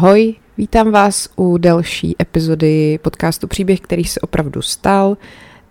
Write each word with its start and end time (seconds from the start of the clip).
Ahoj, 0.00 0.34
vítám 0.58 0.90
vás 0.90 1.28
u 1.36 1.58
další 1.58 2.16
epizody 2.22 2.98
podcastu 3.02 3.46
Příběh, 3.46 3.80
který 3.80 4.04
se 4.04 4.20
opravdu 4.20 4.62
stal. 4.62 5.16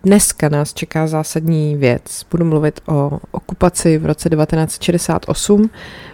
Dneska 0.02 0.48
nás 0.48 0.74
čeká 0.74 1.06
zásadní 1.06 1.76
věc. 1.76 2.26
Budu 2.30 2.44
mluvit 2.44 2.80
o 2.86 3.18
okupaci 3.30 3.98
v 3.98 4.06
roce 4.06 4.30
1968. 4.30 5.70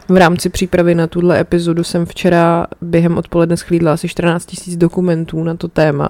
V 0.09 0.17
rámci 0.17 0.49
přípravy 0.49 0.95
na 0.95 1.07
tuhle 1.07 1.41
epizodu 1.41 1.85
jsem 1.85 2.07
včera 2.07 2.67
během 2.81 3.19
odpoledne 3.19 3.57
schlídla 3.57 3.93
asi 3.93 4.09
14 4.09 4.67
000 4.67 4.79
dokumentů 4.79 5.45
na 5.45 5.55
to 5.55 5.69
téma. 5.69 6.09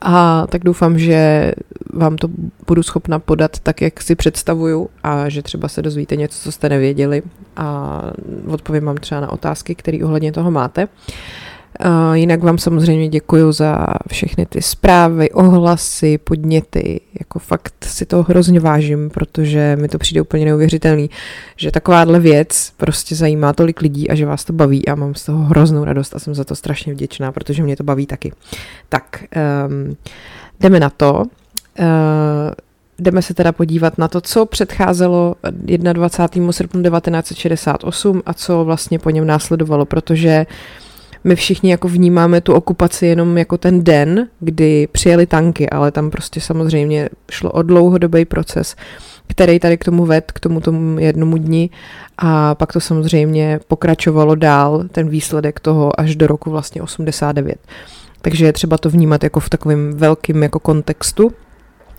A 0.00 0.46
tak 0.46 0.64
doufám, 0.64 0.98
že 0.98 1.52
vám 1.92 2.16
to 2.16 2.28
budu 2.66 2.82
schopna 2.82 3.18
podat 3.18 3.58
tak, 3.58 3.82
jak 3.82 4.02
si 4.02 4.14
představuju 4.14 4.88
a 5.02 5.28
že 5.28 5.42
třeba 5.42 5.68
se 5.68 5.82
dozvíte 5.82 6.16
něco, 6.16 6.38
co 6.38 6.52
jste 6.52 6.68
nevěděli 6.68 7.22
a 7.56 8.00
odpovím 8.46 8.84
vám 8.84 8.96
třeba 8.96 9.20
na 9.20 9.32
otázky, 9.32 9.74
které 9.74 9.98
ohledně 10.04 10.32
toho 10.32 10.50
máte. 10.50 10.84
Uh, 10.84 10.90
jinak 12.12 12.42
vám 12.42 12.58
samozřejmě 12.58 13.08
děkuji 13.08 13.52
za 13.52 13.86
všechny 14.08 14.46
ty 14.46 14.62
zprávy, 14.62 15.30
ohlasy, 15.30 16.18
podněty. 16.18 17.00
Jako 17.20 17.38
fakt 17.38 17.74
si 17.84 18.06
to 18.06 18.22
hrozně 18.22 18.60
vážím, 18.60 19.10
protože 19.10 19.76
mi 19.80 19.88
to 19.88 19.98
přijde 19.98 20.20
úplně 20.20 20.44
neuvěřitelný, 20.44 21.10
že 21.56 21.70
takováhle 21.70 22.20
věc 22.20 22.72
prostě 22.76 23.14
zajímá 23.14 23.52
tolik 23.52 23.80
lidí 23.80 24.10
a 24.10 24.14
že 24.14 24.26
vás 24.26 24.44
to 24.44 24.52
baví 24.52 24.88
a 24.88 24.94
mám 24.94 25.14
z 25.14 25.24
toho 25.24 25.44
hroznou 25.44 25.84
radost 25.84 26.16
a 26.16 26.18
jsem 26.18 26.34
za 26.34 26.44
to 26.44 26.54
strašně 26.54 26.92
vděčná, 26.92 27.32
protože 27.32 27.62
mě 27.62 27.76
to 27.76 27.84
baví 27.84 28.06
taky. 28.06 28.32
Tak, 28.88 29.24
um, 29.66 29.96
jdeme 30.60 30.80
na 30.80 30.90
to. 30.90 31.22
Uh, 31.78 31.86
jdeme 32.98 33.22
se 33.22 33.34
teda 33.34 33.52
podívat 33.52 33.98
na 33.98 34.08
to, 34.08 34.20
co 34.20 34.46
předcházelo 34.46 35.34
21. 35.92 36.52
srpnu 36.52 36.82
1968 36.82 38.22
a 38.26 38.34
co 38.34 38.64
vlastně 38.64 38.98
po 38.98 39.10
něm 39.10 39.26
následovalo, 39.26 39.84
protože 39.84 40.46
uh, 40.48 40.83
my 41.24 41.36
všichni 41.36 41.70
jako 41.70 41.88
vnímáme 41.88 42.40
tu 42.40 42.52
okupaci 42.52 43.06
jenom 43.06 43.38
jako 43.38 43.58
ten 43.58 43.84
den, 43.84 44.28
kdy 44.40 44.88
přijeli 44.92 45.26
tanky, 45.26 45.70
ale 45.70 45.90
tam 45.90 46.10
prostě 46.10 46.40
samozřejmě 46.40 47.08
šlo 47.30 47.50
o 47.50 47.62
dlouhodobý 47.62 48.24
proces, 48.24 48.76
který 49.26 49.58
tady 49.58 49.78
k 49.78 49.84
tomu 49.84 50.06
ved, 50.06 50.32
k 50.32 50.40
tomu 50.40 50.60
tomu 50.60 50.98
jednomu 50.98 51.36
dni 51.36 51.70
a 52.18 52.54
pak 52.54 52.72
to 52.72 52.80
samozřejmě 52.80 53.60
pokračovalo 53.68 54.34
dál, 54.34 54.84
ten 54.92 55.08
výsledek 55.08 55.60
toho 55.60 56.00
až 56.00 56.16
do 56.16 56.26
roku 56.26 56.50
vlastně 56.50 56.82
89. 56.82 57.58
Takže 58.22 58.46
je 58.46 58.52
třeba 58.52 58.78
to 58.78 58.90
vnímat 58.90 59.24
jako 59.24 59.40
v 59.40 59.50
takovém 59.50 59.92
velkým 59.96 60.42
jako 60.42 60.58
kontextu 60.58 61.32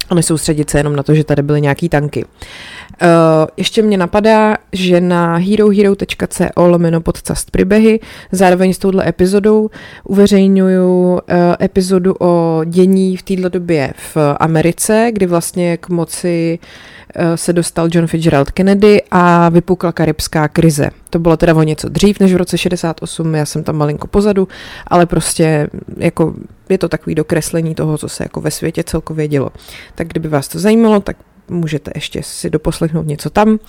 a 0.10 0.16
nesoustředit 0.16 0.70
se 0.70 0.80
jenom 0.80 0.96
na 0.96 1.04
to, 1.04 1.16
že 1.16 1.24
tady 1.24 1.42
byly 1.42 1.62
nějaký 1.62 1.90
tanky. 1.90 2.26
Uh, 2.26 3.10
ještě 3.58 3.82
mě 3.82 3.98
napadá, 3.98 4.58
že 4.72 5.02
na 5.02 5.36
herohero.co 5.36 6.68
lomeno 6.68 7.02
podcast 7.02 7.52
příběhy 7.52 8.00
zároveň 8.32 8.74
s 8.74 8.78
touhle 8.78 9.10
epizodou 9.10 9.70
uveřejňuju 10.04 11.14
uh, 11.14 11.20
epizodu 11.62 12.16
o 12.20 12.62
dění 12.66 13.18
v 13.18 13.24
této 13.24 13.50
době 13.50 13.94
v 13.98 14.18
Americe, 14.40 15.10
kdy 15.14 15.26
vlastně 15.26 15.78
k 15.78 15.90
moci 15.90 16.60
uh, 16.60 17.24
se 17.36 17.54
dostal 17.54 17.88
John 17.92 18.08
Fitzgerald 18.08 18.52
Kennedy 18.52 19.02
a 19.12 19.50
vypukla 19.50 19.92
karibská 19.92 20.48
krize. 20.48 20.90
To 21.10 21.20
bylo 21.20 21.38
teda 21.38 21.56
o 21.56 21.64
něco 21.64 21.90
dřív 21.90 22.20
než 22.20 22.34
v 22.34 22.38
roce 22.38 22.58
68, 22.58 23.36
já 23.36 23.46
jsem 23.46 23.64
tam 23.64 23.76
malinko 23.78 24.08
pozadu, 24.08 24.48
ale 24.88 25.06
prostě 25.06 25.68
jako 25.98 26.34
je 26.70 26.78
to 26.78 26.90
takový 26.90 27.16
dokreslení 27.16 27.76
toho, 27.76 27.98
co 27.98 28.10
se 28.10 28.24
jako 28.24 28.42
ve 28.42 28.52
světě 28.52 28.84
celkově 28.84 29.28
dělo. 29.28 29.50
Tak 29.96 30.08
kdyby 30.08 30.28
vás 30.28 30.48
to 30.48 30.60
zajímalo, 30.60 31.00
tak 31.00 31.18
můžete 31.50 31.92
ještě 31.96 32.24
si 32.24 32.50
doposlechnout 32.50 33.08
něco 33.08 33.30
tam. 33.30 33.60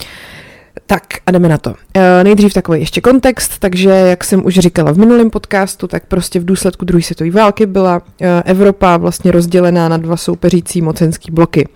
Tak 0.86 1.02
a 1.26 1.30
jdeme 1.30 1.48
na 1.48 1.58
to. 1.58 1.74
E, 1.94 2.24
nejdřív 2.24 2.54
takový 2.54 2.80
ještě 2.80 3.00
kontext, 3.00 3.58
takže 3.58 3.90
jak 3.90 4.24
jsem 4.24 4.46
už 4.46 4.54
říkala 4.54 4.92
v 4.92 4.98
minulém 4.98 5.30
podcastu, 5.30 5.88
tak 5.88 6.06
prostě 6.06 6.40
v 6.40 6.44
důsledku 6.44 6.84
druhé 6.84 7.02
světové 7.02 7.30
války 7.30 7.66
byla 7.66 8.02
e, 8.20 8.42
Evropa 8.42 8.96
vlastně 8.96 9.30
rozdělená 9.30 9.88
na 9.88 9.96
dva 9.96 10.16
soupeřící 10.16 10.82
mocenský 10.82 11.30
bloky, 11.30 11.68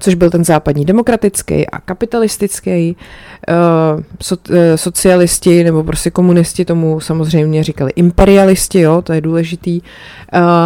což 0.00 0.14
byl 0.14 0.30
ten 0.30 0.44
západní 0.44 0.84
demokratický 0.84 1.66
a 1.66 1.80
kapitalistický. 1.80 2.70
E, 2.70 2.96
so, 4.22 4.42
e, 4.50 4.76
socialisti 4.76 5.64
nebo 5.64 5.84
prostě 5.84 6.10
komunisti 6.10 6.64
tomu 6.64 7.00
samozřejmě 7.00 7.64
říkali 7.64 7.92
imperialisti, 7.96 8.80
jo, 8.80 9.02
to 9.02 9.12
je 9.12 9.20
důležitý. 9.20 9.80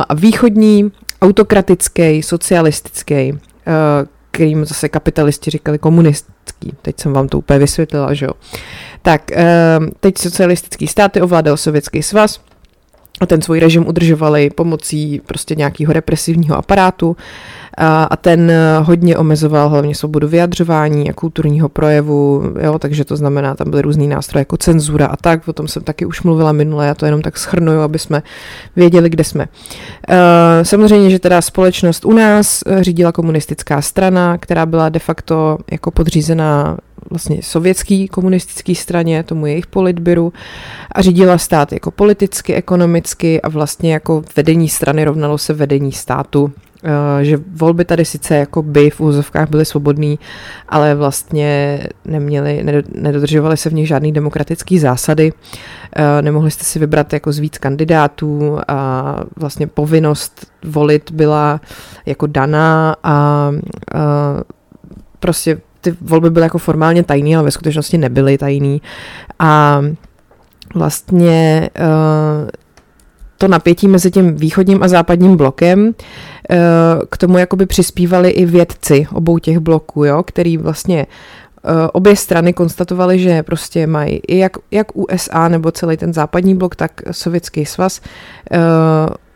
A 0.09 0.15
východní 0.15 0.93
autokratický, 1.23 2.23
socialistický, 2.23 3.15
e, 3.15 3.39
kterým 4.31 4.65
zase 4.65 4.89
kapitalisti 4.89 5.51
říkali 5.51 5.79
komunistický. 5.79 6.73
Teď 6.83 7.01
jsem 7.01 7.13
vám 7.13 7.29
to 7.29 7.39
úplně 7.39 7.59
vysvětlila, 7.59 8.15
že 8.15 8.27
jo. 8.27 8.33
Tak, 9.03 9.23
ehm, 9.33 9.91
teď 10.01 10.19
socialistický 10.19 10.87
státy 10.87 11.21
ovládal 11.21 11.57
Sovětský 11.57 12.03
svaz, 12.03 12.41
a 13.23 13.27
ten 13.27 13.43
svůj 13.43 13.61
režim 13.61 13.87
udržovali 13.87 14.51
pomocí 14.51 15.21
prostě 15.27 15.55
nějakého 15.55 15.93
represivního 15.93 16.57
aparátu 16.57 17.17
a, 17.77 18.05
a 18.05 18.17
ten 18.17 18.51
eh, 18.51 18.79
hodně 18.83 19.17
omezoval 19.17 19.69
hlavně 19.69 19.95
svobodu 19.95 20.29
vyjadřování 20.29 21.11
a 21.11 21.13
kulturního 21.13 21.69
projevu, 21.69 22.43
jo, 22.61 22.79
takže 22.79 23.05
to 23.05 23.17
znamená, 23.17 23.55
tam 23.55 23.71
byly 23.71 23.83
různý 23.83 24.09
nástroje 24.09 24.41
jako 24.41 24.57
cenzura 24.57 25.07
a 25.07 25.17
tak, 25.17 25.49
o 25.49 25.53
tom 25.53 25.69
jsem 25.69 25.83
taky 25.83 26.07
už 26.07 26.23
mluvila 26.23 26.53
minule, 26.53 26.87
já 26.87 26.95
to 26.95 27.07
jenom 27.07 27.23
tak 27.23 27.39
schrnuju, 27.39 27.81
aby 27.81 27.99
jsme 27.99 28.23
věděli, 28.77 29.11
kde 29.11 29.25
jsme. 29.25 29.47
E, 30.09 30.65
samozřejmě, 30.65 31.11
že 31.11 31.19
teda 31.19 31.41
společnost 31.41 32.05
u 32.05 32.13
nás 32.13 32.63
eh, 32.67 32.85
řídila 32.85 33.13
komunistická 33.13 33.83
strana, 33.83 34.39
která 34.39 34.67
byla 34.67 34.89
de 34.89 34.99
facto 34.99 35.59
jako 35.71 35.91
podřízená 35.91 36.77
vlastně 37.11 37.43
sovětský 37.43 38.09
komunistický 38.09 38.75
straně, 38.75 39.23
tomu 39.23 39.47
jejich 39.47 39.67
politbyru 39.67 40.33
a 40.93 41.03
řídila 41.03 41.39
stát 41.39 41.73
jako 41.73 41.91
politicky, 41.91 42.55
ekonomicky 42.55 43.43
a 43.43 43.49
vlastně 43.49 43.93
jako 43.93 44.23
vedení 44.37 44.69
strany 44.69 45.05
rovnalo 45.05 45.39
se 45.39 45.53
vedení 45.55 45.93
státu 45.93 46.53
Eh, 46.85 47.25
že 47.25 47.39
volby 47.53 47.85
tady 47.85 48.05
sice 48.05 48.37
jako 48.37 48.63
by 48.63 48.91
v 48.91 49.01
úzovkách 49.01 49.51
byly 49.51 49.65
svobodný, 49.65 50.19
ale 50.69 50.95
vlastně 50.95 51.81
neměli, 52.05 52.65
nedodržovaly 52.95 53.57
se 53.57 53.71
v 53.71 53.73
nich 53.73 53.89
žádný 53.89 54.13
demokratický 54.13 54.79
zásady. 54.79 55.33
Eh, 55.97 56.23
nemohli 56.23 56.51
jste 56.51 56.65
si 56.65 56.79
vybrat 56.79 57.13
jako 57.13 57.33
z 57.33 57.39
víc 57.39 57.59
kandidátů 57.59 58.59
a 58.69 59.17
vlastně 59.37 59.67
povinnost 59.67 60.47
volit 60.65 61.11
byla 61.11 61.61
jako 62.07 62.27
daná 62.27 62.97
a, 63.03 63.13
a 63.13 63.53
prostě 65.21 65.61
ty 65.83 65.97
volby 66.01 66.31
byly 66.31 66.45
jako 66.45 66.59
formálně 66.59 67.03
tajný, 67.03 67.37
ale 67.37 67.45
ve 67.45 67.51
skutečnosti 67.51 67.99
nebyly 67.99 68.39
tajný. 68.39 68.83
A 69.39 69.83
vlastně 70.75 71.71
uh, 71.81 72.49
to 73.39 73.49
napětí 73.49 73.89
mezi 73.89 74.11
tím 74.11 74.37
východním 74.37 74.83
a 74.83 74.89
západním 74.89 75.37
blokem. 75.37 75.95
Eh, 76.51 76.57
k 77.11 77.17
tomu 77.17 77.39
jakoby 77.39 77.67
přispívali 77.67 78.31
i 78.31 78.45
vědci 78.45 79.07
obou 79.13 79.39
těch 79.39 79.59
bloků, 79.59 80.05
jo, 80.05 80.23
který 80.23 80.57
vlastně 80.57 81.07
eh, 81.07 81.89
obě 81.93 82.17
strany 82.17 82.53
konstatovaly, 82.53 83.19
že 83.19 83.43
prostě 83.43 83.87
mají 83.87 84.21
i 84.29 84.39
jak, 84.39 84.53
jak 84.71 84.97
USA 84.97 85.49
nebo 85.49 85.71
celý 85.71 85.97
ten 85.97 86.13
západní 86.13 86.55
blok, 86.55 86.77
tak 86.77 86.93
Sovětský 87.11 87.67
svaz 87.67 88.01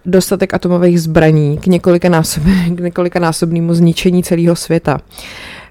dostatek 0.07 0.55
atomových 0.55 1.01
zbraní 1.01 1.59
k 1.59 1.67
několika 1.67 3.19
násobnému 3.21 3.75
zničení 3.75 4.23
celého 4.23 4.57
světa. 4.57 5.01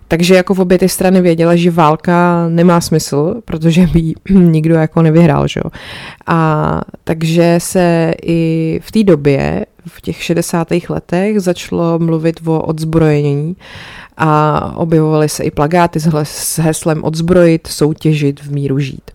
Takže 0.08 0.36
jako 0.36 0.54
v 0.54 0.60
obě 0.60 0.78
ty 0.78 0.90
strany 0.90 1.22
věděla, 1.22 1.56
že 1.56 1.72
válka 1.72 2.46
nemá 2.50 2.82
smysl, 2.82 3.42
protože 3.46 3.88
by 3.88 4.14
nikdo 4.30 4.76
jako 4.76 5.02
nevyhrál, 5.02 5.48
že 5.48 5.62
jo. 5.64 5.72
A 6.28 6.82
takže 7.04 7.56
se 7.58 8.14
i 8.24 8.80
v 8.84 8.92
té 8.92 9.04
době, 9.04 9.66
v 9.88 10.02
těch 10.02 10.24
60. 10.24 10.68
letech, 10.90 11.40
začalo 11.40 12.00
mluvit 12.00 12.40
o 12.46 12.62
odzbrojení 12.62 13.56
a 14.18 14.62
objevovaly 14.76 15.30
se 15.30 15.44
i 15.44 15.52
plagáty 15.52 16.00
s 16.24 16.60
heslem 16.60 17.04
odzbrojit, 17.04 17.68
soutěžit, 17.68 18.40
v 18.40 18.52
míru 18.52 18.80
žít. 18.80 19.12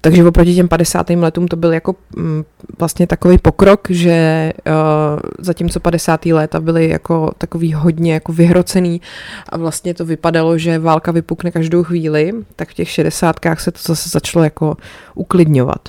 Takže 0.00 0.24
oproti 0.24 0.54
těm 0.54 0.68
50. 0.68 1.10
letům 1.10 1.48
to 1.48 1.56
byl 1.56 1.72
jako 1.72 1.94
mm, 2.16 2.44
vlastně 2.78 3.06
takový 3.06 3.38
pokrok, 3.38 3.90
že 3.90 4.52
uh, 4.66 4.72
zatímco 5.38 5.80
50. 5.80 6.26
léta 6.26 6.60
byly 6.60 6.88
jako 6.88 7.30
takový 7.38 7.72
hodně 7.72 8.12
jako 8.14 8.32
vyhrocený 8.32 9.00
a 9.48 9.56
vlastně 9.56 9.94
to 9.94 10.04
vypadalo, 10.04 10.58
že 10.58 10.78
válka 10.78 11.12
vypukne 11.12 11.50
každou 11.50 11.82
chvíli, 11.84 12.32
tak 12.56 12.68
v 12.68 12.74
těch 12.74 12.90
60. 12.90 13.36
se 13.54 13.70
to 13.70 13.78
zase 13.82 14.08
začalo 14.08 14.44
jako 14.44 14.76
uklidňovat. 15.14 15.88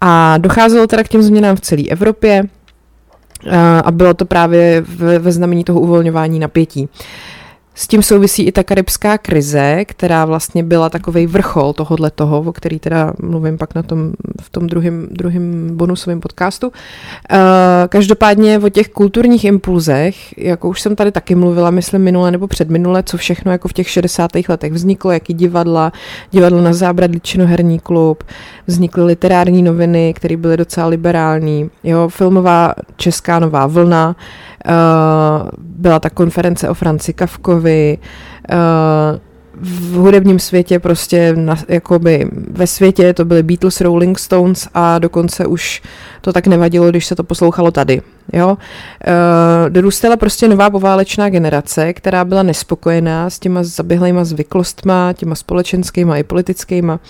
A 0.00 0.38
docházelo 0.38 0.86
teda 0.86 1.04
k 1.04 1.08
těm 1.08 1.22
změnám 1.22 1.56
v 1.56 1.60
celé 1.60 1.82
Evropě 1.88 2.42
uh, 2.42 3.52
a 3.84 3.90
bylo 3.90 4.14
to 4.14 4.24
právě 4.24 4.80
ve, 4.80 5.18
ve 5.18 5.32
znamení 5.32 5.64
toho 5.64 5.80
uvolňování 5.80 6.38
napětí. 6.38 6.88
S 7.74 7.88
tím 7.88 8.02
souvisí 8.02 8.42
i 8.42 8.52
ta 8.52 8.62
karibská 8.62 9.18
krize, 9.18 9.84
která 9.84 10.24
vlastně 10.24 10.62
byla 10.62 10.90
takový 10.90 11.26
vrchol 11.26 11.72
tohohle 11.72 12.10
toho, 12.10 12.40
o 12.40 12.52
který 12.52 12.78
teda 12.78 13.12
mluvím 13.22 13.58
pak 13.58 13.74
na 13.74 13.82
tom, 13.82 14.12
v 14.40 14.50
tom 14.50 14.66
druhém, 14.66 15.08
druhém 15.10 15.70
bonusovém 15.76 16.20
podcastu. 16.20 16.66
Uh, 16.66 16.72
každopádně 17.88 18.58
o 18.58 18.68
těch 18.68 18.88
kulturních 18.88 19.44
impulzech, 19.44 20.38
jako 20.38 20.68
už 20.68 20.80
jsem 20.80 20.96
tady 20.96 21.12
taky 21.12 21.34
mluvila, 21.34 21.70
myslím 21.70 22.02
minule 22.02 22.30
nebo 22.30 22.46
předminule, 22.46 23.02
co 23.02 23.16
všechno 23.16 23.52
jako 23.52 23.68
v 23.68 23.72
těch 23.72 23.88
60. 23.88 24.30
letech 24.48 24.72
vzniklo, 24.72 25.10
jaký 25.10 25.34
divadla, 25.34 25.92
divadlo 26.30 26.62
na 26.62 26.72
zábradlí, 26.72 27.20
činoherní 27.20 27.78
klub, 27.78 28.24
vznikly 28.66 29.04
literární 29.04 29.62
noviny, 29.62 30.14
které 30.14 30.36
byly 30.36 30.56
docela 30.56 30.86
liberální, 30.86 31.70
jo, 31.84 32.08
filmová 32.08 32.74
česká 32.96 33.38
nová 33.38 33.66
vlna, 33.66 34.16
byla 35.58 36.00
ta 36.00 36.10
konference 36.10 36.68
o 36.68 36.74
Franci 36.74 37.12
Kavkovi, 37.12 37.98
uh, 38.52 39.18
v 39.54 39.94
hudebním 39.94 40.38
světě 40.38 40.78
prostě 40.78 41.34
na, 41.36 41.56
jakoby 41.68 42.28
ve 42.50 42.66
světě 42.66 43.14
to 43.14 43.24
byly 43.24 43.42
Beatles, 43.42 43.80
Rolling 43.80 44.18
Stones 44.18 44.68
a 44.74 44.98
dokonce 44.98 45.46
už 45.46 45.82
to 46.20 46.32
tak 46.32 46.46
nevadilo, 46.46 46.90
když 46.90 47.06
se 47.06 47.14
to 47.14 47.24
poslouchalo 47.24 47.70
tady. 47.70 48.02
Jo? 48.32 48.48
Uh, 48.48 49.70
dorůstala 49.70 50.16
prostě 50.16 50.48
nová 50.48 50.70
poválečná 50.70 51.28
generace, 51.28 51.92
která 51.92 52.24
byla 52.24 52.42
nespokojená 52.42 53.30
s 53.30 53.38
těma 53.38 53.62
zaběhlejma 53.62 54.24
zvyklostma, 54.24 55.12
těma 55.12 55.34
společenskýma 55.34 56.16
i 56.16 56.22
politickýma. 56.22 57.00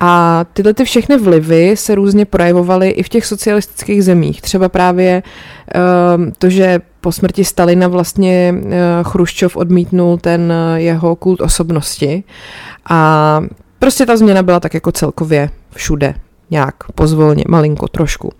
A 0.00 0.44
tyhle 0.52 0.74
ty 0.74 0.84
všechny 0.84 1.18
vlivy 1.18 1.76
se 1.76 1.94
různě 1.94 2.24
projevovaly 2.24 2.90
i 2.90 3.02
v 3.02 3.08
těch 3.08 3.26
socialistických 3.26 4.04
zemích. 4.04 4.42
Třeba 4.42 4.68
právě 4.68 5.22
uh, 5.74 6.24
to, 6.38 6.50
že 6.50 6.80
po 7.00 7.12
smrti 7.12 7.44
Stalina 7.44 7.88
vlastně 7.88 8.54
uh, 8.56 8.70
Chruščov 9.02 9.56
odmítnul 9.56 10.18
ten 10.18 10.52
uh, 10.52 10.78
jeho 10.78 11.16
kult 11.16 11.40
osobnosti. 11.40 12.24
A 12.90 13.40
prostě 13.78 14.06
ta 14.06 14.16
změna 14.16 14.42
byla 14.42 14.60
tak 14.60 14.74
jako 14.74 14.92
celkově 14.92 15.50
všude. 15.74 16.14
Nějak 16.50 16.74
pozvolně, 16.94 17.44
malinko, 17.48 17.88
trošku. 17.88 18.32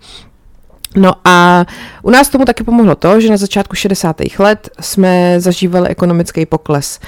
No 0.95 1.13
a 1.25 1.65
u 2.03 2.09
nás 2.09 2.29
tomu 2.29 2.45
taky 2.45 2.63
pomohlo 2.63 2.95
to, 2.95 3.21
že 3.21 3.29
na 3.29 3.37
začátku 3.37 3.75
60. 3.75 4.15
let 4.39 4.69
jsme 4.79 5.35
zažívali 5.39 5.89
ekonomický 5.89 6.45
pokles. 6.45 6.99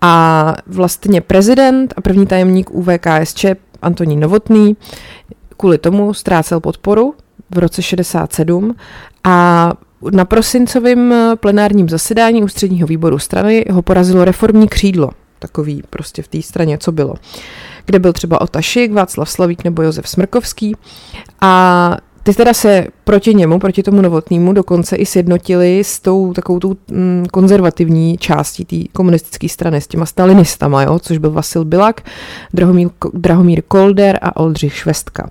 A 0.00 0.54
vlastně 0.66 1.20
prezident 1.20 1.94
a 1.96 2.00
první 2.00 2.26
tajemník 2.26 2.70
UVKSČ 2.70 3.46
Antonín 3.82 4.20
Novotný 4.20 4.76
kvůli 5.56 5.78
tomu 5.78 6.14
ztrácel 6.14 6.60
podporu 6.60 7.14
v 7.50 7.58
roce 7.58 7.82
67 7.82 8.76
a 9.24 9.72
na 10.10 10.24
prosincovém 10.24 11.14
plenárním 11.40 11.88
zasedání 11.88 12.42
ústředního 12.42 12.86
výboru 12.86 13.18
strany 13.18 13.64
ho 13.70 13.82
porazilo 13.82 14.24
reformní 14.24 14.68
křídlo, 14.68 15.10
takový 15.38 15.82
prostě 15.90 16.22
v 16.22 16.28
té 16.28 16.42
straně, 16.42 16.78
co 16.78 16.92
bylo, 16.92 17.14
kde 17.86 17.98
byl 17.98 18.12
třeba 18.12 18.40
Otašik, 18.40 18.92
Václav 18.92 19.30
Slavík 19.30 19.64
nebo 19.64 19.82
Josef 19.82 20.08
Smrkovský. 20.08 20.76
A 21.40 21.96
ty 22.22 22.34
teda 22.34 22.54
se 22.54 22.86
proti 23.04 23.34
němu, 23.34 23.58
proti 23.58 23.82
tomu 23.82 24.02
novotnému 24.02 24.52
dokonce 24.52 24.96
i 24.96 25.06
sjednotili 25.06 25.84
s 25.84 26.00
tou 26.00 26.32
takovou 26.32 26.58
tou 26.58 26.76
mm, 26.90 27.26
konzervativní 27.32 28.18
částí 28.18 28.64
té 28.64 28.76
komunistické 28.92 29.48
strany, 29.48 29.80
s 29.80 29.86
těma 29.86 30.06
stalinistama, 30.06 30.82
jo, 30.82 30.98
což 30.98 31.18
byl 31.18 31.30
Vasil 31.30 31.64
Bilak, 31.64 32.00
Drahomír, 32.54 32.88
Drahomír 33.14 33.62
Kolder 33.68 34.18
a 34.22 34.36
Oldřich 34.36 34.74
Švestka. 34.74 35.24
Uh, 35.24 35.30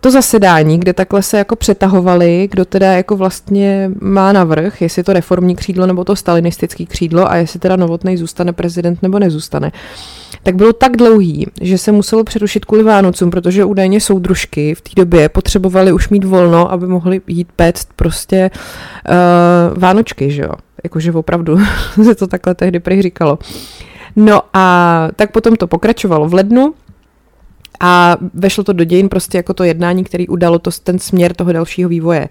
to 0.00 0.10
zasedání, 0.10 0.78
kde 0.78 0.92
takhle 0.92 1.22
se 1.22 1.38
jako 1.38 1.56
přetahovali, 1.56 2.48
kdo 2.50 2.64
teda 2.64 2.92
jako 2.92 3.16
vlastně 3.16 3.90
má 4.00 4.32
navrh, 4.32 4.82
jestli 4.82 5.02
to 5.02 5.12
reformní 5.12 5.56
křídlo 5.56 5.86
nebo 5.86 6.04
to 6.04 6.16
stalinistický 6.16 6.86
křídlo 6.86 7.30
a 7.30 7.36
jestli 7.36 7.60
teda 7.60 7.76
novotný 7.76 8.16
zůstane 8.16 8.52
prezident 8.52 9.02
nebo 9.02 9.18
nezůstane. 9.18 9.72
Tak 10.42 10.54
bylo 10.54 10.72
tak 10.72 10.96
dlouhý, 10.96 11.46
že 11.60 11.78
se 11.78 11.92
muselo 11.92 12.24
přerušit 12.24 12.64
kvůli 12.64 12.82
Vánocům, 12.82 13.30
protože 13.30 13.64
údajně 13.64 14.00
soudružky 14.00 14.74
v 14.74 14.80
té 14.80 14.90
době 14.96 15.28
potřebovali 15.28 15.92
už 15.92 16.08
mít 16.08 16.24
volno, 16.24 16.72
aby 16.72 16.86
mohli 16.86 17.20
jít 17.26 17.48
péct 17.56 17.88
prostě 17.96 18.50
uh, 18.54 19.78
Vánočky, 19.78 20.30
že 20.30 20.42
jo. 20.42 20.52
Jakože 20.84 21.12
opravdu 21.12 21.58
se 22.04 22.14
to 22.14 22.26
takhle 22.26 22.54
tehdy 22.54 22.80
prý 22.80 23.02
říkalo. 23.02 23.38
No 24.16 24.40
a 24.54 25.08
tak 25.16 25.32
potom 25.32 25.56
to 25.56 25.66
pokračovalo 25.66 26.28
v 26.28 26.34
lednu, 26.34 26.74
a 27.80 28.16
vešlo 28.34 28.64
to 28.64 28.72
do 28.72 28.84
dějin 28.84 29.08
prostě 29.08 29.38
jako 29.38 29.54
to 29.54 29.64
jednání, 29.64 30.04
který 30.04 30.28
udalo 30.28 30.58
to, 30.58 30.70
ten 30.84 30.98
směr 30.98 31.34
toho 31.34 31.52
dalšího 31.52 31.88
vývoje. 31.88 32.28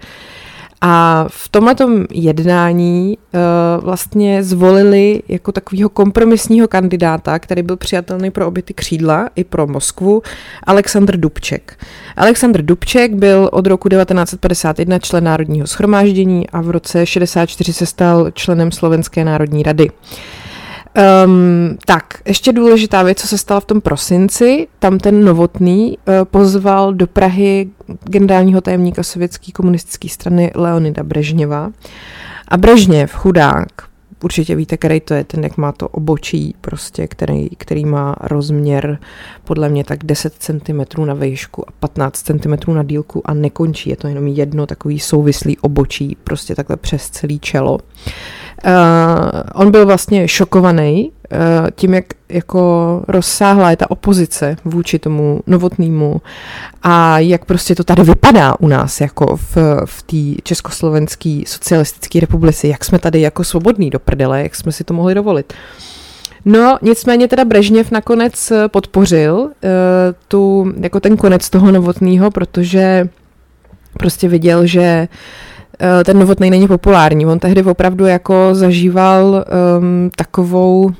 A 0.82 1.26
v 1.30 1.50
tomto 1.50 1.90
jednání 2.12 3.18
uh, 3.18 3.84
vlastně 3.84 4.44
zvolili 4.44 5.22
jako 5.28 5.52
takového 5.52 5.90
kompromisního 5.90 6.68
kandidáta, 6.68 7.40
který 7.40 7.64
byl 7.64 7.78
přijatelný 7.78 8.32
pro 8.32 8.48
obě 8.48 8.64
ty 8.64 8.74
křídla 8.74 9.30
i 9.36 9.44
pro 9.44 9.68
Moskvu, 9.68 10.22
Aleksandr 10.64 11.18
Dubček. 11.18 11.78
Aleksandr 12.16 12.62
Dubček 12.62 13.14
byl 13.14 13.50
od 13.52 13.68
roku 13.68 13.90
1951 13.90 15.00
člen 15.00 15.24
Národního 15.24 15.68
schromáždění 15.68 16.50
a 16.50 16.62
v 16.62 16.70
roce 16.70 17.06
64 17.06 17.74
se 17.74 17.86
stal 17.86 18.32
členem 18.32 18.72
Slovenské 18.72 19.26
národní 19.26 19.64
rady. 19.64 19.90
Uh, 19.90 19.96
Um, 21.26 21.78
tak, 21.86 22.22
ještě 22.26 22.54
důležitá 22.54 23.04
věc, 23.04 23.22
co 23.22 23.28
se 23.28 23.38
stalo 23.38 23.62
v 23.62 23.66
tom 23.66 23.82
prosinci, 23.82 24.68
tam 24.80 24.98
ten 24.98 25.26
Novotný 25.26 25.98
uh, 25.98 26.14
pozval 26.24 26.94
do 26.94 27.08
Prahy 27.08 27.70
generálního 28.04 28.62
tajemníka 28.62 29.04
sovětské 29.04 29.52
komunistické 29.52 30.10
strany 30.10 30.52
Leonida 30.56 31.04
Brežněva. 31.04 31.72
A 32.48 32.58
Brežněv, 32.58 33.14
chudák, 33.14 33.68
určitě 34.24 34.56
víte, 34.56 34.78
který 34.78 35.00
to 35.00 35.14
je, 35.14 35.24
ten, 35.24 35.44
jak 35.44 35.58
má 35.58 35.72
to 35.72 35.88
obočí, 35.88 36.56
prostě, 36.62 37.08
který, 37.08 37.50
který 37.50 37.86
má 37.86 38.16
rozměr 38.22 39.00
podle 39.44 39.70
mě 39.70 39.84
tak 39.84 40.04
10 40.04 40.34
cm 40.40 41.06
na 41.06 41.14
výšku 41.14 41.70
a 41.70 41.72
15 41.80 42.22
cm 42.22 42.74
na 42.74 42.84
dílku 42.84 43.30
a 43.30 43.34
nekončí, 43.34 43.90
je 43.90 43.96
to 43.96 44.08
jenom 44.08 44.28
jedno 44.28 44.66
takový 44.66 45.00
souvislý 45.00 45.58
obočí, 45.58 46.18
prostě 46.24 46.56
takhle 46.56 46.78
přes 46.78 47.10
celý 47.10 47.40
čelo. 47.40 47.74
Uh, 47.74 47.80
on 49.54 49.72
byl 49.72 49.86
vlastně 49.86 50.28
šokovaný 50.28 51.12
uh, 51.32 51.38
tím, 51.76 51.94
jak 51.94 52.06
jako 52.30 53.04
rozsáhlá 53.08 53.70
je 53.70 53.78
ta 53.78 53.92
opozice 53.92 54.56
vůči 54.66 55.00
tomu 55.00 55.40
novotnému 55.48 56.22
a 56.84 57.20
jak 57.20 57.46
prostě 57.46 57.76
to 57.76 57.84
tady 57.84 58.04
vypadá 58.04 58.60
u 58.60 58.68
nás 58.68 59.02
jako 59.02 59.38
v, 59.38 59.58
v 59.86 60.04
té 60.04 60.42
československé 60.44 61.42
socialistické 61.48 62.20
republice, 62.20 62.68
jak 62.68 62.86
jsme 62.86 63.00
tady 63.00 63.22
jako 63.22 63.44
svobodní 63.44 63.90
do 63.90 64.00
prdele, 64.00 64.44
jak 64.44 64.56
jsme 64.56 64.72
si 64.72 64.84
to 64.84 64.94
mohli 64.94 65.16
dovolit. 65.16 65.54
No, 66.46 66.78
nicméně 66.82 67.28
teda 67.28 67.46
Brežněv 67.46 67.92
nakonec 67.92 68.52
podpořil 68.68 69.36
uh, 69.36 69.50
tu, 70.28 70.74
jako 70.82 71.00
ten 71.00 71.18
konec 71.18 71.50
toho 71.50 71.72
novotného, 71.72 72.32
protože 72.32 73.10
prostě 73.94 74.28
viděl, 74.28 74.66
že 74.66 75.08
uh, 75.12 75.18
Eh, 75.18 75.49
ten 76.04 76.20
novotný 76.20 76.50
není 76.50 76.68
populární. 76.68 77.26
On 77.26 77.40
tehdy 77.40 77.64
opravdu 77.64 78.06
jako 78.06 78.50
zažíval 78.52 79.46
um, 79.80 80.10
takovou 80.16 80.92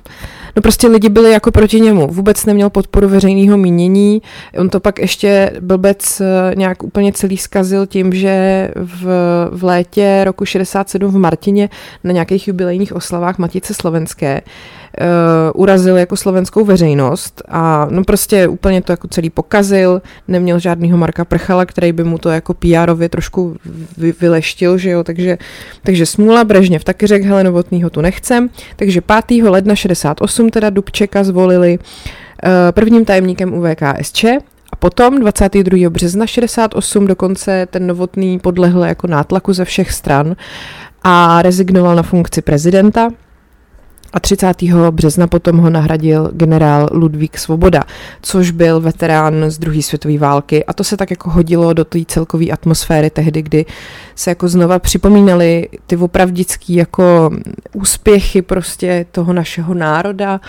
No 0.56 0.62
prostě 0.62 0.88
lidi 0.88 1.10
byli 1.10 1.32
jako 1.32 1.52
proti 1.52 1.82
němu. 1.82 2.08
Vůbec 2.08 2.46
neměl 2.46 2.70
podporu 2.70 3.08
veřejného 3.08 3.58
mínění. 3.58 4.22
On 4.58 4.70
to 4.70 4.80
pak 4.80 5.00
ještě 5.00 5.52
blbec 5.60 6.22
eh, 6.22 6.56
nějak 6.56 6.84
úplně 6.84 7.14
celý 7.14 7.38
zkazil 7.38 7.86
tím, 7.86 8.14
že 8.14 8.70
v, 8.76 9.06
v 9.52 9.64
létě 9.64 10.22
roku 10.24 10.46
67 10.46 11.12
v 11.12 11.18
Martině 11.18 11.70
na 12.04 12.12
nějakých 12.12 12.48
jubilejních 12.48 12.96
oslavách 12.96 13.38
Matice 13.38 13.74
slovenské 13.74 14.42
uh, 15.00 15.62
urazil 15.62 15.98
jako 15.98 16.16
slovenskou 16.16 16.66
veřejnost 16.66 17.42
a 17.48 17.88
no 17.90 18.04
prostě 18.04 18.48
úplně 18.48 18.82
to 18.82 18.92
jako 18.92 19.08
celý 19.08 19.30
pokazil, 19.30 20.02
neměl 20.28 20.60
žádnýho 20.60 20.98
Marka 20.98 21.26
Prchala, 21.26 21.66
který 21.66 21.92
by 21.92 22.04
mu 22.04 22.18
to 22.18 22.30
jako 22.30 22.54
PR-ově 22.54 23.10
trošku 23.10 23.56
vy, 23.98 24.14
vyleštil, 24.22 24.78
že 24.78 24.90
jo, 24.90 25.04
takže, 25.04 25.38
takže 25.84 26.06
smůla, 26.06 26.44
Brežněv 26.44 26.84
taky 26.84 27.08
řekl, 27.08 27.26
hele, 27.26 27.44
novotnýho 27.44 27.90
tu 27.90 28.02
nechcem, 28.02 28.50
takže 28.76 29.02
5. 29.28 29.44
ledna 29.44 29.76
68 29.76 30.39
teda 30.50 30.70
Dubčeka 30.70 31.24
zvolili 31.24 31.80
uh, 31.80 32.50
prvním 32.72 33.06
tajemníkem 33.06 33.54
UVKSČ 33.54 34.24
a 34.72 34.76
potom 34.80 35.20
22. 35.20 35.90
března 35.90 36.26
68 36.26 37.08
dokonce 37.08 37.68
ten 37.72 37.88
novotný 37.88 38.40
podlehl 38.40 38.84
jako 38.84 39.08
nátlaku 39.08 39.54
ze 39.54 39.66
všech 39.66 39.92
stran 39.92 40.36
a 41.04 41.42
rezignoval 41.42 41.96
na 41.96 42.04
funkci 42.04 42.42
prezidenta 42.42 43.10
a 44.14 44.20
30. 44.20 44.64
března 44.92 45.28
potom 45.28 45.58
ho 45.58 45.70
nahradil 45.70 46.32
generál 46.34 46.90
Ludvík 46.92 47.38
Svoboda, 47.38 47.84
což 48.22 48.52
byl 48.52 48.82
veterán 48.82 49.46
z 49.48 49.58
druhé 49.58 49.82
světové 49.82 50.18
války 50.18 50.66
a 50.66 50.74
to 50.74 50.84
se 50.84 50.98
tak 50.98 51.10
jako 51.12 51.30
hodilo 51.30 51.74
do 51.74 51.86
té 51.86 52.00
celkové 52.06 52.46
atmosféry 52.46 53.10
tehdy, 53.10 53.42
kdy 53.42 53.66
se 54.16 54.32
jako 54.32 54.48
znova 54.48 54.80
připomínali 54.80 55.70
ty 55.88 55.98
opravdický 55.98 56.76
jako 56.76 57.32
úspěchy 57.74 58.42
prostě 58.42 59.06
toho 59.12 59.34
našeho 59.34 59.74
národa 59.74 60.40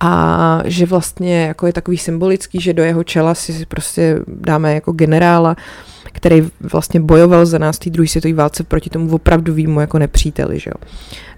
a 0.00 0.62
že 0.64 0.86
vlastně 0.86 1.46
jako 1.46 1.66
je 1.66 1.72
takový 1.72 1.98
symbolický, 1.98 2.60
že 2.60 2.72
do 2.72 2.82
jeho 2.82 3.04
čela 3.04 3.34
si 3.34 3.66
prostě 3.66 4.18
dáme 4.26 4.74
jako 4.74 4.92
generála, 4.92 5.56
který 6.04 6.48
vlastně 6.60 7.00
bojoval 7.00 7.46
za 7.46 7.58
nás 7.58 7.78
té 7.78 7.90
druhé 7.90 8.08
světové 8.08 8.34
válce 8.34 8.64
proti 8.64 8.90
tomu 8.90 9.14
opravdovýmu 9.14 9.80
jako 9.80 9.98
nepříteli, 9.98 10.58
že 10.58 10.70
jo. 10.70 10.88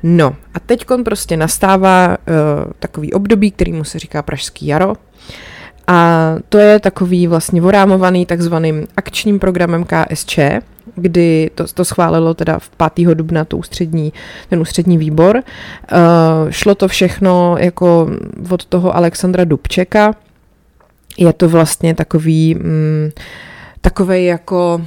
No 0.03 0.37
a 0.55 0.61
teď 0.61 0.85
prostě 1.05 1.37
nastává 1.37 2.09
uh, 2.09 2.73
takový 2.79 3.13
období, 3.13 3.51
který 3.51 3.73
mu 3.73 3.85
se 3.85 3.99
říká 3.99 4.23
Pražský 4.23 4.67
jaro, 4.67 4.95
a 5.87 6.35
to 6.49 6.59
je 6.59 6.81
takový 6.81 7.27
vlastně 7.27 7.63
orámovaný 7.63 8.27
takzvaným 8.27 8.87
akčním 8.97 9.39
programem 9.39 9.85
KSČ, 9.85 10.39
kdy 10.95 11.51
to, 11.55 11.65
to 11.75 11.85
schválilo 11.85 12.35
teda 12.35 12.59
v 12.59 12.71
5. 12.95 13.15
dubna 13.15 13.45
to 13.45 13.57
ústřední, 13.57 14.13
ten 14.49 14.61
ústřední 14.61 14.99
výbor. 14.99 15.37
Uh, 15.37 16.51
šlo 16.51 16.75
to 16.75 16.89
všechno 16.89 17.57
jako 17.59 18.11
od 18.51 18.65
toho 18.65 18.97
Alexandra 18.97 19.45
Dubčeka. 19.45 20.15
Je 21.19 21.33
to 21.33 21.49
vlastně 21.49 21.95
takový, 21.95 22.55
mm, 22.55 23.11
takový 23.83 24.25
jako 24.25 24.83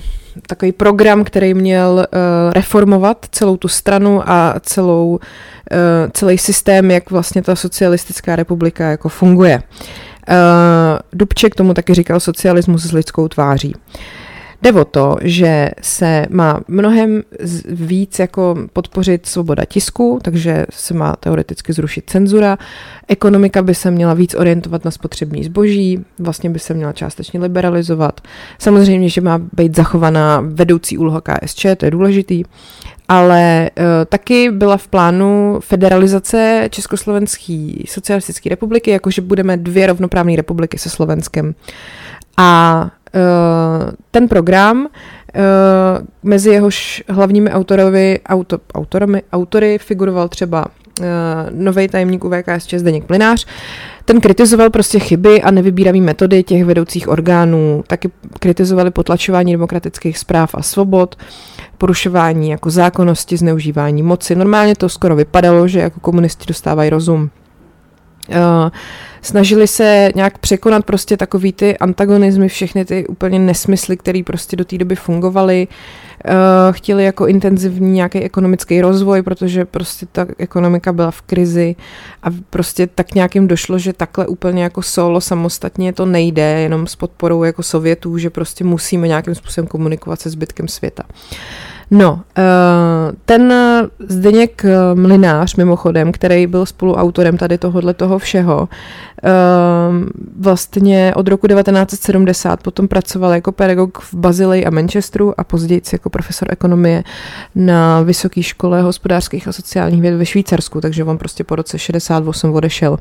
takový 0.47 0.71
program, 0.71 1.23
který 1.23 1.53
měl 1.53 1.93
uh, 1.93 2.53
reformovat 2.53 3.25
celou 3.31 3.57
tu 3.57 3.67
stranu 3.67 4.29
a 4.29 4.55
celou, 4.61 5.09
uh, 5.09 5.19
celý 6.13 6.37
systém, 6.37 6.91
jak 6.91 7.11
vlastně 7.11 7.41
ta 7.41 7.55
socialistická 7.55 8.35
republika 8.35 8.89
jako 8.89 9.09
funguje. 9.09 9.63
Uh, 10.29 10.35
Dubček 11.13 11.55
tomu 11.55 11.73
taky 11.73 11.93
říkal 11.93 12.19
socialismus 12.19 12.83
s 12.83 12.91
lidskou 12.91 13.27
tváří. 13.27 13.75
Uh, 13.75 13.81
Jde 14.61 14.73
o 14.73 14.85
to, 14.85 15.17
že 15.21 15.69
se 15.81 16.25
má 16.29 16.59
mnohem 16.67 17.23
víc 17.67 18.19
jako 18.19 18.55
podpořit 18.73 19.25
svoboda 19.25 19.65
tisku, 19.65 20.19
takže 20.21 20.65
se 20.71 20.93
má 20.93 21.15
teoreticky 21.15 21.73
zrušit 21.73 22.09
cenzura. 22.09 22.57
Ekonomika 23.07 23.61
by 23.61 23.75
se 23.75 23.91
měla 23.91 24.13
víc 24.13 24.35
orientovat 24.35 24.85
na 24.85 24.91
spotřební 24.91 25.43
zboží, 25.43 26.05
vlastně 26.19 26.49
by 26.49 26.59
se 26.59 26.73
měla 26.73 26.93
částečně 26.93 27.39
liberalizovat. 27.39 28.21
Samozřejmě, 28.59 29.09
že 29.09 29.21
má 29.21 29.41
být 29.53 29.75
zachovaná 29.75 30.43
vedoucí 30.45 30.97
úloha 30.97 31.21
KSČ, 31.21 31.65
to 31.77 31.85
je 31.85 31.91
důležitý, 31.91 32.43
ale 33.07 33.69
uh, 33.77 33.83
taky 34.09 34.51
byla 34.51 34.77
v 34.77 34.87
plánu 34.87 35.59
federalizace 35.59 36.67
Československé 36.71 37.73
socialistické 37.87 38.49
republiky, 38.49 38.91
jakože 38.91 39.21
budeme 39.21 39.57
dvě 39.57 39.87
rovnoprávné 39.87 40.35
republiky 40.35 40.77
se 40.77 40.89
Slovenskem. 40.89 41.55
A 42.37 42.91
ten 44.11 44.27
program 44.27 44.87
eh, 44.87 45.41
mezi 46.23 46.49
jehož 46.49 47.03
hlavními 47.09 47.49
autorovi, 47.51 48.19
auto, 48.25 48.57
autorami, 48.73 49.21
autory 49.33 49.77
figuroval 49.77 50.27
třeba 50.27 50.65
uh, 50.99 51.05
nový 51.51 51.87
tajemník 51.87 52.23
UVKSČ 52.23 52.73
Zdeněk 52.73 53.03
Plinář. 53.05 53.45
Ten 54.05 54.21
kritizoval 54.21 54.69
prostě 54.69 54.99
chyby 54.99 55.41
a 55.41 55.51
nevybíravý 55.51 56.01
metody 56.01 56.43
těch 56.43 56.65
vedoucích 56.65 57.07
orgánů, 57.07 57.83
taky 57.87 58.09
kritizovali 58.39 58.91
potlačování 58.91 59.51
demokratických 59.51 60.17
zpráv 60.17 60.55
a 60.55 60.61
svobod, 60.61 61.15
porušování 61.77 62.49
jako 62.49 62.69
zákonnosti, 62.69 63.37
zneužívání 63.37 64.03
moci. 64.03 64.35
Normálně 64.35 64.75
to 64.75 64.89
skoro 64.89 65.15
vypadalo, 65.15 65.67
že 65.67 65.79
jako 65.79 65.99
komunisti 65.99 66.45
dostávají 66.47 66.89
rozum. 66.89 67.29
Uh, 68.29 68.69
snažili 69.21 69.67
se 69.67 70.11
nějak 70.15 70.37
překonat 70.37 70.85
prostě 70.85 71.17
takový 71.17 71.53
ty 71.53 71.77
antagonizmy, 71.77 72.47
všechny 72.47 72.85
ty 72.85 73.07
úplně 73.07 73.39
nesmysly, 73.39 73.97
které 73.97 74.21
prostě 74.25 74.55
do 74.55 74.65
té 74.65 74.77
doby 74.77 74.95
fungovaly. 74.95 75.67
Uh, 75.67 76.31
chtěli 76.71 77.03
jako 77.03 77.27
intenzivní 77.27 77.91
nějaký 77.91 78.19
ekonomický 78.19 78.81
rozvoj, 78.81 79.21
protože 79.21 79.65
prostě 79.65 80.05
ta 80.11 80.25
ekonomika 80.37 80.93
byla 80.93 81.11
v 81.11 81.21
krizi 81.21 81.75
a 82.23 82.27
prostě 82.49 82.87
tak 82.87 83.13
nějakým 83.13 83.47
došlo, 83.47 83.79
že 83.79 83.93
takhle 83.93 84.27
úplně 84.27 84.63
jako 84.63 84.81
solo 84.81 85.21
samostatně 85.21 85.93
to 85.93 86.05
nejde, 86.05 86.61
jenom 86.61 86.87
s 86.87 86.95
podporou 86.95 87.43
jako 87.43 87.63
Sovětů, 87.63 88.17
že 88.17 88.29
prostě 88.29 88.63
musíme 88.63 89.07
nějakým 89.07 89.35
způsobem 89.35 89.67
komunikovat 89.67 90.21
se 90.21 90.29
zbytkem 90.29 90.67
světa. 90.67 91.03
Uh, 91.09 91.74
No, 91.91 92.21
eh, 92.37 92.43
ten 93.25 93.53
Zdeněk 93.99 94.65
eh, 94.65 94.95
Mlinář, 94.95 95.55
mimochodem, 95.55 96.11
který 96.11 96.47
byl 96.47 96.65
spoluautorem 96.65 97.37
tady 97.37 97.57
tohohle 97.57 97.93
toho 97.93 98.19
všeho, 98.19 98.69
eh, 99.23 99.29
vlastně 100.39 101.13
od 101.15 101.27
roku 101.27 101.47
1970 101.47 102.63
potom 102.63 102.87
pracoval 102.87 103.33
jako 103.33 103.51
pedagog 103.51 103.99
v 103.99 104.13
Bazileji 104.13 104.65
a 104.65 104.69
Manchesteru 104.69 105.39
a 105.39 105.43
později 105.43 105.81
jako 105.93 106.09
profesor 106.09 106.47
ekonomie 106.51 107.03
na 107.55 108.01
Vysoké 108.01 108.43
škole 108.43 108.81
hospodářských 108.81 109.47
a 109.47 109.51
sociálních 109.51 110.01
věd 110.01 110.15
ve 110.15 110.25
Švýcarsku, 110.25 110.81
takže 110.81 111.03
on 111.03 111.17
prostě 111.17 111.43
po 111.43 111.55
roce 111.55 111.79
68 111.79 112.53
odešel. 112.53 112.97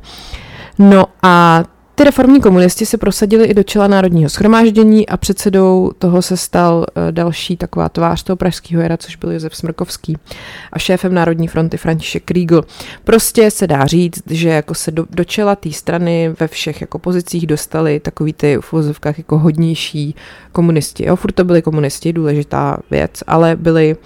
No 0.78 1.04
a 1.22 1.64
ty 1.94 2.04
reformní 2.04 2.40
komunisti 2.40 2.86
se 2.86 2.98
prosadili 2.98 3.44
i 3.44 3.54
do 3.54 3.62
čela 3.62 3.86
Národního 3.86 4.30
schromáždění 4.30 5.08
a 5.08 5.16
předsedou 5.16 5.92
toho 5.98 6.22
se 6.22 6.36
stal 6.36 6.86
eh, 6.94 7.12
další 7.12 7.56
taková 7.56 7.88
tvář 7.88 8.22
toho 8.22 8.36
pražského 8.36 8.82
jara, 8.82 8.96
což 8.96 9.16
byl 9.16 9.32
Josef 9.32 9.56
Smrkovský 9.56 10.16
a 10.72 10.78
šéfem 10.78 11.14
Národní 11.14 11.48
fronty 11.48 11.76
František 11.76 12.24
Kriegel. 12.24 12.62
Prostě 13.04 13.50
se 13.50 13.66
dá 13.66 13.86
říct, 13.86 14.22
že 14.30 14.48
jako 14.48 14.74
se 14.74 14.90
do, 14.90 15.06
do 15.10 15.24
čela 15.24 15.56
té 15.56 15.72
strany 15.72 16.34
ve 16.40 16.48
všech 16.48 16.80
jako 16.80 16.98
pozicích 16.98 17.46
dostali 17.46 18.00
takový 18.00 18.32
ty 18.32 18.58
v 18.60 18.72
vozovkách 18.72 19.18
jako 19.18 19.38
hodnější 19.38 20.14
komunisti. 20.52 21.06
Jo, 21.06 21.16
furt 21.16 21.32
to 21.32 21.44
byli 21.44 21.62
komunisti, 21.62 22.12
důležitá 22.12 22.76
věc, 22.90 23.10
ale 23.26 23.56
byli 23.56 23.96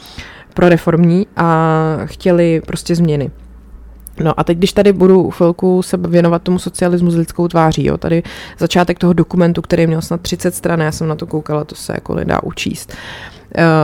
proreformní 0.55 1.27
a 1.37 1.99
chtěli 2.05 2.63
prostě 2.67 2.95
změny. 2.95 3.31
No 4.21 4.41
a 4.41 4.45
teď, 4.45 4.59
když 4.59 4.73
tady 4.73 4.93
budu 4.93 5.31
chvilku 5.31 5.83
se 5.83 5.97
věnovat 5.97 6.43
tomu 6.43 6.59
socialismu 6.59 7.11
s 7.11 7.17
lidskou 7.17 7.49
tváří, 7.49 7.85
jo, 7.85 7.99
tady 7.99 8.23
začátek 8.59 8.99
toho 8.99 9.13
dokumentu, 9.13 9.63
který 9.63 9.87
měl 9.87 10.03
snad 10.03 10.21
30 10.21 10.55
stran, 10.55 10.81
já 10.81 10.93
jsem 10.93 11.09
na 11.09 11.15
to 11.15 11.27
koukala, 11.27 11.65
to 11.65 11.75
se 11.75 11.93
jako 11.93 12.15
nedá 12.15 12.43
učíst. 12.43 12.93
Uh, 12.93 13.38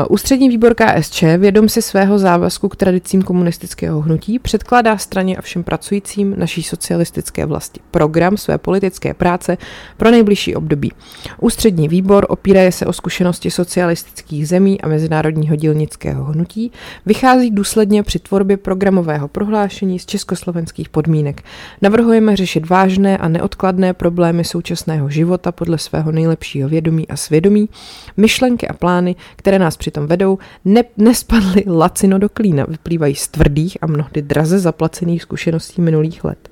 ústřední 0.09 0.49
výbor 0.49 0.75
KSČ, 0.75 1.25
vědom 1.38 1.68
si 1.68 1.83
svého 1.83 2.18
závazku 2.18 2.68
k 2.68 2.76
tradicím 2.76 3.23
komunistického 3.23 4.00
hnutí, 4.00 4.38
předkládá 4.38 4.99
straně 4.99 5.37
a 5.37 5.42
všem 5.42 5.64
pracujícím 5.64 6.35
naší 6.38 6.62
socialistické 6.62 7.47
vlasti 7.47 7.80
program 7.90 8.37
své 8.37 8.59
politické 8.59 9.14
práce 9.14 9.56
pro 9.97 10.11
nejbližší 10.11 10.54
období. 10.54 10.92
Ústřední 11.40 11.88
výbor 11.88 12.26
opíraje 12.28 12.73
se 12.73 12.87
o 12.87 12.92
zkušenosti 12.92 13.50
socialistických 13.50 14.49
zemí 14.49 14.80
a 14.80 14.88
mezinárodního 14.88 15.56
dílnického 15.56 16.25
hnutí, 16.25 16.73
vychází 17.06 17.50
důsledně 17.50 18.02
při 18.02 18.18
tvorbě 18.18 18.56
programového 18.56 19.28
prohlášení 19.28 19.99
z 19.99 20.06
československých 20.06 20.88
podmínek. 20.88 21.42
Navrhujeme 21.83 22.37
řešit 22.37 22.68
vážné 22.68 23.18
a 23.18 23.28
neodkladné 23.28 23.94
problémy 23.94 24.44
současného 24.44 25.11
života 25.11 25.52
podle 25.52 25.78
svého 25.78 26.12
nejlepšího 26.12 26.68
vědomí 26.68 27.09
a 27.09 27.16
svědomí, 27.16 27.68
myšlenky 28.16 28.68
a 28.68 28.73
plány, 28.73 29.16
které 29.37 29.54
které 29.55 29.65
nás 29.65 29.77
přitom 29.77 30.07
vedou, 30.07 30.39
ne, 30.65 30.83
nespadly 30.97 31.65
lacino 31.67 32.19
do 32.19 32.29
klína, 32.29 32.65
vyplývají 32.69 33.15
z 33.15 33.29
tvrdých 33.29 33.79
a 33.83 33.87
mnohdy 33.87 34.23
draze 34.23 34.59
zaplacených 34.59 35.23
zkušeností 35.23 35.81
minulých 35.81 36.25
let. 36.25 36.51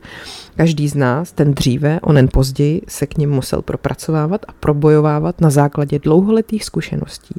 Každý 0.57 0.89
z 0.89 0.95
nás, 0.95 1.33
ten 1.33 1.55
dříve, 1.55 2.01
onen 2.03 2.29
později, 2.33 2.83
se 2.89 3.07
k 3.07 3.19
ním 3.19 3.31
musel 3.31 3.63
propracovávat 3.63 4.41
a 4.49 4.53
probojovávat 4.61 5.41
na 5.41 5.51
základě 5.51 5.99
dlouholetých 5.99 6.65
zkušeností. 6.65 7.35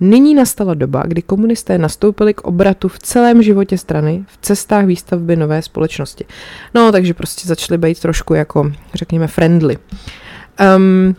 Nyní 0.00 0.34
nastala 0.34 0.74
doba, 0.74 1.02
kdy 1.06 1.22
komunisté 1.22 1.78
nastoupili 1.78 2.34
k 2.34 2.40
obratu 2.40 2.88
v 2.88 2.98
celém 2.98 3.42
životě 3.42 3.78
strany, 3.78 4.24
v 4.26 4.38
cestách 4.42 4.84
výstavby 4.84 5.36
nové 5.36 5.62
společnosti. 5.62 6.24
No, 6.74 6.92
takže 6.92 7.14
prostě 7.14 7.48
začali 7.48 7.78
být 7.78 8.00
trošku 8.00 8.34
jako, 8.34 8.72
řekněme, 8.94 9.26
friendly. 9.26 9.78
Um, 10.76 11.16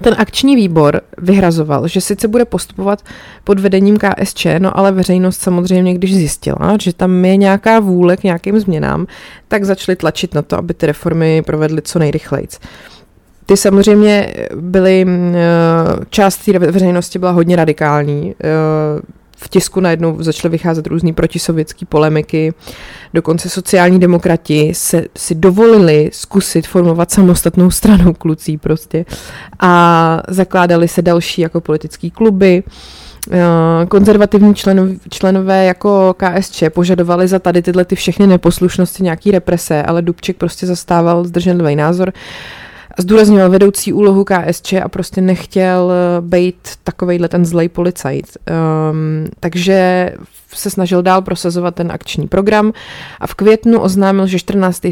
ten 0.00 0.14
akční 0.18 0.56
výbor 0.56 1.00
vyhrazoval, 1.18 1.88
že 1.88 2.00
sice 2.00 2.28
bude 2.28 2.44
postupovat 2.44 3.02
pod 3.44 3.60
vedením 3.60 3.96
KSČ, 3.96 4.46
no 4.58 4.78
ale 4.78 4.92
veřejnost 4.92 5.42
samozřejmě, 5.42 5.94
když 5.94 6.14
zjistila, 6.14 6.76
že 6.80 6.92
tam 6.92 7.24
je 7.24 7.36
nějaká 7.36 7.80
vůle 7.80 8.16
k 8.16 8.22
nějakým 8.22 8.60
změnám, 8.60 9.06
tak 9.48 9.64
začali 9.64 9.96
tlačit 9.96 10.34
na 10.34 10.42
to, 10.42 10.58
aby 10.58 10.74
ty 10.74 10.86
reformy 10.86 11.42
provedly 11.42 11.82
co 11.82 11.98
nejrychleji. 11.98 12.48
Ty 13.46 13.56
samozřejmě 13.56 14.34
byly, 14.54 15.06
eh, 15.08 16.04
část 16.10 16.36
té 16.36 16.58
veřejnosti 16.58 17.18
byla 17.18 17.30
hodně 17.30 17.56
radikální, 17.56 18.34
eh, 18.44 18.44
v 19.36 19.48
tisku 19.48 19.80
najednou 19.80 20.22
začaly 20.22 20.52
vycházet 20.52 20.86
různé 20.86 21.12
protisovětské 21.12 21.86
polemiky, 21.86 22.54
dokonce 23.14 23.48
sociální 23.48 24.00
demokrati 24.00 24.70
se, 24.74 25.04
si 25.16 25.34
dovolili 25.34 26.10
zkusit 26.12 26.66
formovat 26.66 27.10
samostatnou 27.10 27.70
stranu 27.70 28.14
klucí 28.14 28.58
prostě 28.58 29.04
a 29.60 30.22
zakládali 30.28 30.88
se 30.88 31.02
další 31.02 31.42
jako 31.42 31.60
politické 31.60 32.10
kluby. 32.10 32.62
Eh, 33.32 33.86
konzervativní 33.86 34.54
členov, 34.54 34.88
členové 35.10 35.64
jako 35.64 36.14
KSČ 36.16 36.62
požadovali 36.68 37.28
za 37.28 37.38
tady 37.38 37.62
tyhle 37.62 37.84
ty 37.84 37.96
všechny 37.96 38.26
neposlušnosti 38.26 39.02
nějaký 39.02 39.30
represe, 39.30 39.82
ale 39.82 40.02
Dubček 40.02 40.36
prostě 40.36 40.66
zastával 40.66 41.24
zdrženlivý 41.24 41.76
názor. 41.76 42.12
Zdůrazňoval 42.98 43.50
vedoucí 43.50 43.92
úlohu 43.92 44.24
KSČ 44.24 44.72
a 44.72 44.88
prostě 44.88 45.20
nechtěl 45.20 45.92
eh, 45.92 46.20
být 46.20 46.56
takovejhle 46.84 47.28
ten 47.28 47.44
zlej 47.44 47.68
policajt. 47.68 48.26
Um, 48.90 49.26
takže 49.40 50.10
se 50.54 50.70
snažil 50.70 51.02
dál 51.02 51.22
prosazovat 51.22 51.74
ten 51.74 51.92
akční 51.92 52.28
program 52.28 52.72
a 53.20 53.26
v 53.26 53.34
květnu 53.34 53.80
oznámil, 53.80 54.26
že 54.26 54.38
14. 54.38 54.82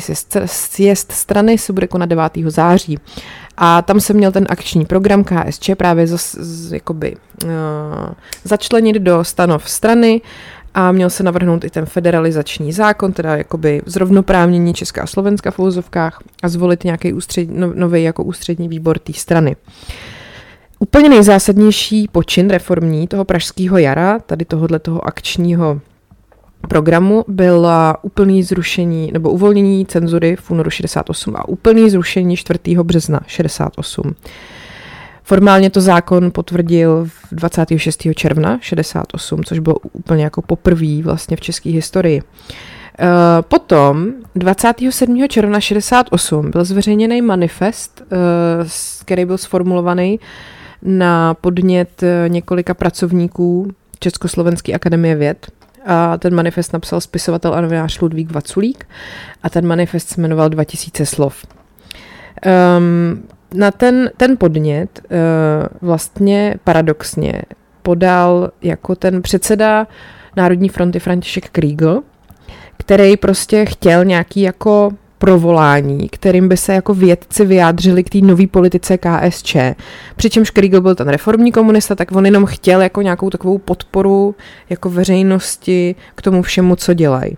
sjezd 0.46 1.12
strany 1.12 1.58
se 1.58 1.72
bude 1.72 1.86
konat 1.86 2.08
9. 2.08 2.32
září. 2.46 2.98
A 3.56 3.82
tam 3.82 4.00
se 4.00 4.12
měl 4.12 4.32
ten 4.32 4.46
akční 4.48 4.84
program 4.84 5.24
KSČ 5.24 5.70
právě 5.76 6.06
z, 6.06 6.34
z, 6.34 6.72
jakoby, 6.72 7.16
uh, 7.44 7.50
začlenit 8.44 8.96
do 8.96 9.24
stanov 9.24 9.70
strany 9.70 10.20
a 10.74 10.92
měl 10.92 11.10
se 11.10 11.22
navrhnout 11.22 11.64
i 11.64 11.70
ten 11.70 11.86
federalizační 11.86 12.72
zákon, 12.72 13.12
teda 13.12 13.36
jakoby 13.36 13.82
zrovnoprávnění 13.86 14.74
Česká 14.74 15.02
a 15.02 15.06
Slovenska 15.06 15.50
v 15.50 15.58
úzovkách 15.58 16.18
a 16.42 16.48
zvolit 16.48 16.84
nějaký 16.84 17.12
ústřed, 17.12 17.50
no, 17.50 17.72
nový 17.74 18.02
jako 18.02 18.24
ústřední 18.24 18.68
výbor 18.68 18.98
té 18.98 19.12
strany. 19.12 19.56
Úplně 20.78 21.08
nejzásadnější 21.08 22.08
počin 22.12 22.50
reformní 22.50 23.08
toho 23.08 23.24
pražského 23.24 23.78
jara, 23.78 24.18
tady 24.18 24.44
tohohle 24.44 24.78
toho 24.78 25.06
akčního 25.06 25.80
programu 26.68 27.24
byla 27.28 28.04
úplný 28.04 28.42
zrušení 28.42 29.10
nebo 29.12 29.30
uvolnění 29.30 29.86
cenzury 29.86 30.36
v 30.36 30.50
únoru 30.50 30.70
68 30.70 31.36
a 31.36 31.48
úplný 31.48 31.90
zrušení 31.90 32.36
4. 32.36 32.58
března 32.82 33.20
68. 33.26 34.14
Formálně 35.32 35.70
to 35.70 35.80
zákon 35.80 36.30
potvrdil 36.30 37.08
26. 37.30 38.06
června 38.14 38.58
68, 38.60 39.44
což 39.44 39.58
bylo 39.58 39.76
úplně 39.92 40.24
jako 40.24 40.42
poprvé 40.42 41.02
vlastně 41.02 41.36
v 41.36 41.40
české 41.40 41.70
historii. 41.70 42.22
Eh, 42.98 43.06
potom 43.42 44.12
27. 44.34 45.28
června 45.28 45.60
68 45.60 46.50
byl 46.50 46.64
zveřejněný 46.64 47.22
manifest, 47.22 48.02
eh, 48.02 48.16
který 49.00 49.24
byl 49.24 49.38
sformulovaný 49.38 50.20
na 50.82 51.34
podnět 51.34 52.02
eh, 52.02 52.28
několika 52.28 52.74
pracovníků 52.74 53.70
Československé 53.98 54.72
akademie 54.72 55.14
věd. 55.14 55.46
A 55.86 56.18
ten 56.18 56.34
manifest 56.34 56.72
napsal 56.72 57.00
spisovatel 57.00 57.54
a 57.54 57.60
novinář 57.60 58.00
Ludvík 58.00 58.32
Vaculík 58.32 58.88
a 59.42 59.50
ten 59.50 59.66
manifest 59.66 60.08
se 60.08 60.20
jmenoval 60.20 60.48
2000 60.48 61.06
slov. 61.06 61.46
Um, 62.78 63.22
na 63.54 63.70
ten, 63.70 64.10
ten 64.16 64.36
podnět 64.36 65.00
uh, 65.04 65.88
vlastně 65.88 66.54
paradoxně 66.64 67.42
podal 67.82 68.50
jako 68.62 68.96
ten 68.96 69.22
předseda 69.22 69.86
Národní 70.36 70.68
fronty 70.68 70.98
František 70.98 71.50
Kriegel, 71.50 72.02
který 72.78 73.16
prostě 73.16 73.64
chtěl 73.64 74.04
nějaký 74.04 74.40
jako 74.40 74.90
provolání, 75.22 76.08
kterým 76.08 76.48
by 76.48 76.56
se 76.56 76.74
jako 76.74 76.94
vědci 76.94 77.44
vyjádřili 77.44 78.04
k 78.04 78.10
té 78.10 78.18
nové 78.18 78.46
politice 78.46 78.98
KSČ. 78.98 79.56
Přičemž 80.16 80.50
Kriegel 80.50 80.80
byl 80.80 80.94
ten 80.94 81.08
reformní 81.08 81.52
komunista, 81.52 81.94
tak 81.94 82.12
on 82.12 82.26
jenom 82.26 82.46
chtěl 82.46 82.82
jako 82.82 83.02
nějakou 83.02 83.30
takovou 83.30 83.58
podporu 83.58 84.34
jako 84.70 84.90
veřejnosti 84.90 85.94
k 86.14 86.22
tomu 86.22 86.42
všemu, 86.42 86.76
co 86.76 86.94
dělají. 86.94 87.36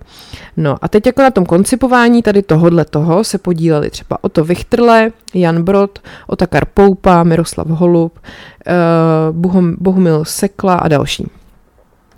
No 0.56 0.76
a 0.82 0.88
teď 0.88 1.06
jako 1.06 1.22
na 1.22 1.30
tom 1.30 1.46
koncipování 1.46 2.22
tady 2.22 2.42
tohodle 2.42 2.84
toho 2.84 3.24
se 3.24 3.38
podíleli 3.38 3.90
třeba 3.90 4.18
Oto 4.20 4.44
Vichtrle, 4.44 5.10
Jan 5.34 5.62
Brod, 5.62 5.98
Otakar 6.26 6.64
Poupa, 6.74 7.22
Miroslav 7.22 7.66
Holub, 7.66 8.18
uh, 9.32 9.72
Bohumil 9.78 10.24
Sekla 10.24 10.74
a 10.74 10.88
další. 10.88 11.26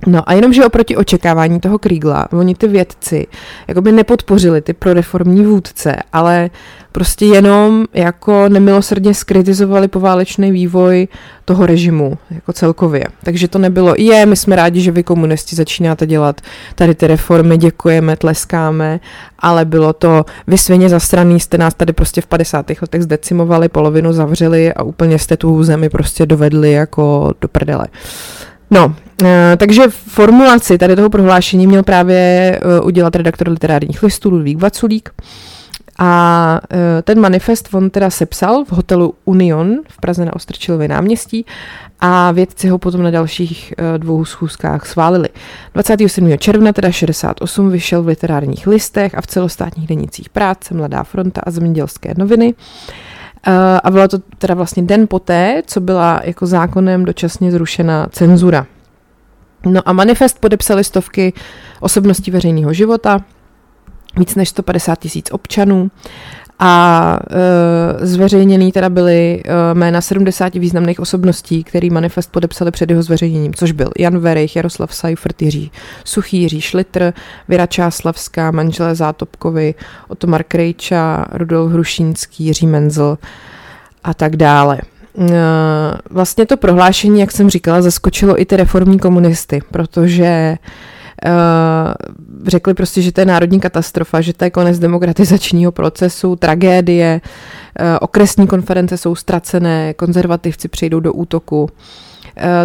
No 0.06 0.30
a 0.30 0.32
jenom, 0.32 0.52
že 0.52 0.64
oproti 0.64 0.96
očekávání 0.96 1.60
toho 1.60 1.78
Kriegla, 1.78 2.28
oni 2.32 2.54
ty 2.54 2.68
vědci 2.68 3.26
jakoby 3.68 3.92
nepodpořili 3.92 4.60
ty 4.60 4.72
proreformní 4.72 5.44
vůdce, 5.44 5.96
ale 6.12 6.50
prostě 6.92 7.26
jenom 7.26 7.84
jako 7.94 8.48
nemilosrdně 8.48 9.14
skritizovali 9.14 9.88
poválečný 9.88 10.52
vývoj 10.52 11.08
toho 11.44 11.66
režimu 11.66 12.18
jako 12.30 12.52
celkově. 12.52 13.04
Takže 13.22 13.48
to 13.48 13.58
nebylo, 13.58 13.94
je, 13.98 14.26
my 14.26 14.36
jsme 14.36 14.56
rádi, 14.56 14.80
že 14.80 14.90
vy 14.92 15.02
komunisti 15.02 15.56
začínáte 15.56 16.06
dělat 16.06 16.40
tady 16.74 16.94
ty 16.94 17.06
reformy, 17.06 17.58
děkujeme, 17.58 18.16
tleskáme, 18.16 19.00
ale 19.38 19.64
bylo 19.64 19.92
to, 19.92 20.24
vy 20.46 20.58
svině 20.58 20.88
zastraný, 20.88 21.40
jste 21.40 21.58
nás 21.58 21.74
tady 21.74 21.92
prostě 21.92 22.20
v 22.20 22.26
50. 22.26 22.66
letech 22.82 23.02
zdecimovali, 23.02 23.68
polovinu 23.68 24.12
zavřeli 24.12 24.74
a 24.74 24.82
úplně 24.82 25.18
jste 25.18 25.36
tu 25.36 25.64
zemi 25.64 25.88
prostě 25.88 26.26
dovedli 26.26 26.72
jako 26.72 27.34
do 27.40 27.48
prdele. 27.48 27.86
No, 28.70 28.94
takže 29.56 29.82
formulaci 29.88 30.78
tady 30.78 30.96
toho 30.96 31.10
prohlášení 31.10 31.66
měl 31.66 31.82
právě 31.82 32.16
eh, 32.62 32.80
udělat 32.80 33.16
redaktor 33.16 33.48
literárních 33.48 34.02
listů 34.02 34.30
Ludvík 34.30 34.58
Vaculík. 34.58 35.10
A 35.98 36.60
eh, 36.70 37.02
ten 37.02 37.20
manifest 37.20 37.68
on 37.74 37.90
teda 37.90 38.10
sepsal 38.10 38.64
v 38.64 38.72
hotelu 38.72 39.14
Union 39.24 39.76
v 39.88 40.00
Praze 40.00 40.24
na 40.24 40.36
Ostrčilově 40.36 40.88
náměstí 40.88 41.46
a 42.00 42.32
vědci 42.32 42.68
ho 42.68 42.78
potom 42.78 43.02
na 43.02 43.10
dalších 43.10 43.74
dvou 43.96 44.24
schůzkách 44.24 44.86
schválili. 44.86 45.28
27. 45.74 46.38
června 46.38 46.72
teda 46.72 46.90
68 46.90 47.70
vyšel 47.70 48.02
v 48.02 48.06
literárních 48.06 48.66
listech 48.66 49.14
a 49.14 49.20
v 49.20 49.26
celostátních 49.26 49.86
denicích 49.86 50.28
práce, 50.28 50.74
Mladá 50.74 51.02
fronta 51.02 51.40
a 51.44 51.50
zemědělské 51.50 52.14
noviny. 52.16 52.54
Eh, 53.46 53.80
a 53.84 53.90
bylo 53.90 54.08
to 54.08 54.18
teda 54.38 54.54
vlastně 54.54 54.82
den 54.82 55.06
poté, 55.08 55.62
co 55.66 55.80
byla 55.80 56.20
jako 56.24 56.46
zákonem 56.46 57.04
dočasně 57.04 57.50
zrušena 57.52 58.06
cenzura. 58.10 58.66
No 59.66 59.80
a 59.84 59.92
manifest 59.92 60.38
podepsali 60.38 60.84
stovky 60.84 61.32
osobností 61.80 62.30
veřejného 62.30 62.72
života, 62.72 63.24
víc 64.18 64.34
než 64.34 64.48
150 64.48 64.98
tisíc 64.98 65.28
občanů 65.32 65.90
a 66.58 67.18
e, 67.30 68.06
zveřejněný 68.06 68.72
teda 68.72 68.90
byly 68.90 69.42
e, 69.44 69.74
jména 69.74 70.00
70 70.00 70.54
významných 70.54 71.00
osobností, 71.00 71.64
který 71.64 71.90
manifest 71.90 72.32
podepsali 72.32 72.70
před 72.70 72.90
jeho 72.90 73.02
zveřejněním, 73.02 73.54
což 73.54 73.72
byl 73.72 73.90
Jan 73.98 74.18
Verich, 74.18 74.56
Jaroslav 74.56 74.94
Seifert, 74.94 75.42
Jiří 75.42 75.70
Suchý, 76.04 76.42
Jiří 76.42 76.60
Šlitr, 76.60 77.12
Věra 77.48 77.66
Čáslavská, 77.66 78.50
manželé 78.50 78.94
Zátopkovi, 78.94 79.74
Otomar 80.08 80.42
Krejča, 80.42 81.26
Rudolf 81.32 81.72
Hrušínský, 81.72 82.44
Jiří 82.44 82.66
Menzel 82.66 83.18
a 84.04 84.14
tak 84.14 84.36
dále. 84.36 84.78
E, 85.18 85.34
vlastně 86.10 86.46
to 86.46 86.56
prohlášení, 86.56 87.20
jak 87.20 87.32
jsem 87.32 87.50
říkala, 87.50 87.82
zaskočilo 87.82 88.40
i 88.40 88.44
ty 88.44 88.56
reformní 88.56 88.98
komunisty, 88.98 89.60
protože 89.70 90.56
Uh, 91.26 91.92
řekli 92.46 92.74
prostě, 92.74 93.02
že 93.02 93.12
to 93.12 93.20
je 93.20 93.24
národní 93.24 93.60
katastrofa, 93.60 94.20
že 94.20 94.32
to 94.32 94.44
je 94.44 94.50
konec 94.50 94.78
demokratizačního 94.78 95.72
procesu, 95.72 96.36
tragédie, 96.36 97.20
uh, 97.80 97.86
okresní 98.00 98.46
konference 98.46 98.96
jsou 98.96 99.14
ztracené, 99.14 99.94
konzervativci 99.94 100.68
přejdou 100.68 101.00
do 101.00 101.12
útoku. 101.12 101.68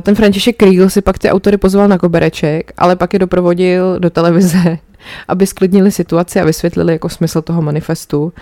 Ten 0.01 0.15
František 0.15 0.57
Kriegel 0.57 0.89
si 0.89 1.01
pak 1.01 1.19
ty 1.19 1.29
autory 1.29 1.57
pozval 1.57 1.87
na 1.87 1.97
kobereček, 1.97 2.73
ale 2.77 2.95
pak 2.95 3.13
je 3.13 3.19
doprovodil 3.19 3.99
do 3.99 4.09
televize, 4.09 4.77
aby 5.27 5.47
sklidnili 5.47 5.91
situaci 5.91 6.39
a 6.39 6.45
vysvětlili 6.45 6.93
jako 6.93 7.09
smysl 7.09 7.41
toho 7.41 7.61
manifestu. 7.61 8.33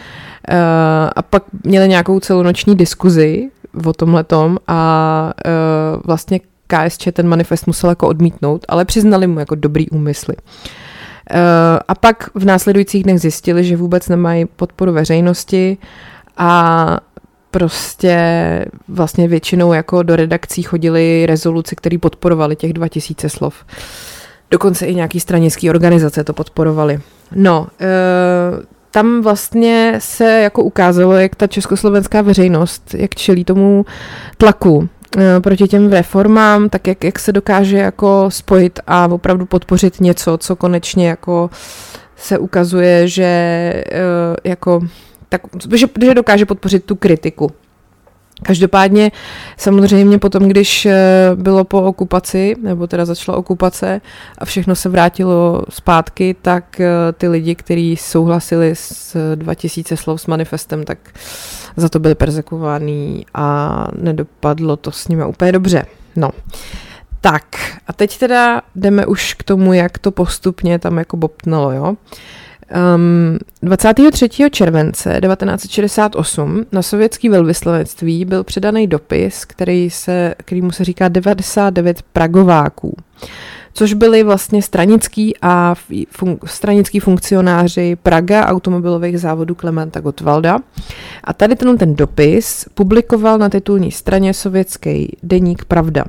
A 1.15 1.22
pak 1.22 1.43
měli 1.63 1.88
nějakou 1.88 2.19
celonoční 2.19 2.76
diskuzi 2.76 3.50
o 3.86 3.93
tomhletom 3.93 4.58
a 4.67 5.34
vlastně 6.05 6.39
KSČ 6.67 7.08
ten 7.13 7.27
manifest 7.27 7.67
musel 7.67 7.89
jako 7.89 8.08
odmítnout, 8.08 8.65
ale 8.69 8.86
přiznali 8.86 9.27
mu 9.27 9.39
jako 9.39 9.55
dobrý 9.55 9.89
úmysly. 9.89 10.36
Eh, 11.32 11.79
a 11.88 11.95
pak 11.95 12.29
v 12.36 12.45
následujících 12.45 13.03
dnech 13.03 13.19
zjistili, 13.19 13.63
že 13.63 13.77
vůbec 13.77 14.10
nemají 14.10 14.45
podporu 14.45 14.93
veřejnosti 14.93 15.77
a 16.38 16.97
prostě 17.51 18.19
vlastně 18.88 19.27
většinou 19.27 19.73
jako 19.73 20.03
do 20.03 20.15
redakcí 20.15 20.63
chodili 20.63 21.25
rezoluci, 21.25 21.75
které 21.75 21.97
podporovaly 21.97 22.55
těch 22.55 22.73
2000 22.73 23.29
slov. 23.29 23.65
Dokonce 24.51 24.86
i 24.86 24.95
nějaký 24.95 25.19
stranický 25.19 25.69
organizace 25.69 26.23
to 26.23 26.34
podporovali. 26.34 26.99
No, 27.36 27.67
e, 27.82 27.88
tam 28.91 29.21
vlastně 29.21 29.95
se 29.99 30.41
jako 30.41 30.63
ukázalo, 30.63 31.13
jak 31.13 31.36
ta 31.36 31.47
československá 31.47 32.21
veřejnost, 32.21 32.95
jak 32.97 33.15
čelí 33.15 33.45
tomu 33.45 33.86
tlaku 34.38 34.89
Eh, 35.17 35.39
proti 35.39 35.67
těm 35.67 35.91
reformám, 35.91 36.69
tak 36.69 36.88
jak, 36.88 37.04
jak 37.04 37.19
se 37.19 37.32
dokáže 37.32 37.78
jako 37.78 38.25
spojit 38.30 38.80
a 38.88 39.08
opravdu 39.08 39.45
podpořit 39.45 40.02
něco, 40.02 40.38
co 40.38 40.56
konečně 40.56 41.10
jako 41.10 41.49
se 42.15 42.38
ukazuje, 42.38 43.08
že 43.08 43.23
eh, 43.23 43.84
jako 44.43 44.82
tak, 45.30 45.41
že, 45.75 45.88
že 46.06 46.13
dokáže 46.13 46.45
podpořit 46.45 46.86
tu 46.86 46.95
kritiku. 46.95 47.52
Každopádně 48.43 49.12
samozřejmě 49.58 50.17
potom, 50.19 50.43
když 50.43 50.86
eh, 50.86 51.32
bylo 51.36 51.63
po 51.63 51.82
okupaci, 51.82 52.56
nebo 52.62 52.88
teda 52.88 53.06
začala 53.06 53.38
okupace 53.38 54.02
a 54.38 54.45
všechno 54.45 54.75
se 54.75 54.89
vrátilo 54.89 55.63
zpátky, 55.69 56.36
tak 56.41 56.82
ty 57.17 57.28
lidi, 57.28 57.56
kteří 57.56 57.97
souhlasili 57.97 58.71
s 58.73 59.36
2000 59.36 59.97
slov 59.97 60.21
s 60.21 60.28
manifestem, 60.28 60.84
tak 60.84 60.97
za 61.75 61.89
to 61.89 61.99
byli 61.99 62.15
persekuovaní 62.15 63.25
a 63.34 63.88
nedopadlo 63.95 64.78
to 64.78 64.91
s 64.91 65.08
nimi 65.08 65.25
úplně 65.25 65.52
dobře. 65.52 65.86
No. 66.15 66.30
Tak, 67.21 67.43
a 67.88 67.93
teď 67.93 68.17
teda 68.17 68.62
jdeme 68.75 69.06
už 69.06 69.34
k 69.34 69.43
tomu, 69.43 69.73
jak 69.73 69.97
to 69.97 70.12
postupně 70.12 70.80
tam 70.80 70.97
jako 70.97 71.17
bobtnalo, 71.17 71.71
jo. 71.71 71.95
Um, 72.95 73.38
23. 73.62 74.29
července 74.51 75.19
1968 75.21 76.65
na 76.71 76.82
sovětský 76.82 77.29
velvyslanectví 77.29 78.25
byl 78.25 78.43
předaný 78.43 78.88
dopis, 78.88 79.45
který 79.45 79.89
se, 79.89 80.36
který 80.38 80.62
mu 80.62 80.71
se 80.71 80.84
říká 80.84 81.08
99 81.08 82.01
pragováků 82.01 82.95
což 83.73 83.93
byli 83.93 84.23
vlastně 84.23 84.62
stranický 84.62 85.34
a 85.41 85.75
fun- 86.19 86.38
stranický 86.45 86.99
funkcionáři 86.99 87.95
Praga 88.03 88.45
automobilových 88.45 89.19
závodů 89.19 89.55
Klementa 89.55 89.99
Gottwalda. 89.99 90.60
A 91.23 91.34
tady 91.34 91.55
ten, 91.55 91.77
ten 91.77 91.95
dopis 91.95 92.65
publikoval 92.73 93.38
na 93.38 93.49
titulní 93.49 93.91
straně 93.91 94.34
sovětský 94.34 95.17
deník 95.23 95.65
Pravda. 95.65 96.05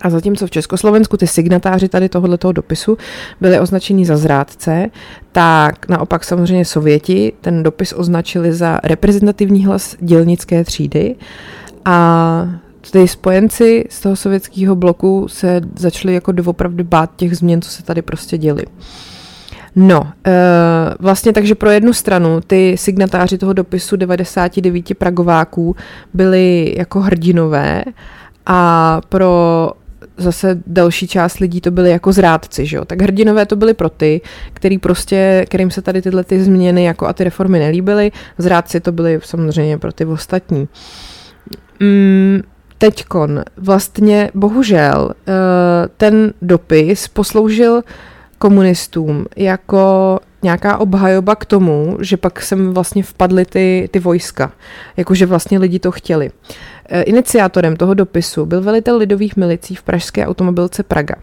A 0.00 0.10
zatímco 0.10 0.46
v 0.46 0.50
Československu 0.50 1.16
ty 1.16 1.26
signatáři 1.26 1.88
tady 1.88 2.08
tohoto 2.08 2.52
dopisu 2.52 2.98
byli 3.40 3.60
označeni 3.60 4.04
za 4.04 4.16
zrádce, 4.16 4.86
tak 5.32 5.88
naopak 5.88 6.24
samozřejmě 6.24 6.64
Sověti 6.64 7.32
ten 7.40 7.62
dopis 7.62 7.94
označili 7.96 8.52
za 8.52 8.80
reprezentativní 8.84 9.64
hlas 9.64 9.96
dělnické 10.00 10.64
třídy 10.64 11.14
a 11.84 12.48
ty 12.90 13.08
spojenci 13.08 13.84
z 13.90 14.00
toho 14.00 14.16
sovětského 14.16 14.76
bloku 14.76 15.26
se 15.28 15.60
začali 15.76 16.14
jako 16.14 16.32
doopravdy 16.32 16.82
bát 16.82 17.10
těch 17.16 17.36
změn, 17.36 17.62
co 17.62 17.70
se 17.70 17.82
tady 17.82 18.02
prostě 18.02 18.38
děli. 18.38 18.64
No, 19.76 20.12
e, 20.26 20.32
vlastně 21.00 21.32
takže 21.32 21.54
pro 21.54 21.70
jednu 21.70 21.92
stranu 21.92 22.40
ty 22.46 22.76
signatáři 22.78 23.38
toho 23.38 23.52
dopisu 23.52 23.96
99 23.96 24.94
pragováků 24.98 25.76
byli 26.14 26.74
jako 26.78 27.00
hrdinové 27.00 27.84
a 28.46 29.00
pro 29.08 29.70
zase 30.18 30.62
další 30.66 31.08
část 31.08 31.38
lidí 31.38 31.60
to 31.60 31.70
byli 31.70 31.90
jako 31.90 32.12
zrádci, 32.12 32.66
že 32.66 32.76
jo? 32.76 32.84
Tak 32.84 33.02
hrdinové 33.02 33.46
to 33.46 33.56
byli 33.56 33.74
pro 33.74 33.88
ty, 33.88 34.20
který 34.52 34.78
prostě, 34.78 35.44
kterým 35.48 35.70
se 35.70 35.82
tady 35.82 36.02
tyhle 36.02 36.24
ty 36.24 36.42
změny 36.42 36.84
jako 36.84 37.06
a 37.06 37.12
ty 37.12 37.24
reformy 37.24 37.58
nelíbily, 37.58 38.12
zrádci 38.38 38.80
to 38.80 38.92
byli 38.92 39.20
samozřejmě 39.22 39.78
pro 39.78 39.92
ty 39.92 40.04
ostatní. 40.04 40.68
Mm, 41.80 42.42
teďkon 42.78 43.44
vlastně 43.56 44.30
bohužel 44.34 45.10
eh, 45.12 45.32
ten 45.96 46.32
dopis 46.42 47.08
posloužil 47.08 47.82
komunistům 48.38 49.26
jako 49.36 50.18
nějaká 50.42 50.78
obhajoba 50.78 51.36
k 51.36 51.44
tomu, 51.44 51.98
že 52.00 52.16
pak 52.16 52.42
sem 52.42 52.72
vlastně 52.72 53.02
vpadly 53.02 53.44
ty, 53.44 53.88
ty 53.92 53.98
vojska, 53.98 54.52
jakože 54.96 55.26
vlastně 55.26 55.58
lidi 55.58 55.78
to 55.78 55.90
chtěli. 55.90 56.30
Eh, 56.88 57.02
iniciátorem 57.02 57.76
toho 57.76 57.94
dopisu 57.94 58.46
byl 58.46 58.62
velitel 58.62 58.96
lidových 58.96 59.36
milicí 59.36 59.74
v 59.74 59.82
pražské 59.82 60.26
automobilce 60.26 60.82
Praga. 60.82 61.14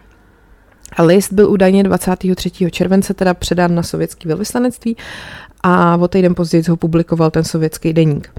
A 0.98 1.04
list 1.04 1.34
byl 1.34 1.50
údajně 1.50 1.84
23. 1.84 2.72
července 2.72 3.14
teda 3.14 3.34
předán 3.34 3.76
na 3.76 3.84
sovětský 3.84 4.28
velvyslanectví 4.28 4.98
a 5.64 5.98
o 5.98 6.08
týden 6.08 6.36
později 6.36 6.64
ho 6.70 6.78
publikoval 6.78 7.32
ten 7.32 7.44
sovětský 7.44 7.94
deník. 7.94 8.32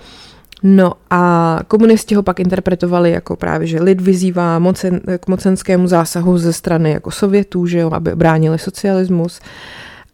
No 0.62 0.92
a 1.10 1.60
komunisti 1.68 2.14
ho 2.14 2.22
pak 2.22 2.40
interpretovali 2.40 3.10
jako 3.10 3.36
právě, 3.36 3.66
že 3.66 3.82
lid 3.82 4.00
vyzývá 4.00 4.58
mocen, 4.58 5.00
k 5.20 5.28
mocenskému 5.28 5.88
zásahu 5.88 6.38
ze 6.38 6.52
strany 6.52 6.90
jako 6.90 7.10
Sovětů, 7.10 7.66
že 7.66 7.78
jo, 7.78 7.90
aby 7.90 8.14
bránili 8.14 8.58
socialismus. 8.58 9.40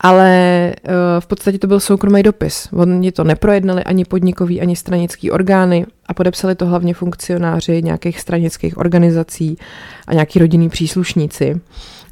Ale 0.03 0.73
uh, 0.89 0.93
v 1.21 1.27
podstatě 1.27 1.59
to 1.59 1.67
byl 1.67 1.81
soukromý 1.81 2.23
dopis. 2.23 2.69
Oni 2.73 3.13
to 3.13 3.25
neprojednali 3.25 3.85
ani 3.85 4.05
podnikový, 4.05 4.61
ani 4.61 4.77
stranický 4.77 5.31
orgány 5.31 5.87
a 6.07 6.15
podepsali 6.15 6.55
to 6.55 6.67
hlavně 6.67 6.95
funkcionáři 6.95 7.83
nějakých 7.83 8.21
stranických 8.21 8.79
organizací 8.79 9.59
a 10.07 10.15
nějaký 10.15 10.39
rodinní 10.39 10.69
příslušníci. 10.69 11.61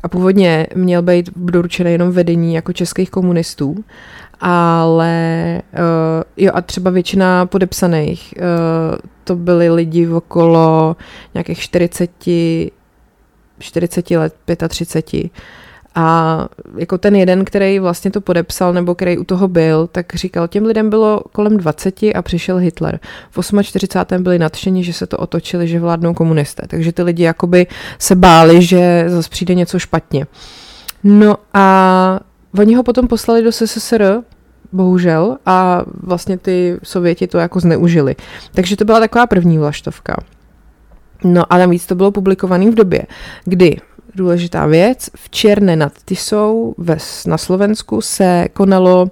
A 0.02 0.08
původně 0.08 0.66
měl 0.74 1.02
být 1.02 1.30
doručený 1.36 1.92
jenom 1.92 2.10
vedení 2.10 2.54
jako 2.54 2.72
českých 2.72 3.10
komunistů, 3.10 3.84
ale 4.40 5.62
uh, 5.72 6.22
jo 6.36 6.52
a 6.54 6.60
třeba 6.60 6.90
většina 6.90 7.46
podepsaných 7.46 8.34
uh, 8.36 8.96
to 9.24 9.36
byli 9.36 9.70
lidi 9.70 10.08
okolo 10.08 10.96
nějakých 11.34 11.58
40 11.58 12.10
40 13.58 14.10
let, 14.10 14.34
35 14.68 15.14
a 15.94 16.48
jako 16.76 16.98
ten 16.98 17.16
jeden, 17.16 17.44
který 17.44 17.78
vlastně 17.78 18.10
to 18.10 18.20
podepsal, 18.20 18.72
nebo 18.72 18.94
který 18.94 19.18
u 19.18 19.24
toho 19.24 19.48
byl, 19.48 19.86
tak 19.86 20.14
říkal, 20.14 20.48
těm 20.48 20.64
lidem 20.64 20.90
bylo 20.90 21.22
kolem 21.32 21.56
20 21.56 21.94
a 22.14 22.22
přišel 22.22 22.56
Hitler. 22.56 23.00
V 23.30 23.62
48. 23.62 24.22
byli 24.22 24.38
nadšení, 24.38 24.84
že 24.84 24.92
se 24.92 25.06
to 25.06 25.16
otočili, 25.16 25.68
že 25.68 25.80
vládnou 25.80 26.14
komunisté. 26.14 26.62
Takže 26.66 26.92
ty 26.92 27.02
lidi 27.02 27.22
jakoby 27.22 27.66
se 27.98 28.14
báli, 28.14 28.62
že 28.62 29.04
zase 29.06 29.30
přijde 29.30 29.54
něco 29.54 29.78
špatně. 29.78 30.26
No 31.04 31.36
a 31.54 32.20
Oni 32.58 32.74
ho 32.74 32.82
potom 32.82 33.08
poslali 33.08 33.42
do 33.42 33.52
SSSR, 33.52 34.22
bohužel, 34.72 35.36
a 35.46 35.82
vlastně 36.02 36.38
ty 36.38 36.78
Sověti 36.82 37.26
to 37.26 37.38
jako 37.38 37.60
zneužili. 37.60 38.16
Takže 38.52 38.76
to 38.76 38.84
byla 38.84 39.00
taková 39.00 39.26
první 39.26 39.58
vlaštovka. 39.58 40.16
No 41.24 41.52
a 41.52 41.58
navíc 41.58 41.86
to 41.86 41.94
bylo 41.94 42.10
publikované 42.10 42.70
v 42.70 42.74
době, 42.74 43.02
kdy 43.44 43.76
důležitá 44.14 44.66
věc, 44.66 45.10
v 45.14 45.30
Černé 45.30 45.76
nad 45.76 45.92
Tisou 46.04 46.74
ve, 46.78 46.96
na 47.26 47.38
Slovensku 47.38 48.00
se 48.00 48.46
konalo 48.52 49.02
uh, 49.02 49.10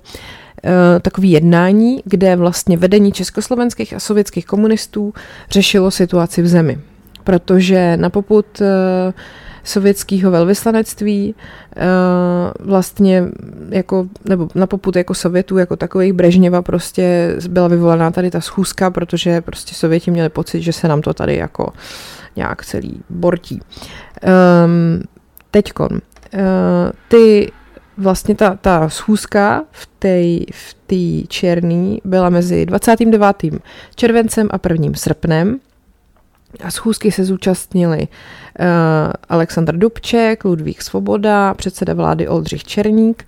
takový 1.03 1.31
jednání, 1.31 2.03
kde 2.05 2.37
vlastně 2.37 2.77
vedení 2.77 3.13
československých 3.13 3.95
a 3.95 4.01
sovětských 4.01 4.47
komunistů 4.47 5.15
řešilo 5.51 5.91
situaci 5.91 6.43
v 6.43 6.49
zemi. 6.49 6.79
Protože 7.25 7.97
na 7.97 8.11
poput 8.11 8.47
uh, 8.61 8.67
sovětského 9.69 10.31
velvyslanectví, 10.31 11.35
eh, 11.77 11.83
vlastně 12.61 13.25
jako, 13.71 14.07
nebo 14.25 14.49
na 14.55 14.67
poput 14.67 14.97
jako 14.97 15.15
Sovětů, 15.15 15.59
jako 15.59 15.77
takových 15.77 16.13
Brežněva 16.13 16.63
prostě 16.63 17.37
byla 17.49 17.69
vyvolaná 17.69 18.11
tady 18.11 18.31
ta 18.31 18.41
schůzka, 18.41 18.91
protože 18.91 19.41
prostě 19.41 19.75
Sověti 19.75 20.11
měli 20.11 20.29
pocit, 20.29 20.63
že 20.63 20.73
se 20.73 20.89
nám 20.89 21.03
to 21.03 21.15
tady 21.15 21.37
jako 21.37 21.73
nějak 22.37 22.65
celý 22.65 23.01
bortí. 23.11 23.61
Um, 24.23 25.03
teďkon, 25.51 25.89
uh, 25.93 26.41
ty 27.09 27.53
vlastně 27.99 28.35
ta, 28.35 28.59
ta 28.61 28.89
schůzka 28.89 29.65
v 29.71 29.89
té 29.99 30.23
v 30.53 30.77
tý 30.87 31.27
černý 31.27 32.01
byla 32.05 32.31
mezi 32.31 32.67
29. 32.67 33.37
červencem 33.95 34.49
a 34.51 34.69
1. 34.69 34.93
srpnem 34.95 35.59
a 36.65 36.71
schůzky 36.71 37.13
se 37.13 37.25
zúčastnili 37.25 37.99
uh, 38.01 38.67
Aleksandr 39.29 39.77
Dubček, 39.77 40.45
Ludvík 40.45 40.83
Svoboda, 40.83 41.55
předseda 41.55 41.95
vlády 41.95 42.29
Oldřich 42.29 42.65
Černík 42.65 43.27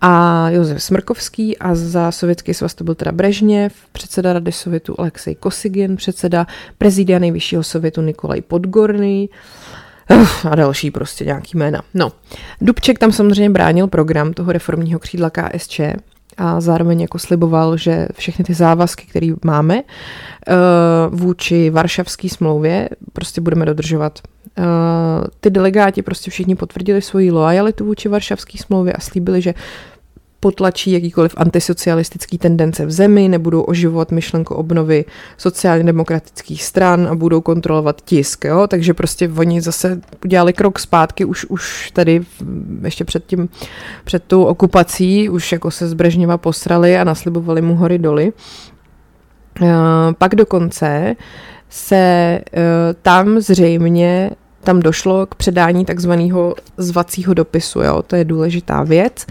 a 0.00 0.48
Josef 0.50 0.82
Smrkovský 0.82 1.58
a 1.58 1.74
za 1.74 2.10
sovětský 2.10 2.54
svaz 2.54 2.74
to 2.74 2.84
byl 2.84 2.94
teda 2.94 3.12
Brežněv, 3.12 3.72
předseda 3.92 4.32
Rady 4.32 4.52
Sovětu 4.52 4.94
Alexej 4.98 5.34
Kosigin, 5.34 5.96
předseda 5.96 6.46
prezidia 6.78 7.18
nejvyššího 7.18 7.62
sovětu 7.62 8.02
Nikolaj 8.02 8.40
Podgorný 8.40 9.28
uh, 9.28 9.36
a 10.50 10.54
další 10.54 10.90
prostě 10.90 11.24
nějaký 11.24 11.58
jména. 11.58 11.82
No, 11.94 12.12
Dubček 12.60 12.98
tam 12.98 13.12
samozřejmě 13.12 13.50
bránil 13.50 13.86
program 13.86 14.32
toho 14.32 14.52
reformního 14.52 14.98
křídla 14.98 15.30
KSČ, 15.30 15.80
a 16.36 16.60
zároveň 16.60 17.00
jako 17.00 17.18
sliboval, 17.18 17.76
že 17.76 18.08
všechny 18.14 18.44
ty 18.44 18.54
závazky, 18.54 19.06
které 19.06 19.32
máme 19.44 19.82
uh, 19.82 21.18
vůči 21.18 21.70
Varšavské 21.70 22.28
smlouvě, 22.28 22.88
prostě 23.12 23.40
budeme 23.40 23.66
dodržovat. 23.66 24.18
Uh, 24.58 24.64
ty 25.40 25.50
delegáti 25.50 26.02
prostě 26.02 26.30
všichni 26.30 26.56
potvrdili 26.56 27.02
svoji 27.02 27.30
lojalitu 27.30 27.84
vůči 27.84 28.08
Varšavské 28.08 28.58
smlouvě 28.58 28.92
a 28.92 29.00
slíbili, 29.00 29.42
že 29.42 29.54
potlačí 30.40 30.90
jakýkoliv 30.92 31.34
antisocialistický 31.36 32.38
tendence 32.38 32.86
v 32.86 32.90
zemi, 32.90 33.28
nebudou 33.28 33.62
oživovat 33.62 34.12
myšlenku 34.12 34.54
obnovy 34.54 35.04
sociálně 35.36 35.84
demokratických 35.84 36.64
stran 36.64 37.08
a 37.10 37.14
budou 37.14 37.40
kontrolovat 37.40 38.00
tisk. 38.04 38.44
Jo? 38.44 38.66
Takže 38.66 38.94
prostě 38.94 39.30
oni 39.38 39.60
zase 39.60 40.00
udělali 40.24 40.52
krok 40.52 40.78
zpátky 40.78 41.24
už, 41.24 41.44
už 41.44 41.90
tady 41.90 42.20
ještě 42.84 43.04
před, 43.04 43.26
tím, 43.26 43.48
před 44.04 44.24
tou 44.26 44.44
okupací, 44.44 45.28
už 45.28 45.52
jako 45.52 45.70
se 45.70 45.88
z 45.88 45.94
Brežněva 45.94 46.38
posrali 46.38 46.98
a 46.98 47.04
naslibovali 47.04 47.62
mu 47.62 47.74
hory 47.74 47.98
doly. 47.98 48.32
Uh, 49.60 49.68
pak 50.18 50.34
dokonce 50.34 51.16
se 51.68 52.38
uh, 52.52 52.60
tam 53.02 53.40
zřejmě 53.40 54.30
tam 54.64 54.80
došlo 54.80 55.26
k 55.26 55.34
předání 55.34 55.84
takzvaného 55.84 56.54
zvacího 56.76 57.34
dopisu, 57.34 57.80
jo? 57.80 58.02
to 58.02 58.16
je 58.16 58.24
důležitá 58.24 58.82
věc. 58.82 59.26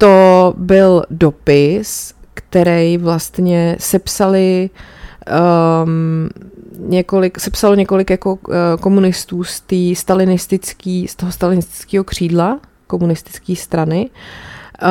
To 0.00 0.54
byl 0.56 1.02
dopis, 1.10 2.14
který 2.34 2.98
vlastně 2.98 3.76
sepsali 3.78 4.70
um, 5.84 6.28
několik, 6.78 7.40
sepsalo 7.40 7.74
několik 7.74 8.10
jako 8.10 8.34
uh, 8.34 8.54
komunistů 8.80 9.44
z, 9.44 9.60
tý 9.60 9.94
stalinistický, 9.94 11.08
z 11.08 11.16
toho 11.16 11.32
stalinistického 11.32 12.04
křídla 12.04 12.60
komunistické 12.86 13.56
strany 13.56 14.10
uh, 14.82 14.88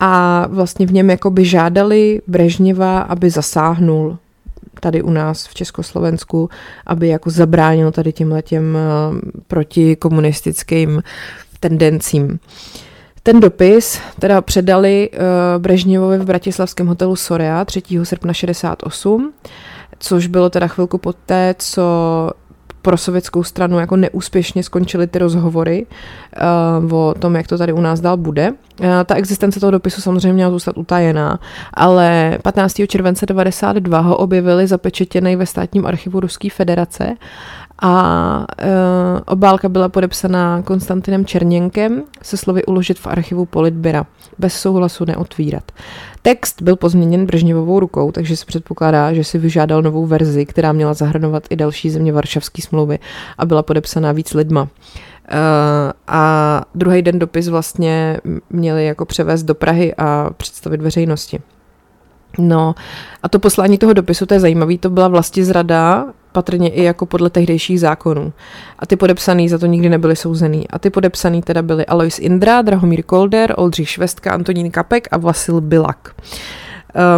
a 0.00 0.46
vlastně 0.50 0.86
v 0.86 0.92
něm 0.92 1.10
jakoby 1.10 1.44
žádali 1.44 2.20
Brežněva, 2.26 3.00
aby 3.00 3.30
zasáhnul 3.30 4.18
tady 4.80 5.02
u 5.02 5.10
nás 5.10 5.46
v 5.46 5.54
Československu, 5.54 6.48
aby 6.86 7.08
jako 7.08 7.30
zabránil 7.30 7.92
tady 7.92 8.12
těm 8.12 8.32
letěm 8.32 8.74
uh, 8.74 9.18
proti 9.46 9.96
komunistickým 9.96 11.02
tendencím. 11.60 12.24
Uh, 12.24 12.36
Ten 13.22 13.40
dopis 13.40 14.00
teda 14.18 14.40
předali 14.40 15.10
uh, 15.12 15.18
Brežněvovi 15.62 16.18
v 16.18 16.24
bratislavském 16.24 16.86
hotelu 16.86 17.16
Soria 17.16 17.64
3. 17.64 17.82
srpna 18.02 18.32
68, 18.32 19.32
což 19.98 20.26
bylo 20.26 20.50
teda 20.50 20.66
chvilku 20.68 20.98
poté, 20.98 21.54
co 21.58 21.82
pro 22.82 22.96
sovětskou 22.96 23.42
stranu 23.42 23.78
jako 23.78 23.96
neúspěšně 23.96 24.62
skončily 24.62 25.06
ty 25.06 25.18
rozhovory 25.18 25.86
uh, 26.82 26.94
o 26.94 27.14
tom, 27.18 27.36
jak 27.36 27.46
to 27.46 27.58
tady 27.58 27.72
u 27.72 27.80
nás 27.80 28.00
dál 28.00 28.16
bude. 28.16 28.50
Uh, 28.50 28.86
ta 29.06 29.14
existence 29.14 29.60
toho 29.60 29.70
dopisu 29.70 30.00
samozřejmě 30.00 30.32
měla 30.32 30.50
zůstat 30.50 30.78
utajená, 30.78 31.38
ale 31.74 32.38
15. 32.42 32.74
července 32.88 33.26
92 33.26 33.98
ho 33.98 34.16
objevili 34.16 34.66
zapečetěný 34.66 35.36
ve 35.36 35.46
státním 35.46 35.86
archivu 35.86 36.20
Ruské 36.20 36.50
federace 36.50 37.16
a 37.80 38.46
e, 38.58 38.70
obálka 39.26 39.68
byla 39.68 39.88
podepsaná 39.88 40.62
Konstantinem 40.62 41.24
Černěnkem 41.24 42.02
se 42.22 42.36
slovy 42.36 42.64
uložit 42.64 42.98
v 42.98 43.06
archivu 43.06 43.46
Politbyra. 43.46 44.06
Bez 44.38 44.54
souhlasu 44.60 45.04
neotvírat. 45.04 45.72
Text 46.22 46.62
byl 46.62 46.76
pozměněn 46.76 47.26
Brežněvovou 47.26 47.80
rukou, 47.80 48.12
takže 48.12 48.36
se 48.36 48.46
předpokládá, 48.46 49.12
že 49.12 49.24
si 49.24 49.38
vyžádal 49.38 49.82
novou 49.82 50.06
verzi, 50.06 50.46
která 50.46 50.72
měla 50.72 50.94
zahrnovat 50.94 51.44
i 51.50 51.56
další 51.56 51.90
země 51.90 52.12
Varšavské 52.12 52.62
smlouvy 52.62 52.98
a 53.38 53.46
byla 53.46 53.62
podepsaná 53.62 54.12
víc 54.12 54.34
lidma. 54.34 54.62
Uh, 54.62 54.68
a 56.06 56.62
druhý 56.74 57.02
den 57.02 57.18
dopis 57.18 57.48
vlastně 57.48 58.18
měli 58.50 58.86
jako 58.86 59.04
převést 59.04 59.42
do 59.42 59.54
Prahy 59.54 59.94
a 59.94 60.30
představit 60.36 60.82
veřejnosti. 60.82 61.40
No 62.38 62.74
a 63.22 63.28
to 63.28 63.38
poslání 63.38 63.78
toho 63.78 63.92
dopisu, 63.92 64.26
to 64.26 64.34
je 64.34 64.40
zajímavé, 64.40 64.78
to 64.78 64.90
byla 64.90 65.08
vlastně 65.08 65.44
zrada 65.44 66.06
patrně 66.32 66.68
i 66.68 66.82
jako 66.82 67.06
podle 67.06 67.30
tehdejších 67.30 67.80
zákonů. 67.80 68.32
A 68.78 68.86
ty 68.86 68.96
podepsaný 68.96 69.48
za 69.48 69.58
to 69.58 69.66
nikdy 69.66 69.88
nebyli 69.88 70.16
souzený. 70.16 70.68
A 70.70 70.78
ty 70.78 70.90
podepsaný 70.90 71.42
teda 71.42 71.62
byli 71.62 71.86
Alois 71.86 72.18
Indra, 72.18 72.62
Drahomír 72.62 73.02
Kolder, 73.02 73.54
Oldřich 73.56 73.88
Švestka, 73.88 74.30
Antonín 74.30 74.70
Kapek 74.70 75.08
a 75.10 75.16
Vasil 75.16 75.60
Bilak. 75.60 76.14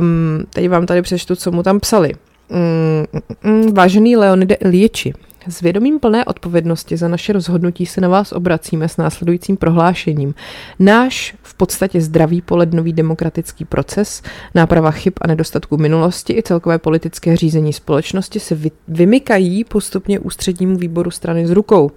Um, 0.01 0.44
teď 0.51 0.68
vám 0.68 0.87
tady 0.87 1.03
přečtu, 1.03 1.37
co 1.37 1.51
mu 1.51 1.62
tam 1.62 1.81
psali. 1.81 2.12
Mm, 2.51 3.05
mm, 3.44 3.53
mm 3.53 3.75
vážený 3.75 4.16
Leonide 4.16 4.55
Ilieči, 4.55 5.12
s 5.49 5.61
vědomím 5.61 6.01
plné 6.01 6.25
odpovědnosti 6.25 6.97
za 6.97 7.09
naše 7.09 7.33
rozhodnutí 7.33 7.87
se 7.87 8.01
na 8.01 8.09
vás 8.09 8.33
obracíme 8.33 8.89
s 8.89 8.97
následujícím 8.97 9.57
prohlášením. 9.57 10.35
Náš 10.79 11.35
v 11.43 11.55
podstatě 11.55 12.01
zdravý 12.01 12.41
polednový 12.41 12.93
demokratický 12.93 13.65
proces, 13.65 14.23
náprava 14.55 14.91
chyb 14.91 15.13
a 15.21 15.27
nedostatků 15.27 15.77
minulosti 15.77 16.33
i 16.33 16.43
celkové 16.43 16.79
politické 16.79 17.37
řízení 17.37 17.73
společnosti 17.73 18.41
se 18.41 18.59
vymykají 18.89 19.65
postupně 19.65 20.19
ústřednímu 20.19 20.77
výboru 20.77 21.11
strany 21.11 21.47
z 21.47 21.51
rukou. 21.51 21.91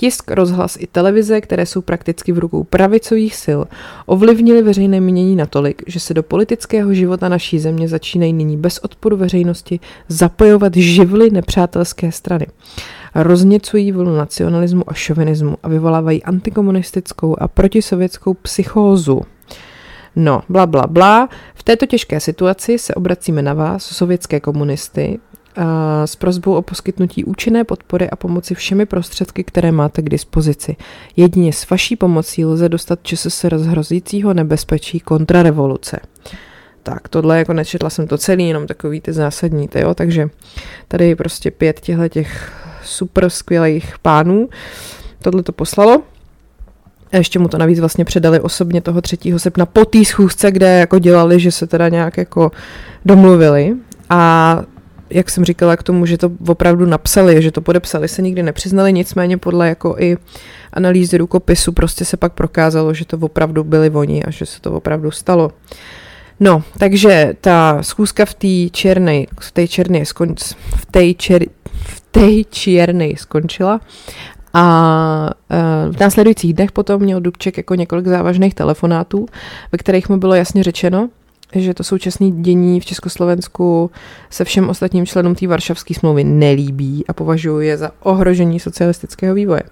Tisk, 0.00 0.30
rozhlas 0.30 0.76
i 0.80 0.86
televize, 0.86 1.40
které 1.40 1.66
jsou 1.66 1.80
prakticky 1.80 2.32
v 2.32 2.38
rukou 2.38 2.64
pravicových 2.64 3.36
sil, 3.44 3.60
ovlivnili 4.06 4.62
veřejné 4.62 5.00
mínění 5.00 5.36
natolik, 5.36 5.82
že 5.86 6.00
se 6.00 6.14
do 6.14 6.22
politického 6.22 6.94
života 6.94 7.28
naší 7.28 7.58
země 7.58 7.88
začínají 7.88 8.32
nyní 8.32 8.56
bez 8.56 8.78
odporu 8.78 9.16
veřejnosti 9.16 9.80
zapojovat 10.08 10.76
živly 10.76 11.30
nepřátelské 11.30 12.12
strany. 12.12 12.46
Rozněcují 13.14 13.92
vlnu 13.92 14.16
nacionalismu 14.16 14.82
a 14.86 14.94
šovinismu 14.94 15.56
a 15.62 15.68
vyvolávají 15.68 16.22
antikomunistickou 16.22 17.36
a 17.40 17.48
protisovětskou 17.48 18.34
psychózu. 18.34 19.20
No, 20.16 20.42
bla, 20.48 20.66
bla, 20.66 20.86
bla. 20.86 21.28
V 21.54 21.62
této 21.62 21.86
těžké 21.86 22.20
situaci 22.20 22.78
se 22.78 22.94
obracíme 22.94 23.42
na 23.42 23.54
vás, 23.54 23.82
sovětské 23.82 24.40
komunisty, 24.40 25.18
s 26.04 26.16
prozbou 26.16 26.54
o 26.54 26.62
poskytnutí 26.62 27.24
účinné 27.24 27.64
podpory 27.64 28.10
a 28.10 28.16
pomoci 28.16 28.54
všemi 28.54 28.86
prostředky, 28.86 29.44
které 29.44 29.72
máte 29.72 30.02
k 30.02 30.08
dispozici. 30.08 30.76
Jedině 31.16 31.52
s 31.52 31.70
vaší 31.70 31.96
pomocí 31.96 32.44
lze 32.44 32.68
dostat 32.68 32.98
ČSSR 33.02 33.58
z 33.58 33.66
hrozícího 33.66 34.34
nebezpečí 34.34 35.00
kontrarevoluce. 35.00 36.00
Tak, 36.82 37.08
tohle 37.08 37.38
jako 37.38 37.52
nečetla 37.52 37.90
jsem 37.90 38.06
to 38.06 38.18
celý, 38.18 38.48
jenom 38.48 38.66
takový 38.66 39.00
ty 39.00 39.12
zásadní, 39.12 39.68
ty, 39.68 39.80
jo? 39.80 39.94
takže 39.94 40.28
tady 40.88 41.08
je 41.08 41.16
prostě 41.16 41.50
pět 41.50 41.80
těchto 41.80 42.08
těch 42.08 42.52
super 42.84 43.30
skvělých 43.30 43.94
pánů. 44.02 44.48
Tohle 45.22 45.42
to 45.42 45.52
poslalo. 45.52 46.02
A 47.12 47.16
ještě 47.16 47.38
mu 47.38 47.48
to 47.48 47.58
navíc 47.58 47.80
vlastně 47.80 48.04
předali 48.04 48.40
osobně 48.40 48.80
toho 48.80 49.00
3. 49.00 49.18
srpna 49.36 49.66
po 49.66 49.84
té 49.84 50.04
schůzce, 50.04 50.50
kde 50.50 50.78
jako 50.78 50.98
dělali, 50.98 51.40
že 51.40 51.52
se 51.52 51.66
teda 51.66 51.88
nějak 51.88 52.16
jako 52.16 52.50
domluvili. 53.04 53.76
A 54.10 54.62
jak 55.10 55.30
jsem 55.30 55.44
říkala 55.44 55.76
k 55.76 55.82
tomu, 55.82 56.06
že 56.06 56.18
to 56.18 56.30
opravdu 56.46 56.86
napsali, 56.86 57.42
že 57.42 57.50
to 57.50 57.60
podepsali, 57.60 58.08
se 58.08 58.22
nikdy 58.22 58.42
nepřiznali, 58.42 58.92
nicméně 58.92 59.38
podle 59.38 59.68
jako 59.68 59.96
i 59.98 60.16
analýzy 60.72 61.18
rukopisu 61.18 61.72
prostě 61.72 62.04
se 62.04 62.16
pak 62.16 62.32
prokázalo, 62.32 62.94
že 62.94 63.04
to 63.04 63.18
opravdu 63.18 63.64
byli 63.64 63.90
oni 63.90 64.24
a 64.24 64.30
že 64.30 64.46
se 64.46 64.60
to 64.60 64.72
opravdu 64.72 65.10
stalo. 65.10 65.50
No, 66.40 66.62
takže 66.78 67.34
ta 67.40 67.82
schůzka 67.82 68.24
v 68.24 68.34
té 68.34 68.70
černé, 68.70 69.24
v 69.40 69.52
té 69.52 69.68
černé 69.68 70.06
skon, 70.06 70.34
v 70.76 70.86
té 70.90 71.14
čer, 71.14 71.44
v 71.74 72.00
té 72.10 72.44
černé 72.50 73.08
skončila 73.16 73.80
a 74.54 75.30
e, 75.50 75.92
v 75.92 76.00
následujících 76.00 76.54
dnech 76.54 76.72
potom 76.72 77.02
měl 77.02 77.20
Dubček 77.20 77.56
jako 77.56 77.74
několik 77.74 78.06
závažných 78.06 78.54
telefonátů, 78.54 79.26
ve 79.72 79.78
kterých 79.78 80.08
mu 80.08 80.16
bylo 80.16 80.34
jasně 80.34 80.62
řečeno, 80.62 81.08
že 81.54 81.74
to 81.74 81.84
současné 81.84 82.30
dění 82.30 82.80
v 82.80 82.84
Československu 82.84 83.90
se 84.30 84.44
všem 84.44 84.68
ostatním 84.68 85.06
členům 85.06 85.34
té 85.34 85.46
Varšavské 85.46 85.94
smlouvy 85.94 86.24
nelíbí 86.24 87.04
a 87.08 87.12
považuje 87.12 87.66
je 87.66 87.78
za 87.78 87.90
ohrožení 88.00 88.60
socialistického 88.60 89.34
vývoje. 89.34 89.62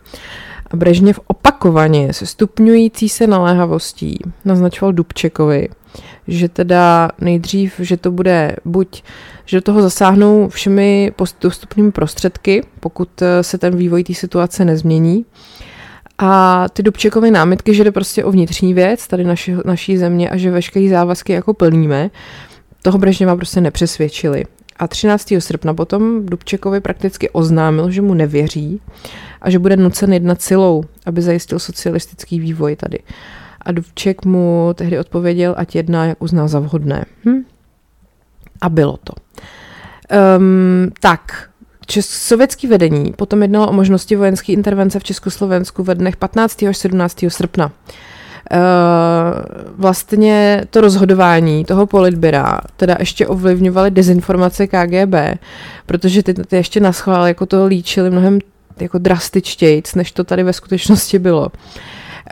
A 0.70 0.76
Brežněv 0.76 1.20
opakovaně 1.26 2.12
se 2.12 2.26
stupňující 2.26 3.08
se 3.08 3.26
naléhavostí 3.26 4.18
naznačoval 4.44 4.92
Dubčekovi, 4.92 5.68
že 6.28 6.48
teda 6.48 7.10
nejdřív, 7.20 7.74
že 7.78 7.96
to 7.96 8.10
bude 8.10 8.56
buď, 8.64 9.02
že 9.46 9.56
do 9.56 9.60
toho 9.60 9.82
zasáhnou 9.82 10.48
všemi 10.48 11.12
postupnými 11.16 11.92
prostředky, 11.92 12.62
pokud 12.80 13.08
se 13.40 13.58
ten 13.58 13.76
vývoj 13.76 14.04
té 14.04 14.14
situace 14.14 14.64
nezmění, 14.64 15.24
a 16.18 16.64
ty 16.68 16.82
Dubčekovy 16.82 17.30
námitky, 17.30 17.74
že 17.74 17.84
jde 17.84 17.92
prostě 17.92 18.24
o 18.24 18.30
vnitřní 18.30 18.74
věc 18.74 19.06
tady 19.06 19.24
naši, 19.24 19.56
naší 19.64 19.98
země 19.98 20.30
a 20.30 20.36
že 20.36 20.50
veškeré 20.50 20.88
závazky 20.88 21.32
jako 21.32 21.54
plníme, 21.54 22.10
toho 22.82 22.98
Brežněva 22.98 23.36
prostě 23.36 23.60
nepřesvědčili. 23.60 24.44
A 24.76 24.88
13. 24.88 25.32
srpna 25.38 25.74
potom 25.74 26.26
Dubčekovi 26.26 26.80
prakticky 26.80 27.30
oznámil, 27.30 27.90
že 27.90 28.02
mu 28.02 28.14
nevěří 28.14 28.80
a 29.40 29.50
že 29.50 29.58
bude 29.58 29.76
nucen 29.76 30.12
jednat 30.12 30.42
silou, 30.42 30.84
aby 31.06 31.22
zajistil 31.22 31.58
socialistický 31.58 32.40
vývoj 32.40 32.76
tady. 32.76 32.98
A 33.62 33.72
Dubček 33.72 34.24
mu 34.24 34.70
tehdy 34.74 34.98
odpověděl, 34.98 35.54
ať 35.56 35.74
jedná, 35.74 36.04
jak 36.04 36.22
uzná 36.22 36.48
za 36.48 36.60
vhodné. 36.60 37.04
Hm? 37.24 37.42
A 38.60 38.68
bylo 38.68 38.96
to. 39.04 39.12
Um, 40.38 40.90
tak, 41.00 41.47
sovětský 42.00 42.66
vedení 42.66 43.12
potom 43.12 43.42
jednalo 43.42 43.68
o 43.68 43.72
možnosti 43.72 44.16
vojenské 44.16 44.52
intervence 44.52 44.98
v 44.98 45.04
Československu 45.04 45.82
ve 45.82 45.94
dnech 45.94 46.16
15. 46.16 46.62
až 46.62 46.76
17. 46.76 47.24
srpna. 47.28 47.72
Uh, 48.52 48.60
vlastně 49.76 50.62
to 50.70 50.80
rozhodování 50.80 51.64
toho 51.64 51.86
politbyra 51.86 52.58
teda 52.76 52.96
ještě 52.98 53.26
ovlivňovaly 53.26 53.90
dezinformace 53.90 54.66
KGB, 54.66 55.14
protože 55.86 56.22
ty, 56.22 56.34
ty 56.34 56.56
ještě 56.56 56.80
na 56.80 56.92
schvál 56.92 57.26
jako 57.26 57.46
to 57.46 57.66
líčili 57.66 58.10
mnohem 58.10 58.38
jako 58.80 58.98
drastičtějc, 58.98 59.94
než 59.94 60.12
to 60.12 60.24
tady 60.24 60.42
ve 60.42 60.52
skutečnosti 60.52 61.18
bylo. 61.18 61.42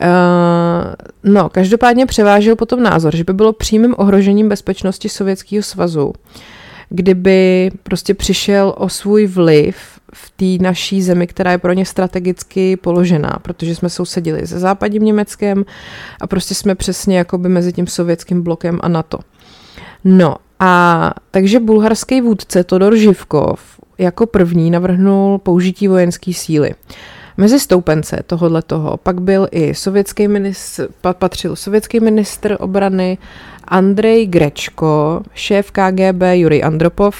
Uh, 0.02 0.94
no, 1.24 1.48
každopádně 1.48 2.06
převážil 2.06 2.56
potom 2.56 2.82
názor, 2.82 3.16
že 3.16 3.24
by 3.24 3.32
bylo 3.32 3.52
přímým 3.52 3.94
ohrožením 3.98 4.48
bezpečnosti 4.48 5.08
Sovětského 5.08 5.62
svazu, 5.62 6.12
kdyby 6.88 7.70
prostě 7.82 8.14
přišel 8.14 8.74
o 8.76 8.88
svůj 8.88 9.26
vliv 9.26 9.76
v 10.14 10.30
té 10.30 10.64
naší 10.64 11.02
zemi, 11.02 11.26
která 11.26 11.52
je 11.52 11.58
pro 11.58 11.72
ně 11.72 11.84
strategicky 11.84 12.76
položená, 12.76 13.38
protože 13.42 13.74
jsme 13.74 13.88
sousedili 13.88 14.46
se 14.46 14.58
západním 14.58 15.04
Německem 15.04 15.64
a 16.20 16.26
prostě 16.26 16.54
jsme 16.54 16.74
přesně 16.74 17.18
jakoby 17.18 17.48
mezi 17.48 17.72
tím 17.72 17.86
sovětským 17.86 18.42
blokem 18.42 18.78
a 18.82 18.88
NATO. 18.88 19.18
No 20.04 20.36
a 20.60 21.12
takže 21.30 21.60
bulharský 21.60 22.20
vůdce 22.20 22.64
Todor 22.64 22.96
Živkov 22.96 23.60
jako 23.98 24.26
první 24.26 24.70
navrhnul 24.70 25.38
použití 25.38 25.88
vojenské 25.88 26.32
síly. 26.32 26.70
Mezi 27.36 27.60
stoupence 27.60 28.18
tohohle 28.26 28.62
toho 28.62 28.96
pak 28.96 29.20
byl 29.20 29.48
i 29.50 29.74
sovětský 29.74 30.28
ministr, 30.28 30.88
patřil 31.18 31.56
sovětský 31.56 32.00
ministr 32.00 32.56
obrany 32.60 33.18
Andrej 33.64 34.26
Grečko, 34.26 35.22
šéf 35.34 35.70
KGB 35.70 36.22
Jurij 36.32 36.64
Andropov, 36.64 37.16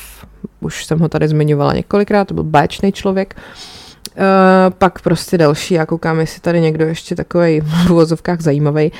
už 0.60 0.84
jsem 0.84 0.98
ho 0.98 1.08
tady 1.08 1.28
zmiňovala 1.28 1.72
několikrát, 1.72 2.24
to 2.28 2.34
byl 2.34 2.44
báječný 2.44 2.92
člověk, 2.92 3.36
Uh, 4.16 4.74
pak 4.78 5.02
prostě 5.02 5.38
další, 5.38 5.74
já 5.74 5.86
koukám, 5.86 6.20
jestli 6.20 6.40
tady 6.40 6.60
někdo 6.60 6.84
ještě 6.84 7.14
takový 7.14 7.60
v 7.64 7.90
uvozovkách 7.90 8.40
zajímavý. 8.40 8.92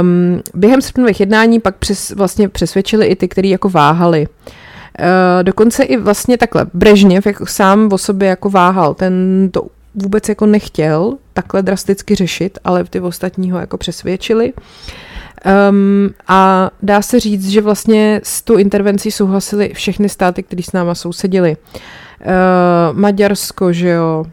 Um, 0.00 0.42
během 0.54 0.82
srpnových 0.82 1.20
jednání 1.20 1.60
pak 1.60 1.76
přes, 1.76 2.10
vlastně 2.10 2.48
přesvědčili 2.48 3.06
i 3.06 3.16
ty, 3.16 3.28
kteří 3.28 3.48
jako 3.50 3.68
váhali. 3.68 4.26
Uh, 4.28 5.42
dokonce 5.42 5.84
i 5.84 5.96
vlastně 5.96 6.38
takhle, 6.38 6.66
Brežněv 6.74 7.26
jako 7.26 7.46
sám 7.46 7.88
o 7.92 7.98
sobě 7.98 8.28
jako 8.28 8.50
váhal, 8.50 8.94
ten 8.94 9.48
to 9.52 9.66
vůbec 9.94 10.28
jako 10.28 10.46
nechtěl 10.46 11.16
takhle 11.32 11.62
drasticky 11.62 12.14
řešit, 12.14 12.58
ale 12.64 12.84
ty 12.84 13.00
ostatní 13.00 13.50
ho 13.50 13.58
jako 13.58 13.78
přesvědčili. 13.78 14.52
Um, 15.70 16.10
a 16.28 16.70
dá 16.82 17.02
se 17.02 17.20
říct, 17.20 17.48
že 17.48 17.60
vlastně 17.60 18.20
s 18.24 18.42
tou 18.42 18.56
intervencí 18.56 19.10
souhlasili 19.10 19.72
všechny 19.74 20.08
státy, 20.08 20.42
které 20.42 20.62
s 20.62 20.72
náma 20.72 20.94
sousedili. 20.94 21.56
Uh, 21.56 22.98
Maďarsko, 22.98 23.72
že 23.72 23.88
jo, 23.88 24.24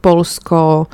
Polsko, 0.00 0.86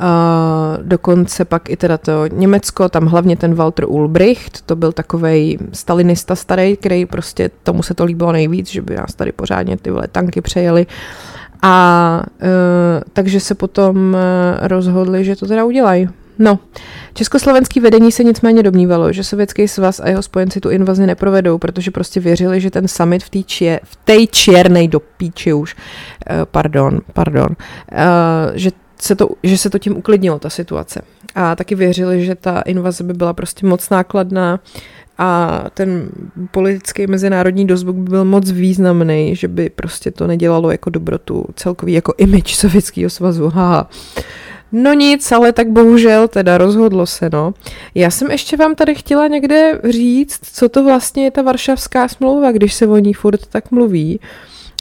Uh, 0.00 0.84
dokonce 0.86 1.44
pak 1.44 1.70
i 1.70 1.76
teda 1.76 1.98
to 1.98 2.26
Německo, 2.26 2.88
tam 2.88 3.06
hlavně 3.06 3.36
ten 3.36 3.54
Walter 3.54 3.84
Ulbricht, 3.88 4.62
to 4.62 4.76
byl 4.76 4.92
takový 4.92 5.58
stalinista 5.72 6.36
starý, 6.36 6.76
který 6.76 7.06
prostě 7.06 7.50
tomu 7.62 7.82
se 7.82 7.94
to 7.94 8.04
líbilo 8.04 8.32
nejvíc, 8.32 8.68
že 8.70 8.82
by 8.82 8.96
nás 8.96 9.14
tady 9.14 9.32
pořádně 9.32 9.76
ty 9.76 9.90
tanky 10.12 10.40
přejeli. 10.40 10.86
A 11.66 12.22
uh, 12.42 12.48
takže 13.12 13.40
se 13.40 13.54
potom 13.54 13.96
uh, 13.96 14.66
rozhodli, 14.66 15.24
že 15.24 15.36
to 15.36 15.46
teda 15.46 15.64
udělají. 15.64 16.08
No, 16.38 16.58
československý 17.14 17.80
vedení 17.80 18.12
se 18.12 18.24
nicméně 18.24 18.62
domnívalo, 18.62 19.12
že 19.12 19.24
Sovětský 19.24 19.68
svaz 19.68 20.00
a 20.00 20.08
jeho 20.08 20.22
spojenci 20.22 20.60
tu 20.60 20.70
invazi 20.70 21.06
neprovedou, 21.06 21.58
protože 21.58 21.90
prostě 21.90 22.20
věřili, 22.20 22.60
že 22.60 22.70
ten 22.70 22.88
summit 22.88 23.24
v 23.24 23.30
té 23.30 23.42
čie, 23.42 23.80
v 23.84 23.96
té 23.96 24.26
čiernej 24.26 24.88
do 24.88 25.00
píči 25.00 25.52
už, 25.52 25.74
uh, 25.74 26.36
pardon, 26.44 27.00
pardon, 27.12 27.48
že 28.54 28.70
se 29.00 29.14
to, 29.14 29.28
že 29.42 29.58
se 29.58 29.70
to 29.70 29.78
tím 29.78 29.96
uklidnilo, 29.96 30.38
ta 30.38 30.50
situace. 30.50 31.02
A 31.34 31.56
taky 31.56 31.74
věřili, 31.74 32.24
že 32.24 32.34
ta 32.34 32.60
invaze 32.60 33.04
by 33.04 33.12
byla 33.12 33.32
prostě 33.32 33.66
moc 33.66 33.90
nákladná 33.90 34.60
a 35.18 35.64
ten 35.74 36.08
politický 36.50 37.06
mezinárodní 37.06 37.66
dozvuk 37.66 37.96
by 37.96 38.10
byl 38.10 38.24
moc 38.24 38.50
významný, 38.50 39.36
že 39.36 39.48
by 39.48 39.70
prostě 39.70 40.10
to 40.10 40.26
nedělalo 40.26 40.70
jako 40.70 40.90
dobrotu 40.90 41.44
celkový 41.54 41.92
jako 41.92 42.14
image 42.18 42.54
Sovětského 42.56 43.10
svazu. 43.10 43.48
Haha. 43.48 43.90
No 44.72 44.92
nic, 44.92 45.32
ale 45.32 45.52
tak 45.52 45.68
bohužel 45.68 46.28
teda 46.28 46.58
rozhodlo 46.58 47.06
se, 47.06 47.30
no. 47.32 47.54
Já 47.94 48.10
jsem 48.10 48.30
ještě 48.30 48.56
vám 48.56 48.74
tady 48.74 48.94
chtěla 48.94 49.28
někde 49.28 49.80
říct, 49.88 50.40
co 50.52 50.68
to 50.68 50.84
vlastně 50.84 51.24
je 51.24 51.30
ta 51.30 51.42
Varšavská 51.42 52.08
smlouva, 52.08 52.52
když 52.52 52.74
se 52.74 52.86
o 52.86 52.98
ní 52.98 53.14
furt 53.14 53.46
tak 53.46 53.70
mluví. 53.70 54.20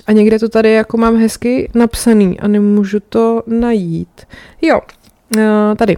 A 0.08 0.12
někde 0.12 0.40
to 0.40 0.50
tady 0.50 0.74
jako 0.74 0.98
mám 0.98 1.18
hezky 1.18 1.70
napsaný 1.74 2.40
a 2.40 2.48
nemůžu 2.48 3.00
to 3.00 3.44
najít. 3.48 4.22
Jo, 4.62 4.82
eh, 5.38 5.76
tady. 5.76 5.98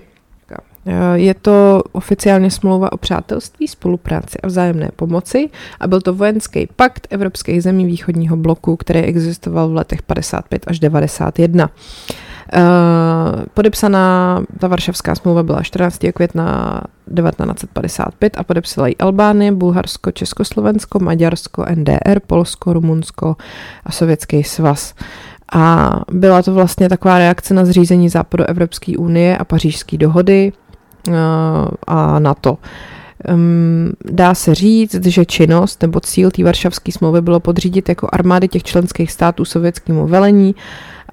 Eh, 0.88 1.20
je 1.20 1.34
to 1.34 1.84
oficiálně 1.92 2.52
smlouva 2.52 2.92
o 2.92 2.98
přátelství, 2.98 3.68
spolupráci 3.68 4.38
a 4.44 4.48
vzájemné 4.48 4.90
pomoci 4.96 5.50
a 5.80 5.88
byl 5.88 6.02
to 6.02 6.14
vojenský 6.14 6.68
pakt 6.76 7.08
evropských 7.10 7.64
zemí 7.64 7.86
východního 7.86 8.38
bloku, 8.38 8.76
který 8.76 9.00
existoval 9.00 9.70
v 9.70 9.74
letech 9.74 10.02
55 10.02 10.64
až 10.68 10.80
91. 10.80 11.70
Uh, 12.56 12.62
podepsaná 13.54 14.44
ta 14.60 14.68
Varšavská 14.68 15.16
smlouva 15.16 15.44
byla 15.44 15.64
14. 15.64 16.00
května 16.14 16.82
1955 17.16 18.38
a 18.38 18.44
podepsala 18.44 18.88
ji 18.88 18.96
Albánie, 18.96 19.52
Bulharsko, 19.52 20.12
Československo, 20.12 21.00
Maďarsko, 21.00 21.66
NDR, 21.76 22.20
Polsko, 22.28 22.74
Rumunsko 22.74 23.36
a 23.86 23.92
Sovětský 23.92 24.44
svaz. 24.44 24.94
A 25.54 25.92
byla 26.12 26.44
to 26.44 26.54
vlastně 26.54 26.90
taková 26.90 27.18
reakce 27.18 27.54
na 27.54 27.66
zřízení 27.66 28.10
Západu 28.10 28.44
Evropské 28.44 28.98
unie 28.98 29.38
a 29.38 29.46
pařížské 29.46 29.98
dohody 29.98 30.54
a 31.88 32.20
NATO. 32.20 32.58
Dá 34.06 34.34
se 34.36 34.56
říct, 34.56 35.06
že 35.06 35.26
činnost 35.26 35.82
nebo 35.82 36.00
cíl 36.00 36.32
té 36.32 36.44
varšavské 36.44 36.92
smlouvy 36.92 37.22
bylo 37.22 37.40
podřídit 37.40 37.90
jako 37.90 38.08
armády 38.12 38.48
těch 38.48 38.64
členských 38.64 39.12
států 39.12 39.46
sovětskému 39.46 40.08
velení 40.08 40.56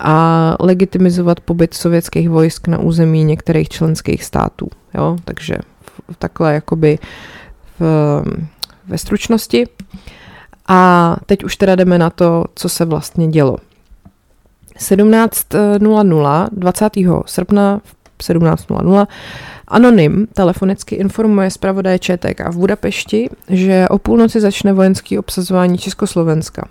a 0.01 0.57
legitimizovat 0.61 1.41
pobyt 1.41 1.75
sovětských 1.75 2.31
vojsk 2.31 2.69
na 2.69 2.79
území 2.79 3.25
některých 3.25 3.69
členských 3.69 4.25
států. 4.25 4.69
Jo? 4.95 5.17
Takže 5.25 5.55
takhle 6.19 6.55
jakoby 6.55 6.99
v, 7.81 8.23
ve 8.89 8.99
stručnosti. 8.99 9.67
A 10.69 11.17
teď 11.27 11.45
už 11.45 11.57
teda 11.57 11.75
jdeme 11.75 11.99
na 11.99 12.11
to, 12.11 12.45
co 12.55 12.69
se 12.69 12.85
vlastně 12.85 13.29
dělo. 13.29 13.57
17.00, 14.79 16.49
20. 16.53 16.93
srpna 17.27 17.81
17.00 18.21 19.07
Anonym 19.69 20.27
telefonicky 20.35 20.95
informuje 20.95 21.51
zpravodaj 21.51 21.99
ČTK 21.99 22.41
v 22.51 22.57
Budapešti, 22.57 23.31
že 23.49 23.87
o 23.91 23.99
půlnoci 23.99 24.41
začne 24.41 24.73
vojenský 24.73 25.19
obsazování 25.19 25.79
Československa. 25.79 26.69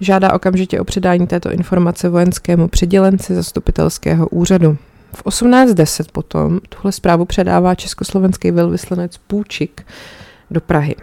Žádá 0.00 0.32
okamžitě 0.32 0.80
o 0.80 0.84
předání 0.84 1.26
této 1.26 1.52
informace 1.52 2.08
vojenskému 2.08 2.68
přidělenci 2.68 3.34
zastupitelského 3.34 4.28
úřadu. 4.28 4.76
V 5.14 5.24
18.10 5.24 6.04
potom 6.12 6.60
tuhle 6.68 6.92
zprávu 6.92 7.24
předává 7.24 7.74
československý 7.74 8.50
velvyslanec 8.50 9.16
Půčik 9.16 9.86
do 10.50 10.60
Prahy. 10.60 10.96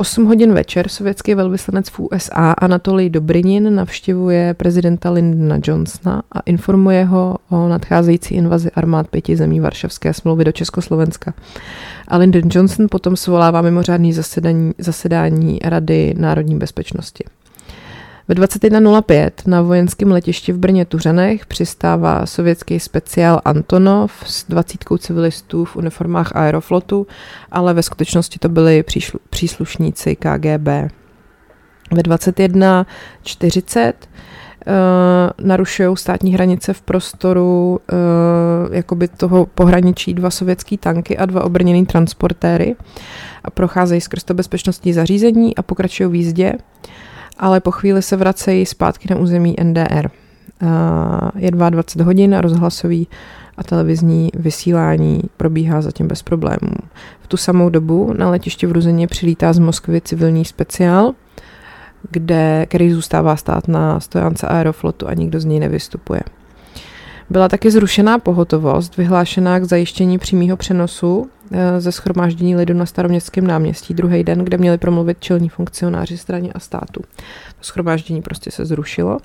8 0.00 0.24
hodin 0.26 0.52
večer 0.52 0.88
sovětský 0.88 1.34
velvyslanec 1.34 1.88
v 1.90 2.00
USA 2.00 2.52
Anatolij 2.52 3.10
Dobrinin 3.10 3.74
navštěvuje 3.74 4.54
prezidenta 4.54 5.10
Lyndona 5.10 5.60
Johnsona 5.64 6.22
a 6.32 6.40
informuje 6.40 7.04
ho 7.04 7.36
o 7.50 7.68
nadcházející 7.68 8.34
invazi 8.34 8.70
armád 8.70 9.08
pěti 9.08 9.36
zemí 9.36 9.60
Varšavské 9.60 10.14
smlouvy 10.14 10.44
do 10.44 10.52
Československa. 10.52 11.34
A 12.08 12.16
Lyndon 12.16 12.42
Johnson 12.50 12.86
potom 12.90 13.16
svolává 13.16 13.62
mimořádný 13.62 14.12
zasedání, 14.12 14.72
zasedání 14.78 15.58
Rady 15.64 16.14
národní 16.18 16.58
bezpečnosti. 16.58 17.24
Ve 18.28 18.34
21.05 18.34 19.30
na 19.46 19.62
vojenském 19.62 20.12
letišti 20.12 20.52
v 20.52 20.58
Brně 20.58 20.84
Tuřanech 20.84 21.46
přistává 21.46 22.26
sovětský 22.26 22.80
speciál 22.80 23.40
Antonov 23.44 24.12
s 24.26 24.44
20 24.48 24.84
civilistů 24.98 25.64
v 25.64 25.76
uniformách 25.76 26.36
Aeroflotu, 26.36 27.06
ale 27.50 27.74
ve 27.74 27.82
skutečnosti 27.82 28.38
to 28.38 28.48
byli 28.48 28.84
příslušníci 29.30 30.16
KGB. 30.16 30.68
Ve 31.92 32.02
21.40 32.02 33.92
Uh, 34.66 35.46
narušují 35.46 35.96
státní 35.96 36.34
hranice 36.34 36.72
v 36.72 36.82
prostoru 36.82 37.80
uh, 37.92 38.74
jakoby 38.74 39.08
toho 39.08 39.46
pohraničí 39.46 40.14
dva 40.14 40.30
sovětský 40.30 40.78
tanky 40.78 41.18
a 41.18 41.26
dva 41.26 41.44
obrněný 41.44 41.86
transportéry 41.86 42.76
a 43.44 43.50
procházejí 43.50 44.00
skrz 44.00 44.24
to 44.24 44.34
bezpečnostní 44.34 44.92
zařízení 44.92 45.56
a 45.56 45.62
pokračují 45.62 46.10
v 46.10 46.14
jízdě. 46.14 46.52
Ale 47.38 47.60
po 47.60 47.70
chvíli 47.70 48.02
se 48.02 48.16
vracejí 48.16 48.66
zpátky 48.66 49.08
na 49.10 49.16
území 49.20 49.54
NDR. 49.62 50.10
Je 51.36 51.50
22 51.50 52.04
hodin 52.04 52.34
a 52.34 52.40
rozhlasový 52.40 53.08
a 53.56 53.64
televizní 53.64 54.30
vysílání 54.34 55.22
probíhá 55.36 55.82
zatím 55.82 56.08
bez 56.08 56.22
problémů. 56.22 56.74
V 57.20 57.26
tu 57.26 57.36
samou 57.36 57.68
dobu 57.68 58.12
na 58.18 58.30
letiště 58.30 58.66
v 58.66 58.72
Ruzeně 58.72 59.06
přilítá 59.06 59.52
z 59.52 59.58
Moskvy 59.58 60.00
civilní 60.00 60.44
speciál, 60.44 61.12
kde, 62.10 62.66
který 62.68 62.92
zůstává 62.92 63.36
stát 63.36 63.68
na 63.68 64.00
stojance 64.00 64.46
Aeroflotu 64.46 65.08
a 65.08 65.14
nikdo 65.14 65.40
z 65.40 65.44
něj 65.44 65.60
nevystupuje. 65.60 66.20
Byla 67.30 67.48
taky 67.48 67.70
zrušená 67.70 68.18
pohotovost, 68.18 68.96
vyhlášená 68.96 69.58
k 69.58 69.64
zajištění 69.64 70.18
přímého 70.18 70.56
přenosu 70.56 71.26
eh, 71.26 71.37
ze 71.78 71.92
schromáždění 71.92 72.56
lidu 72.56 72.74
na 72.74 72.86
staroměstském 72.86 73.46
náměstí 73.46 73.94
druhý 73.94 74.24
den, 74.24 74.44
kde 74.44 74.58
měli 74.58 74.78
promluvit 74.78 75.16
čelní 75.20 75.48
funkcionáři 75.48 76.18
straně 76.18 76.52
a 76.54 76.58
státu. 76.58 77.00
To 77.58 77.62
schromáždění 77.62 78.22
prostě 78.22 78.50
se 78.50 78.64
zrušilo. 78.64 79.18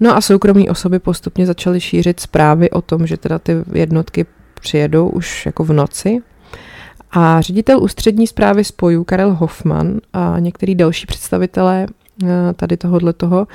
No 0.00 0.16
a 0.16 0.20
soukromí 0.20 0.70
osoby 0.70 0.98
postupně 0.98 1.46
začaly 1.46 1.80
šířit 1.80 2.20
zprávy 2.20 2.70
o 2.70 2.82
tom, 2.82 3.06
že 3.06 3.16
teda 3.16 3.38
ty 3.38 3.56
jednotky 3.72 4.26
přijedou 4.60 5.08
už 5.08 5.46
jako 5.46 5.64
v 5.64 5.72
noci. 5.72 6.22
A 7.12 7.40
ředitel 7.40 7.82
ústřední 7.82 8.26
zprávy 8.26 8.64
spojů 8.64 9.04
Karel 9.04 9.34
Hoffman 9.34 10.00
a 10.12 10.36
některý 10.38 10.74
další 10.74 11.06
představitelé 11.06 11.86
eh, 12.24 12.26
tady 12.56 12.76
tohohle 12.76 13.12
toho 13.12 13.46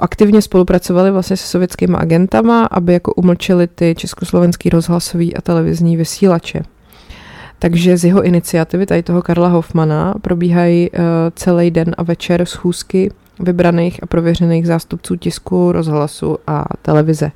aktivně 0.00 0.42
spolupracovali 0.42 1.10
vlastně 1.10 1.36
se 1.36 1.46
sovětskými 1.46 1.96
agentama, 1.98 2.64
aby 2.64 2.92
jako 2.92 3.14
umlčeli 3.14 3.66
ty 3.66 3.94
československý 3.98 4.70
rozhlasový 4.70 5.36
a 5.36 5.40
televizní 5.40 5.96
vysílače. 5.96 6.62
Takže 7.62 7.96
z 7.96 8.04
jeho 8.04 8.22
iniciativy, 8.22 8.86
tady 8.86 9.02
toho 9.02 9.22
Karla 9.22 9.48
Hoffmana, 9.48 10.14
probíhají 10.22 10.90
uh, 10.90 10.98
celý 11.34 11.70
den 11.70 11.94
a 11.98 12.02
večer 12.02 12.44
schůzky 12.44 13.10
vybraných 13.40 14.02
a 14.02 14.06
prověřených 14.06 14.66
zástupců 14.66 15.16
tisku, 15.16 15.72
rozhlasu 15.72 16.38
a 16.46 16.64
televize. 16.82 17.30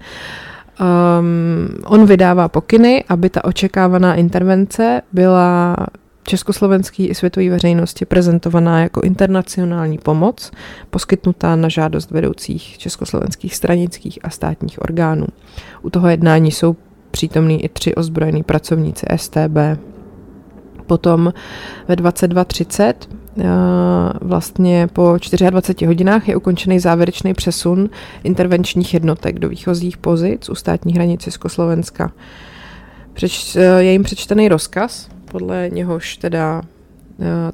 Um, 0.81 1.69
on 1.85 2.07
vydává 2.07 2.49
pokyny, 2.49 3.05
aby 3.09 3.31
ta 3.31 3.45
očekávaná 3.45 4.15
intervence 4.15 5.03
byla 5.13 5.77
československý 6.23 7.07
i 7.07 7.15
světové 7.15 7.51
veřejnosti 7.51 8.05
prezentovaná 8.05 8.83
jako 8.83 9.01
internacionální 9.01 9.99
pomoc, 9.99 10.51
poskytnutá 10.91 11.57
na 11.57 11.69
žádost 11.69 12.11
vedoucích 12.11 12.79
československých 12.79 13.57
stranických 13.57 14.19
a 14.23 14.31
státních 14.31 14.83
orgánů. 14.83 15.27
U 15.83 15.91
toho 15.91 16.09
jednání 16.09 16.51
jsou 16.51 16.77
přítomní 17.11 17.65
i 17.65 17.69
tři 17.69 17.95
ozbrojení 17.95 18.43
pracovníci 18.43 19.07
STB. 19.17 19.57
Potom 20.87 21.33
ve 21.89 21.95
22.30 21.95 22.95
vlastně 24.21 24.89
po 24.93 25.17
24 25.51 25.87
hodinách 25.87 26.29
je 26.29 26.37
ukončený 26.37 26.79
závěrečný 26.81 27.35
přesun 27.35 27.91
intervenčních 28.25 28.95
jednotek 28.95 29.39
do 29.39 29.49
výchozích 29.49 29.97
pozic 29.97 30.49
u 30.49 30.55
státní 30.55 30.95
hranice 30.95 31.25
Československa. 31.25 32.13
Přeč, 33.13 33.55
je 33.79 33.93
jim 33.93 34.03
přečtený 34.03 34.49
rozkaz, 34.49 35.09
podle 35.31 35.71
něhož 35.73 36.17
teda 36.17 36.63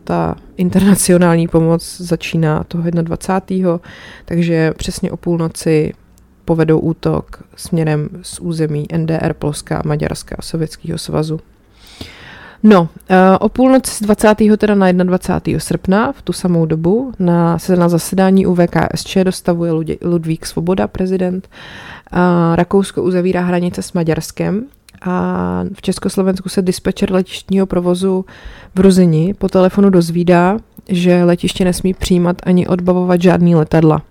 ta 0.04 0.36
internacionální 0.56 1.48
pomoc 1.48 2.00
začíná 2.00 2.64
toho 2.64 2.90
21. 2.90 3.80
Takže 4.24 4.72
přesně 4.76 5.10
o 5.10 5.16
půlnoci 5.16 5.92
povedou 6.44 6.78
útok 6.78 7.42
směrem 7.56 8.08
z 8.22 8.40
území 8.40 8.86
NDR, 8.96 9.32
Polska, 9.32 9.82
Maďarska 9.84 10.36
a 10.38 10.42
Sovětského 10.42 10.98
svazu. 10.98 11.40
No, 12.62 12.88
eh, 13.08 13.38
o 13.38 13.48
půlnoci 13.48 13.94
z 13.94 14.00
20. 14.02 14.56
teda 14.56 14.74
na 14.74 14.92
21. 14.92 15.60
srpna 15.60 16.12
v 16.12 16.22
tu 16.22 16.32
samou 16.32 16.66
dobu 16.66 17.12
na, 17.18 17.58
se 17.58 17.76
na 17.76 17.88
zasedání 17.88 18.46
u 18.46 18.54
VKSČ 18.54 19.16
dostavuje 19.24 19.72
Ludvík 20.02 20.46
Svoboda, 20.46 20.88
prezident. 20.88 21.48
Rakousko 22.54 23.02
uzavírá 23.02 23.40
hranice 23.40 23.82
s 23.82 23.92
Maďarskem 23.92 24.66
a 25.02 25.64
v 25.74 25.82
Československu 25.82 26.48
se 26.48 26.62
dispečer 26.62 27.12
letištního 27.12 27.66
provozu 27.66 28.24
v 28.74 28.80
Ruzini 28.80 29.34
po 29.34 29.48
telefonu 29.48 29.90
dozvídá, 29.90 30.58
že 30.88 31.24
letiště 31.24 31.64
nesmí 31.64 31.94
přijímat 31.94 32.36
ani 32.42 32.66
odbavovat 32.66 33.22
žádný 33.22 33.54
letadla. 33.54 34.02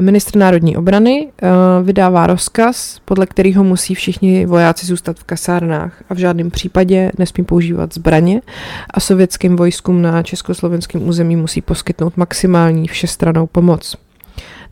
Ministr 0.00 0.38
národní 0.38 0.76
obrany 0.76 1.28
uh, 1.42 1.86
vydává 1.86 2.26
rozkaz, 2.26 3.00
podle 3.04 3.26
kterého 3.26 3.64
musí 3.64 3.94
všichni 3.94 4.46
vojáci 4.46 4.86
zůstat 4.86 5.18
v 5.18 5.24
kasárnách 5.24 6.04
a 6.08 6.14
v 6.14 6.18
žádném 6.18 6.50
případě 6.50 7.12
nesmí 7.18 7.44
používat 7.44 7.94
zbraně 7.94 8.42
a 8.90 9.00
sovětským 9.00 9.56
vojskům 9.56 10.02
na 10.02 10.22
československém 10.22 11.08
území 11.08 11.36
musí 11.36 11.60
poskytnout 11.60 12.16
maximální 12.16 12.88
všestranou 12.88 13.46
pomoc. 13.46 13.96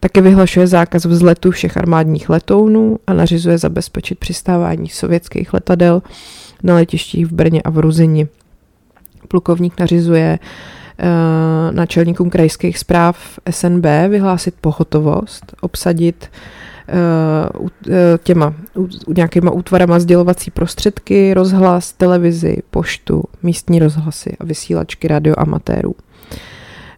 Také 0.01 0.21
vyhlašuje 0.21 0.67
zákaz 0.67 1.05
vzletu 1.05 1.51
všech 1.51 1.77
armádních 1.77 2.31
letounů 2.31 2.99
a 3.07 3.13
nařizuje 3.13 3.59
zabezpečit 3.59 4.19
přistávání 4.19 4.89
sovětských 4.89 5.55
letadel 5.55 6.03
na 6.63 6.75
letištích 6.75 7.27
v 7.27 7.33
Brně 7.33 7.63
a 7.63 7.71
v 7.71 7.79
Ruzini. 7.79 8.29
Plukovník 9.29 9.81
nařizuje 9.81 10.39
uh, 10.43 10.80
náčelníkům 11.71 12.31
krajských 12.31 12.79
zpráv 12.79 13.39
SNB 13.51 13.85
vyhlásit 14.09 14.55
pohotovost, 14.61 15.53
obsadit 15.61 16.31
uh, 16.89 16.97
těma 18.23 18.55
uh, 18.75 18.89
nějakýma 19.17 19.51
útvarama 19.51 20.01
sdělovací 20.01 20.51
prostředky, 20.51 21.35
rozhlas, 21.35 21.93
televizi, 21.93 22.57
poštu, 22.71 23.25
místní 23.43 23.79
rozhlasy 23.79 24.37
a 24.41 24.45
vysílačky 24.45 25.09
radioamatérů. 25.09 25.95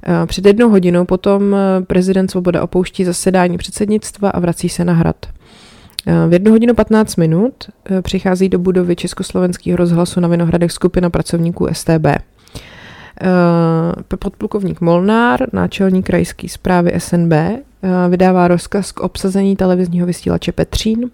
Eh, 0.07 0.26
před 0.26 0.46
jednou 0.46 0.70
hodinou 0.70 1.05
potom 1.05 1.55
eh, 1.55 1.84
prezident 1.84 2.30
Svoboda 2.30 2.62
opouští 2.62 3.05
zasedání 3.05 3.59
předsednictva 3.59 4.30
a 4.30 4.40
vrací 4.40 4.68
se 4.68 4.84
na 4.84 4.92
hrad. 4.92 5.26
Eh, 6.07 6.28
v 6.28 6.32
jednu 6.32 6.50
hodinu 6.50 6.74
15 6.74 7.16
minut 7.16 7.55
přichází 8.03 8.48
do 8.48 8.59
budovy 8.59 8.96
Československého 8.96 9.76
rozhlasu 9.76 10.20
na 10.20 10.28
Vinohradech 10.28 10.72
skupina 10.72 11.11
pracovníků 11.11 11.68
STB. 11.72 12.07
Podplukovník 14.18 14.81
Molnár, 14.81 15.41
náčelník 15.53 16.07
krajské 16.07 16.49
zprávy 16.49 16.93
SNB, 16.99 17.33
vydává 18.09 18.49
rozkaz 18.49 18.93
k 18.93 19.01
obsazení 19.01 19.57
televizního 19.57 20.07
vysílače 20.07 20.53
Petřín 20.53 21.11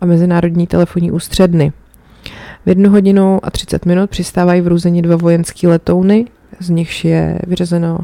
a 0.00 0.06
mezinárodní 0.06 0.66
telefonní 0.66 1.12
ústředny. 1.12 1.72
V 2.66 2.68
jednu 2.68 2.90
hodinu 2.90 3.40
a 3.42 3.50
30 3.50 3.86
minut 3.86 4.10
přistávají 4.10 4.60
v 4.60 4.68
Růzení 4.68 5.02
dva 5.02 5.16
vojenské 5.16 5.68
letouny, 5.68 6.26
z 6.60 6.70
nichž 6.70 7.04
je 7.04 7.38
vyřazeno, 7.46 7.98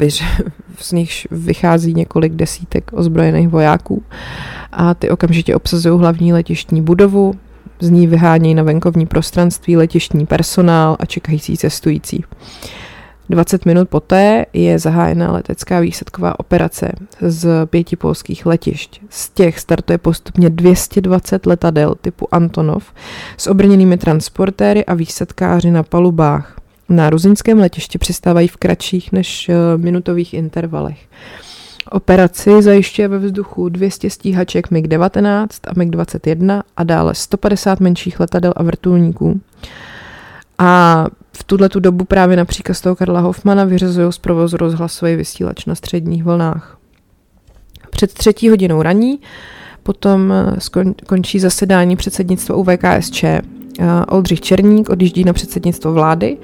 eh, 0.00 0.10
z 0.78 0.92
nichž 0.92 1.28
vychází 1.30 1.94
několik 1.94 2.32
desítek 2.32 2.90
ozbrojených 2.92 3.48
vojáků 3.48 4.02
a 4.72 4.94
ty 4.94 5.10
okamžitě 5.10 5.56
obsazují 5.56 6.00
hlavní 6.00 6.32
letištní 6.32 6.82
budovu, 6.82 7.34
z 7.80 7.90
ní 7.90 8.06
vyhánějí 8.06 8.54
na 8.54 8.62
venkovní 8.62 9.06
prostranství 9.06 9.76
letištní 9.76 10.26
personál 10.26 10.96
a 11.00 11.06
čekající 11.06 11.56
cestující. 11.56 12.24
20 13.30 13.66
minut 13.66 13.88
poté 13.88 14.46
je 14.52 14.78
zahájena 14.78 15.32
letecká 15.32 15.80
výsadková 15.80 16.40
operace 16.40 16.92
z 17.20 17.66
pěti 17.66 17.96
polských 17.96 18.46
letišť. 18.46 19.00
Z 19.10 19.28
těch 19.30 19.58
startuje 19.58 19.98
postupně 19.98 20.50
220 20.50 21.46
letadel 21.46 21.94
typu 22.00 22.34
Antonov 22.34 22.92
s 23.36 23.46
obrněnými 23.46 23.98
transportéry 23.98 24.84
a 24.84 24.94
výsadkáři 24.94 25.70
na 25.70 25.82
palubách 25.82 26.56
na 26.88 27.10
ruzinském 27.10 27.58
letišti 27.58 27.98
přistávají 27.98 28.48
v 28.48 28.56
kratších 28.56 29.12
než 29.12 29.48
eh, 29.48 29.54
minutových 29.76 30.34
intervalech. 30.34 30.98
Operaci 31.90 32.62
zajišťuje 32.62 33.08
ve 33.08 33.18
vzduchu 33.18 33.68
200 33.68 34.10
stíhaček 34.10 34.70
MiG-19 34.70 35.46
a 35.66 35.72
MiG-21 35.74 36.62
a 36.76 36.84
dále 36.84 37.14
150 37.14 37.80
menších 37.80 38.20
letadel 38.20 38.52
a 38.56 38.62
vrtulníků. 38.62 39.40
A 40.58 41.06
v 41.32 41.44
tuhle 41.44 41.68
tu 41.68 41.80
dobu 41.80 42.04
právě 42.04 42.36
na 42.36 42.44
příkaz 42.44 42.80
toho 42.80 42.96
Karla 42.96 43.20
Hoffmana 43.20 43.64
vyřazují 43.64 44.12
z 44.12 44.18
provozu 44.18 44.56
rozhlasový 44.56 45.16
vysílač 45.16 45.66
na 45.66 45.74
středních 45.74 46.24
vlnách. 46.24 46.78
Před 47.90 48.14
třetí 48.14 48.48
hodinou 48.48 48.82
raní 48.82 49.20
potom 49.82 50.32
eh, 50.32 50.60
skončí 51.02 51.40
zasedání 51.40 51.96
předsednictva 51.96 52.56
UVKSČ. 52.56 53.24
Eh, 53.24 53.40
Oldřich 54.08 54.40
Černík 54.40 54.88
odjíždí 54.88 55.24
na 55.24 55.32
předsednictvo 55.32 55.92
vlády 55.92 56.38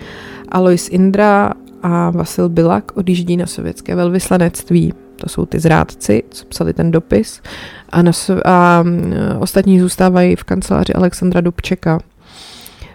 Alois 0.49 0.89
Indra 0.89 1.53
a 1.82 2.11
Vasil 2.11 2.49
Bilak 2.49 2.97
odjíždí 2.97 3.37
na 3.37 3.47
sovětské 3.47 3.95
velvyslanectví. 3.95 5.05
To 5.17 5.29
jsou 5.29 5.47
ty 5.47 5.61
zrádci, 5.61 6.23
co 6.31 6.45
psali 6.45 6.73
ten 6.73 6.91
dopis. 6.91 7.41
A, 7.91 8.03
na, 8.03 8.12
a 8.45 8.85
ostatní 9.39 9.81
zůstávají 9.81 10.37
v 10.37 10.45
kanceláři 10.45 10.93
Alexandra 10.93 11.41
Dubčeka. 11.41 11.99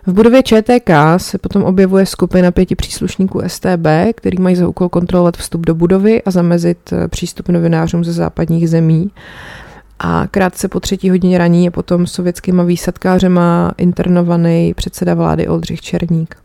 V 0.08 0.14
budově 0.14 0.44
ČTK 0.44 0.90
se 1.18 1.38
potom 1.38 1.64
objevuje 1.64 2.06
skupina 2.06 2.52
pěti 2.52 2.76
příslušníků 2.76 3.42
STB, 3.48 3.88
který 4.16 4.38
mají 4.38 4.56
za 4.56 4.68
úkol 4.68 4.90
kontrolovat 4.90 5.38
vstup 5.38 5.66
do 5.66 5.76
budovy 5.76 6.24
a 6.24 6.32
zamezit 6.32 6.94
eh, 6.94 7.08
přístup 7.08 7.50
novinářům 7.50 8.04
ze 8.04 8.14
západních 8.14 8.70
zemí. 8.70 9.12
A 10.00 10.28
krátce 10.32 10.68
po 10.68 10.80
třetí 10.80 11.10
hodině 11.10 11.38
raní 11.38 11.66
je 11.66 11.72
potom 11.72 12.08
sovětskýma 12.08 12.64
výsadkářema 12.64 13.72
internovaný 13.78 14.74
předseda 14.74 15.14
vlády 15.14 15.48
Oldřich 15.48 15.82
Černík. 15.82 16.36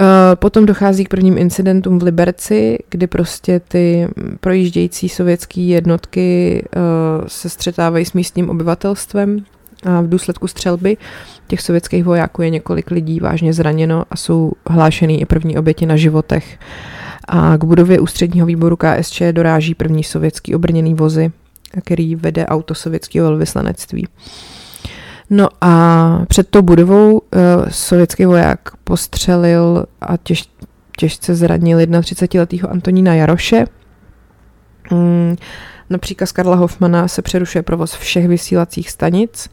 Eh, 0.00 0.36
potom 0.36 0.66
dochází 0.66 1.04
k 1.04 1.08
prvním 1.08 1.38
incidentům 1.38 1.98
v 1.98 2.02
Liberci, 2.02 2.78
kdy 2.90 3.06
prostě 3.06 3.60
ty 3.60 4.08
projíždějící 4.40 5.08
sovětské 5.08 5.60
jednotky 5.60 6.62
eh, 6.64 6.78
se 7.26 7.48
střetávají 7.48 8.04
s 8.04 8.12
místním 8.12 8.50
obyvatelstvem 8.50 9.44
a 9.84 10.00
v 10.00 10.08
důsledku 10.08 10.46
střelby 10.48 10.96
těch 11.46 11.60
sovětských 11.60 12.04
vojáků 12.04 12.42
je 12.42 12.50
několik 12.50 12.90
lidí 12.90 13.20
vážně 13.20 13.52
zraněno 13.52 14.04
a 14.10 14.16
jsou 14.16 14.52
hlášený 14.66 15.20
i 15.20 15.26
první 15.26 15.58
oběti 15.58 15.86
na 15.86 15.96
životech. 15.96 16.58
A 17.28 17.56
k 17.56 17.64
budově 17.64 18.00
ústředního 18.00 18.46
výboru 18.46 18.76
KSČ 18.76 19.22
doráží 19.32 19.74
první 19.74 20.04
sovětský 20.04 20.54
obrněný 20.54 20.94
vozy, 20.94 21.32
který 21.84 22.16
vede 22.16 22.46
auto 22.46 22.74
sovětského 22.74 23.28
velvyslanectví. 23.28 24.06
No 25.36 25.48
a 25.60 26.24
před 26.28 26.48
tou 26.48 26.62
budovou 26.62 27.12
uh, 27.12 27.20
sovětský 27.68 28.24
voják 28.24 28.60
postřelil 28.84 29.86
a 30.00 30.16
těž, 30.16 30.48
těžce 30.96 31.34
zranil 31.34 31.78
31-letého 31.78 32.70
Antonína 32.70 33.14
Jaroše. 33.14 33.64
Mm, 34.90 35.36
na 35.90 35.98
příkaz 35.98 36.32
Karla 36.32 36.56
Hoffmana 36.56 37.08
se 37.08 37.22
přerušuje 37.22 37.62
provoz 37.62 37.94
všech 37.94 38.28
vysílacích 38.28 38.90
stanic 38.90 39.50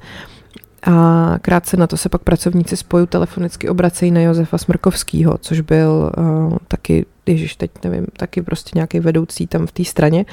a 0.84 1.36
krátce 1.41 1.77
na 1.77 1.88
to 1.88 1.97
se 1.97 2.09
pak 2.09 2.21
pracovníci 2.21 2.77
spoju 2.77 3.05
telefonicky 3.05 3.69
obracejí 3.69 4.11
na 4.11 4.21
Josefa 4.21 4.57
Smrkovského, 4.57 5.38
což 5.41 5.61
byl 5.61 6.11
uh, 6.17 6.57
taky, 6.67 7.05
ježiš, 7.25 7.55
teď 7.55 7.71
nevím, 7.84 8.07
taky 8.17 8.41
prostě 8.41 8.71
nějaký 8.75 8.99
vedoucí 8.99 9.47
tam 9.47 9.67
v 9.67 9.71
té 9.71 9.86
straně. 9.86 10.25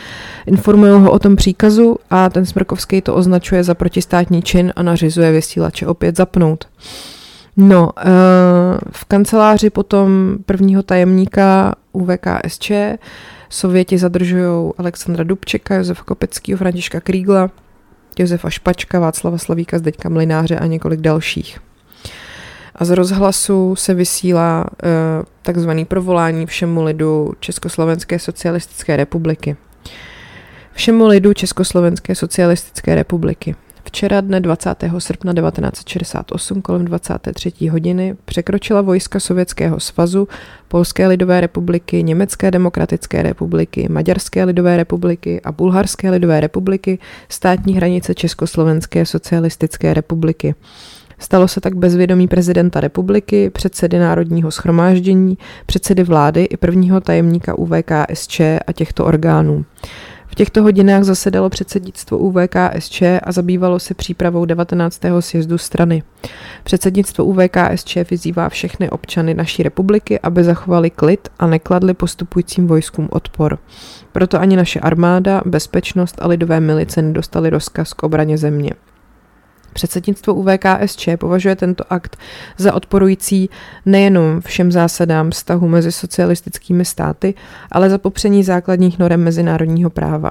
Informují 0.47 0.93
ho 0.93 1.11
o 1.11 1.19
tom 1.19 1.37
příkazu 1.37 1.97
a 2.11 2.31
ten 2.31 2.47
Smrkovský 2.47 3.01
to 3.01 3.15
označuje 3.15 3.65
za 3.65 3.75
protistátní 3.75 4.43
čin 4.43 4.73
a 4.77 4.83
nařizuje 4.83 5.33
vysílače 5.33 5.87
opět 5.87 6.17
zapnout. 6.17 6.69
No, 7.57 7.83
uh, 7.85 7.93
v 8.91 9.05
kanceláři 9.05 9.71
potom 9.71 10.37
prvního 10.47 10.83
tajemníka 10.83 11.75
UVKSČ 11.93 12.73
Sověti 13.51 13.99
zadržují 13.99 14.73
Alexandra 14.79 15.25
Dubčeka, 15.25 15.75
Josefa 15.75 16.05
Kopeckého, 16.05 16.59
Františka 16.59 17.01
Krígla, 17.01 17.51
Josefa 18.19 18.51
Špačka, 18.51 18.99
Václava 19.01 19.39
Slavíka, 19.39 19.79
Zdeďka 19.79 20.09
Mlináře 20.09 20.59
a 20.59 20.67
několik 20.67 21.01
dalších. 21.01 21.59
A 22.75 22.85
z 22.85 22.91
rozhlasu 22.91 23.77
se 23.77 23.95
vysílá 23.95 24.65
e, 24.83 24.89
takzvaný 25.43 25.85
provolání 25.85 26.47
všemu 26.47 26.85
lidu 26.85 27.33
Československé 27.41 28.19
socialistické 28.19 28.97
republiky. 28.97 29.57
Všemu 30.73 31.07
lidu 31.07 31.33
Československé 31.33 32.15
socialistické 32.15 32.95
republiky. 32.95 33.57
Včera 33.89 34.21
dne 34.21 34.41
20. 34.41 34.85
srpna 34.99 35.33
1968 35.35 36.63
kolem 36.63 36.85
23. 36.85 37.69
hodiny 37.69 38.17
překročila 38.25 38.81
vojska 38.81 39.21
Sovětského 39.21 39.81
svazu, 39.81 40.29
Polské 40.69 41.07
lidové 41.09 41.41
republiky, 41.41 42.03
Německé 42.03 42.51
demokratické 42.51 43.23
republiky, 43.23 43.89
Maďarské 43.91 44.45
lidové 44.45 44.77
republiky 44.77 45.41
a 45.45 45.53
Bulharské 45.53 46.11
lidové 46.11 46.41
republiky 46.41 46.99
státní 47.29 47.75
hranice 47.75 48.15
Československé 48.15 49.07
socialistické 49.07 49.95
republiky. 49.95 50.55
Stalo 51.19 51.49
se 51.49 51.61
tak 51.61 51.77
bez 51.77 51.97
vědomí 51.97 52.29
prezidenta 52.29 52.81
republiky, 52.81 53.51
předsedy 53.51 53.99
Národního 53.99 54.51
schromáždění, 54.51 55.39
předsedy 55.67 56.03
vlády 56.03 56.45
i 56.45 56.57
prvního 56.57 57.01
tajemníka 57.01 57.59
UVKSČ 57.59 58.41
a 58.41 58.73
těchto 58.73 59.05
orgánů. 59.05 59.65
V 60.31 60.35
těchto 60.35 60.63
hodinách 60.63 61.03
zasedalo 61.03 61.51
předsednictvo 61.51 62.19
UVKSČ 62.19 63.03
a 63.23 63.33
zabývalo 63.33 63.79
se 63.79 63.95
přípravou 63.95 64.45
19. 64.45 65.01
sjezdu 65.21 65.59
strany. 65.59 66.03
Předsednictvo 66.65 67.25
UVKSČ 67.25 67.97
vyzývá 68.11 68.49
všechny 68.49 68.91
občany 68.91 69.35
naší 69.35 69.63
republiky, 69.63 70.21
aby 70.21 70.45
zachovali 70.45 70.91
klid 70.91 71.29
a 71.39 71.47
nekladli 71.47 71.95
postupujícím 71.95 72.67
vojskům 72.67 73.09
odpor. 73.11 73.59
Proto 74.13 74.41
ani 74.41 74.57
naše 74.57 74.81
armáda, 74.81 75.43
bezpečnost 75.47 76.17
a 76.19 76.29
lidové 76.29 76.61
milice 76.61 77.03
nedostali 77.03 77.51
rozkaz 77.51 77.93
k 77.93 78.03
obraně 78.03 78.39
země. 78.39 78.71
Předsednictvo 79.73 80.35
UVKSČ 80.35 81.09
považuje 81.19 81.57
tento 81.57 81.93
akt 81.93 82.17
za 82.57 82.75
odporující 82.75 83.51
nejenom 83.87 84.41
všem 84.41 84.73
zásadám 84.73 85.31
vztahu 85.31 85.69
mezi 85.69 85.93
socialistickými 85.93 86.85
státy, 86.85 87.35
ale 87.71 87.91
za 87.91 87.99
popření 87.99 88.45
základních 88.45 88.99
norem 88.99 89.25
mezinárodního 89.25 89.91
práva. 89.91 90.31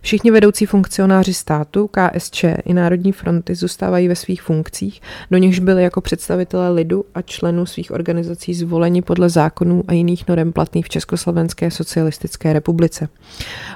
Všichni 0.00 0.30
vedoucí 0.30 0.66
funkcionáři 0.66 1.34
státu, 1.34 1.90
KSČ 1.90 2.44
i 2.64 2.74
Národní 2.74 3.12
fronty 3.12 3.54
zůstávají 3.54 4.08
ve 4.08 4.16
svých 4.16 4.42
funkcích, 4.42 5.00
do 5.30 5.38
nichž 5.38 5.58
byli 5.58 5.82
jako 5.82 6.00
představitelé 6.00 6.70
lidu 6.70 7.04
a 7.14 7.22
členů 7.22 7.66
svých 7.66 7.90
organizací 7.90 8.54
zvoleni 8.54 9.02
podle 9.02 9.28
zákonů 9.28 9.84
a 9.88 9.92
jiných 9.92 10.28
norem 10.28 10.52
platných 10.52 10.86
v 10.86 10.88
Československé 10.88 11.70
socialistické 11.70 12.52
republice. 12.52 13.08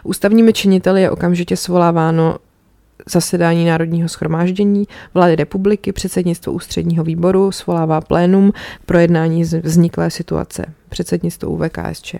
Ústavními 0.04 0.52
činiteli 0.52 1.02
je 1.02 1.10
okamžitě 1.10 1.56
svoláváno 1.56 2.38
zasedání 3.08 3.66
Národního 3.66 4.08
schromáždění 4.08 4.88
vlády 5.14 5.36
republiky, 5.36 5.92
předsednictvo 5.92 6.52
ústředního 6.52 7.04
výboru 7.04 7.52
svolává 7.52 8.00
plénum 8.00 8.52
pro 8.86 8.98
jednání 8.98 9.42
vzniklé 9.42 10.10
situace, 10.10 10.64
předsednictvo 10.88 11.50
UVKSČ. 11.50 12.14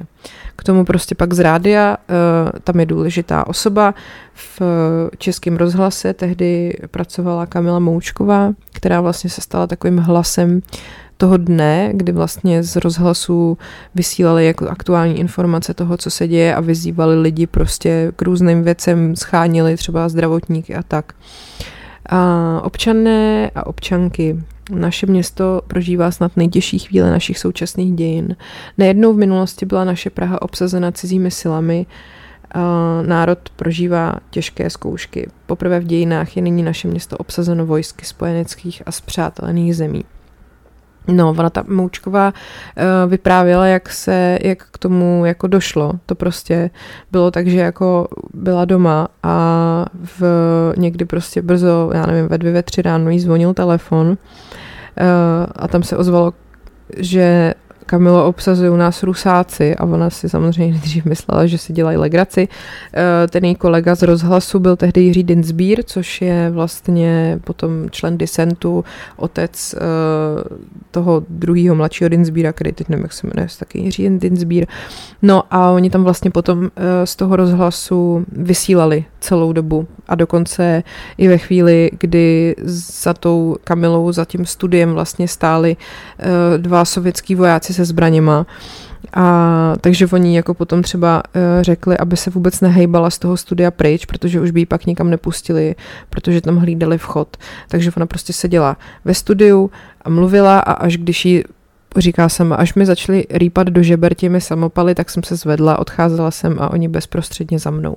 K 0.57 0.64
tomu 0.64 0.85
prostě 0.85 1.14
pak 1.14 1.35
z 1.35 1.39
rádia, 1.39 1.97
eh, 1.97 2.61
tam 2.64 2.81
je 2.81 2.87
důležitá 2.87 3.47
osoba, 3.47 3.95
v 4.35 4.61
českém 5.18 5.57
rozhlase 5.57 6.14
tehdy 6.14 6.76
pracovala 6.91 7.47
Kamila 7.47 7.78
Moučková, 7.78 8.53
která 8.72 9.01
vlastně 9.01 9.31
se 9.31 9.41
stala 9.41 9.66
takovým 9.66 9.99
hlasem 9.99 10.62
toho 11.20 11.36
dne, 11.36 11.90
kdy 11.94 12.12
vlastně 12.12 12.62
z 12.62 12.76
rozhlasu 12.76 13.58
vysílali 13.94 14.46
jako 14.46 14.68
aktuální 14.68 15.18
informace 15.18 15.74
toho, 15.74 15.96
co 15.96 16.10
se 16.10 16.28
děje 16.28 16.54
a 16.54 16.60
vyzývali 16.60 17.20
lidi 17.20 17.46
prostě 17.46 18.12
k 18.16 18.22
různým 18.22 18.62
věcem, 18.62 19.16
schánili 19.16 19.76
třeba 19.76 20.08
zdravotníky 20.08 20.74
a 20.74 20.82
tak. 20.82 21.12
A 22.06 22.60
občané 22.64 23.50
a 23.54 23.66
občanky 23.66 24.36
naše 24.70 25.06
město 25.06 25.62
prožívá 25.66 26.10
snad 26.10 26.36
nejtěžší 26.36 26.78
chvíle 26.78 27.10
našich 27.10 27.38
současných 27.38 27.94
dějin. 27.94 28.36
Nejednou 28.78 29.12
v 29.12 29.16
minulosti 29.16 29.66
byla 29.66 29.84
naše 29.84 30.10
Praha 30.10 30.42
obsazena 30.42 30.92
cizími 30.92 31.30
silami, 31.30 31.86
národ 33.06 33.38
prožívá 33.56 34.14
těžké 34.30 34.70
zkoušky. 34.70 35.28
Poprvé 35.46 35.80
v 35.80 35.84
dějinách 35.84 36.36
je 36.36 36.42
nyní 36.42 36.62
naše 36.62 36.88
město 36.88 37.16
obsazeno 37.16 37.66
vojsky 37.66 38.04
spojeneckých 38.04 38.82
a 38.86 38.92
zpřátelených 38.92 39.76
zemí. 39.76 40.04
No, 41.11 41.30
ona 41.30 41.50
ta 41.50 41.64
Moučková 41.68 42.28
uh, 42.28 43.11
vyprávěla, 43.11 43.66
jak 43.66 43.88
se, 43.88 44.38
jak 44.42 44.66
k 44.70 44.78
tomu 44.78 45.24
jako 45.24 45.46
došlo. 45.46 45.92
To 46.06 46.14
prostě 46.14 46.70
bylo 47.12 47.30
tak, 47.30 47.46
že 47.46 47.58
jako 47.58 48.08
byla 48.34 48.64
doma 48.64 49.08
a 49.22 49.86
v 50.18 50.22
někdy 50.76 51.04
prostě 51.04 51.42
brzo, 51.42 51.90
já 51.94 52.06
nevím, 52.06 52.28
ve 52.28 52.38
dvě, 52.38 52.52
ve 52.52 52.62
tři 52.62 52.82
ráno 52.82 53.11
jí 53.11 53.20
zvonil 53.20 53.54
telefon 53.54 54.08
uh, 54.08 54.16
a 55.56 55.68
tam 55.68 55.82
se 55.82 55.96
ozvalo, 55.96 56.32
že 56.96 57.54
Kamilo, 57.87 58.26
obsazují 58.26 58.78
nás 58.78 59.03
rusáci 59.03 59.76
a 59.76 59.85
ona 59.85 60.11
si 60.11 60.28
samozřejmě 60.28 60.72
nejdřív 60.72 61.05
myslela, 61.05 61.47
že 61.47 61.59
si 61.59 61.72
dělají 61.72 61.97
legraci. 61.97 62.49
Eh, 62.95 63.28
ten 63.28 63.45
její 63.45 63.55
kolega 63.55 63.95
z 63.95 64.03
rozhlasu 64.03 64.59
byl 64.59 64.76
tehdy 64.76 65.01
Jiří 65.01 65.22
Dinsbír, 65.22 65.83
což 65.87 66.22
je 66.22 66.51
vlastně 66.51 67.41
potom 67.45 67.91
člen 67.91 68.18
disentu, 68.18 68.85
otec 69.16 69.74
eh, 69.74 69.78
toho 70.91 71.22
druhého 71.28 71.74
mladšího 71.74 72.09
Dinsbíra, 72.09 72.53
který 72.53 72.72
teď 72.72 72.89
nevím, 72.89 73.03
jak 73.03 73.12
se 73.12 73.26
jmenuje, 73.26 73.49
taky 73.59 73.78
Jiří 73.78 74.09
Dinsbír. 74.18 74.66
No 75.22 75.43
a 75.51 75.70
oni 75.70 75.91
tam 75.91 76.05
vlastně 76.05 76.31
potom 76.31 76.70
eh, 76.76 77.07
z 77.07 77.16
toho 77.16 77.37
rozhlasu 77.37 78.24
vysílali 78.33 79.05
celou 79.20 79.53
dobu 79.53 79.87
a 80.09 80.14
dokonce 80.14 80.83
i 81.18 81.28
ve 81.28 81.39
chvíli, 81.39 81.91
kdy 82.01 82.55
za 82.64 83.14
tou 83.14 83.57
Kamilou, 83.64 84.12
za 84.12 84.24
tím 84.24 84.47
studiem 84.47 84.93
vlastně 84.93 85.28
stáli 85.28 85.76
dva 86.57 86.85
sovětský 86.85 87.35
vojáci 87.35 87.72
se 87.81 87.85
zbraněma. 87.85 88.47
A 89.14 89.74
takže 89.81 90.07
oni 90.12 90.37
jako 90.37 90.55
potom 90.55 90.83
třeba 90.83 91.22
uh, 91.22 91.62
řekli, 91.62 91.99
aby 91.99 92.16
se 92.16 92.31
vůbec 92.31 92.61
nehejbala 92.61 93.11
z 93.11 93.18
toho 93.18 93.37
studia 93.37 93.70
pryč, 93.70 94.07
protože 94.07 94.41
už 94.41 94.51
by 94.51 94.61
ji 94.61 94.66
pak 94.66 94.87
nikam 94.87 95.11
nepustili, 95.11 95.74
protože 96.11 96.41
tam 96.41 96.57
hlídali 96.57 96.99
vchod. 96.99 97.37
Takže 97.68 97.93
ona 97.97 98.07
prostě 98.07 98.33
seděla 98.33 98.76
ve 99.05 99.14
studiu 99.14 99.70
a 100.05 100.11
mluvila 100.11 100.59
a 100.59 100.72
až 100.72 100.97
když 100.97 101.24
jí 101.24 101.45
říká 101.97 102.28
sama, 102.28 102.57
až 102.57 102.74
mi 102.74 102.87
začali 102.87 103.24
rýpat 103.31 103.66
do 103.66 103.83
žeber 103.83 104.14
těmi 104.14 104.41
samopaly, 104.41 104.95
tak 104.95 105.11
jsem 105.11 105.22
se 105.22 105.37
zvedla, 105.37 105.78
odcházela 105.78 106.31
jsem 106.31 106.57
a 106.61 106.70
oni 106.70 106.89
bezprostředně 106.89 107.59
za 107.59 107.70
mnou. 107.70 107.97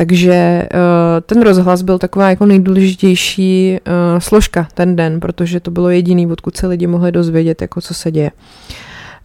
Takže 0.00 0.68
uh, 0.74 0.80
ten 1.26 1.42
rozhlas 1.42 1.82
byl 1.82 1.98
taková 1.98 2.30
jako 2.30 2.46
nejdůležitější 2.46 3.78
uh, 3.86 4.18
složka 4.18 4.68
ten 4.74 4.96
den, 4.96 5.20
protože 5.20 5.60
to 5.60 5.70
bylo 5.70 5.90
jediný, 5.90 6.26
odkud 6.26 6.56
se 6.56 6.66
lidi 6.66 6.86
mohli 6.86 7.12
dozvědět, 7.12 7.62
jako 7.62 7.80
co 7.80 7.94
se 7.94 8.10
děje. 8.10 8.30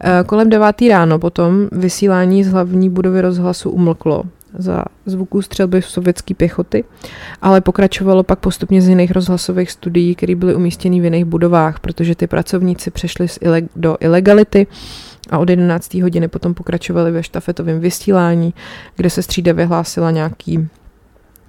Uh, 0.04 0.26
kolem 0.26 0.50
9. 0.50 0.82
ráno 0.90 1.18
potom 1.18 1.68
vysílání 1.72 2.44
z 2.44 2.48
hlavní 2.48 2.90
budovy 2.90 3.20
rozhlasu 3.20 3.70
umlklo 3.70 4.22
za 4.58 4.84
zvuků 5.06 5.42
střelby 5.42 5.82
sovětské 5.82 6.34
pěchoty, 6.34 6.84
ale 7.42 7.60
pokračovalo 7.60 8.22
pak 8.22 8.38
postupně 8.38 8.82
z 8.82 8.88
jiných 8.88 9.10
rozhlasových 9.10 9.70
studií, 9.70 10.14
které 10.14 10.34
byly 10.34 10.54
umístěny 10.54 11.00
v 11.00 11.04
jiných 11.04 11.24
budovách, 11.24 11.80
protože 11.80 12.14
ty 12.14 12.26
pracovníci 12.26 12.90
přešli 12.90 13.26
do 13.76 13.96
ilegality 14.00 14.66
a 15.30 15.38
od 15.38 15.50
11. 15.50 15.94
hodiny 15.94 16.28
potom 16.28 16.54
pokračovali 16.54 17.10
ve 17.10 17.22
štafetovém 17.22 17.80
vysílání, 17.80 18.54
kde 18.96 19.10
se 19.10 19.22
střída 19.22 19.52
vyhlásila 19.52 20.10
nějaký 20.10 20.68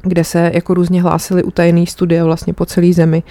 kde 0.01 0.23
se 0.23 0.51
jako 0.53 0.73
různě 0.73 1.01
hlásily 1.01 1.43
utajený 1.43 1.87
studia 1.87 2.25
vlastně 2.25 2.53
po 2.53 2.65
celé 2.65 2.93
zemi. 2.93 3.23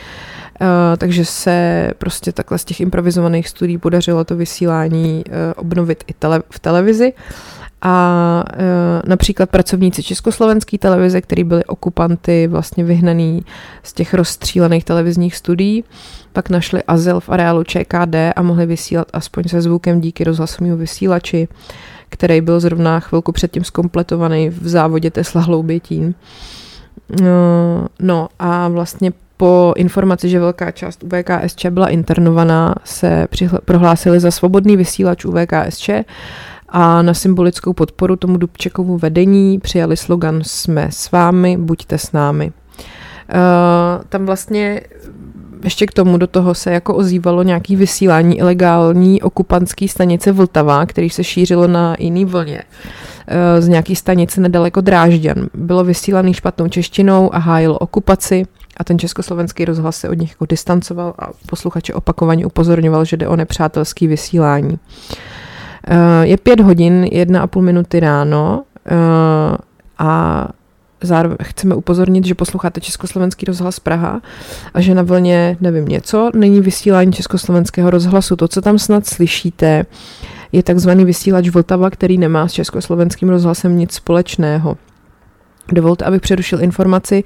Uh, 0.61 0.67
takže 0.99 1.25
se 1.25 1.91
prostě 1.99 2.33
takhle 2.33 2.59
z 2.59 2.65
těch 2.65 2.81
improvizovaných 2.81 3.49
studií 3.49 3.79
podařilo 3.79 4.25
to 4.25 4.37
vysílání 4.37 5.25
uh, 5.27 5.33
obnovit 5.57 6.05
i 6.07 6.13
tele, 6.13 6.43
v 6.51 6.59
televizi. 6.59 7.13
A 7.83 8.45
uh, 8.55 8.61
například 9.09 9.51
pracovníci 9.51 10.03
Československé 10.03 10.79
televize, 10.79 11.21
který 11.21 11.45
byli 11.45 11.65
okupanty 11.65 12.47
vlastně 12.47 12.85
vyhnaný 12.85 13.45
z 13.83 13.93
těch 13.93 14.15
rozstřílených 14.15 14.85
televizních 14.85 15.37
studií, 15.37 15.85
pak 16.33 16.51
našli 16.51 16.83
azyl 16.83 17.21
v 17.21 17.29
areálu 17.29 17.65
ČKD 17.65 18.15
a 18.37 18.43
mohli 18.43 18.67
vysílat 18.67 19.09
aspoň 19.13 19.45
se 19.45 19.61
zvukem 19.63 20.01
díky 20.01 20.25
rozhlasovému 20.25 20.77
vysílači, 20.77 21.49
který 22.09 22.41
byl 22.41 22.61
zrovna 22.61 23.01
chvilku 23.01 23.33
předtím 23.33 23.65
zkompletovaný 23.65 24.49
v 24.49 24.69
závodě 24.69 25.11
Tesla 25.11 25.41
Hloubětín. 25.41 26.15
No, 27.23 27.87
no 28.01 28.29
a 28.39 28.69
vlastně 28.69 29.13
po 29.37 29.73
informaci, 29.77 30.29
že 30.29 30.41
velká 30.41 30.71
část 30.71 31.05
UVKSČ 31.05 31.67
byla 31.67 31.89
internovaná, 31.89 32.75
se 32.85 33.27
přihl- 33.31 33.59
prohlásili 33.65 34.21
za 34.21 34.31
svobodný 34.31 34.77
vysílač 34.77 35.25
UVKSČ 35.25 35.91
a 36.69 37.03
na 37.03 37.15
symbolickou 37.15 37.73
podporu 37.73 38.17
tomu 38.17 38.37
Dubčekovu 38.37 38.99
vedení 38.99 39.59
přijali 39.59 39.97
slogan 39.97 40.41
Jsme 40.45 40.89
s 40.91 41.11
vámi, 41.11 41.57
buďte 41.57 41.99
s 41.99 42.13
námi. 42.13 42.53
Uh, 43.35 44.05
tam 44.09 44.27
vlastně 44.27 44.81
ještě 45.65 45.87
k 45.87 45.93
tomu 45.93 46.17
do 46.17 46.27
toho 46.27 46.55
se 46.55 46.73
jako 46.73 46.95
ozývalo 46.95 47.43
nějaký 47.43 47.77
vysílání 47.77 48.39
ilegální 48.39 49.23
okupantské 49.23 49.89
stanice 49.89 50.33
Vltava, 50.33 50.87
který 50.87 51.11
se 51.11 51.25
šířilo 51.25 51.67
na 51.67 51.97
jiný 51.99 52.25
vlně 52.25 52.63
eh, 53.27 53.63
z 53.63 53.69
nějaký 53.69 53.97
stanice 53.97 54.41
nedaleko 54.41 54.81
Drážďan. 54.81 55.47
Bylo 55.55 55.85
vysílaný 55.85 56.35
špatnou 56.35 56.69
češtinou 56.69 57.35
a 57.35 57.39
hájilo 57.39 57.79
okupaci 57.79 58.47
a 58.77 58.85
ten 58.85 58.99
československý 58.99 59.65
rozhlas 59.65 59.97
se 59.97 60.09
od 60.09 60.19
nich 60.19 60.31
jako 60.31 60.47
distancoval 60.47 61.15
a 61.19 61.29
posluchače 61.47 61.95
opakovaně 61.95 62.47
upozorňoval, 62.47 63.05
že 63.05 63.17
jde 63.17 63.29
o 63.29 63.37
nepřátelský 63.37 64.07
vysílání. 64.07 64.79
Eh, 65.13 65.36
je 66.23 66.37
pět 66.37 66.61
hodin, 66.61 67.05
jedna 67.13 67.43
a 67.43 67.47
půl 67.47 67.63
minuty 67.63 68.01
ráno 68.01 68.65
eh, 68.87 69.57
a 69.99 70.49
zároveň 71.03 71.37
chceme 71.43 71.75
upozornit, 71.75 72.27
že 72.27 72.35
posloucháte 72.35 72.81
Československý 72.81 73.47
rozhlas 73.47 73.81
Praha 73.81 74.21
a 74.75 74.81
že 74.81 74.95
na 74.95 75.03
vlně, 75.03 75.57
nevím 75.61 75.89
něco, 75.89 76.31
není 76.35 76.61
vysílání 76.61 77.13
Československého 77.13 77.91
rozhlasu. 77.91 78.37
To, 78.37 78.49
co 78.49 78.61
tam 78.63 78.79
snad 78.79 79.07
slyšíte, 79.07 79.87
je 80.53 80.63
takzvaný 80.63 81.05
vysílač 81.05 81.49
Vltava, 81.49 81.91
který 81.91 82.19
nemá 82.19 82.49
s 82.49 82.53
Československým 82.53 83.29
rozhlasem 83.29 83.79
nic 83.79 83.93
společného. 83.93 84.77
Dovolte, 85.73 86.05
abych 86.05 86.21
přerušil 86.21 86.63
informaci. 86.63 87.25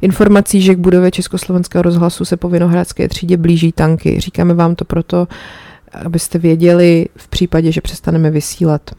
Informací, 0.00 0.62
že 0.62 0.74
k 0.74 0.78
budově 0.78 1.10
Československého 1.10 1.82
rozhlasu 1.82 2.24
se 2.24 2.36
po 2.36 2.48
Vinohradské 2.48 3.08
třídě 3.08 3.36
blíží 3.36 3.72
tanky. 3.72 4.20
Říkáme 4.20 4.54
vám 4.54 4.74
to 4.74 4.84
proto, 4.84 5.28
abyste 5.94 6.38
věděli 6.38 7.06
v 7.16 7.28
případě, 7.28 7.72
že 7.72 7.80
přestaneme 7.80 8.30
vysílat. 8.30 8.90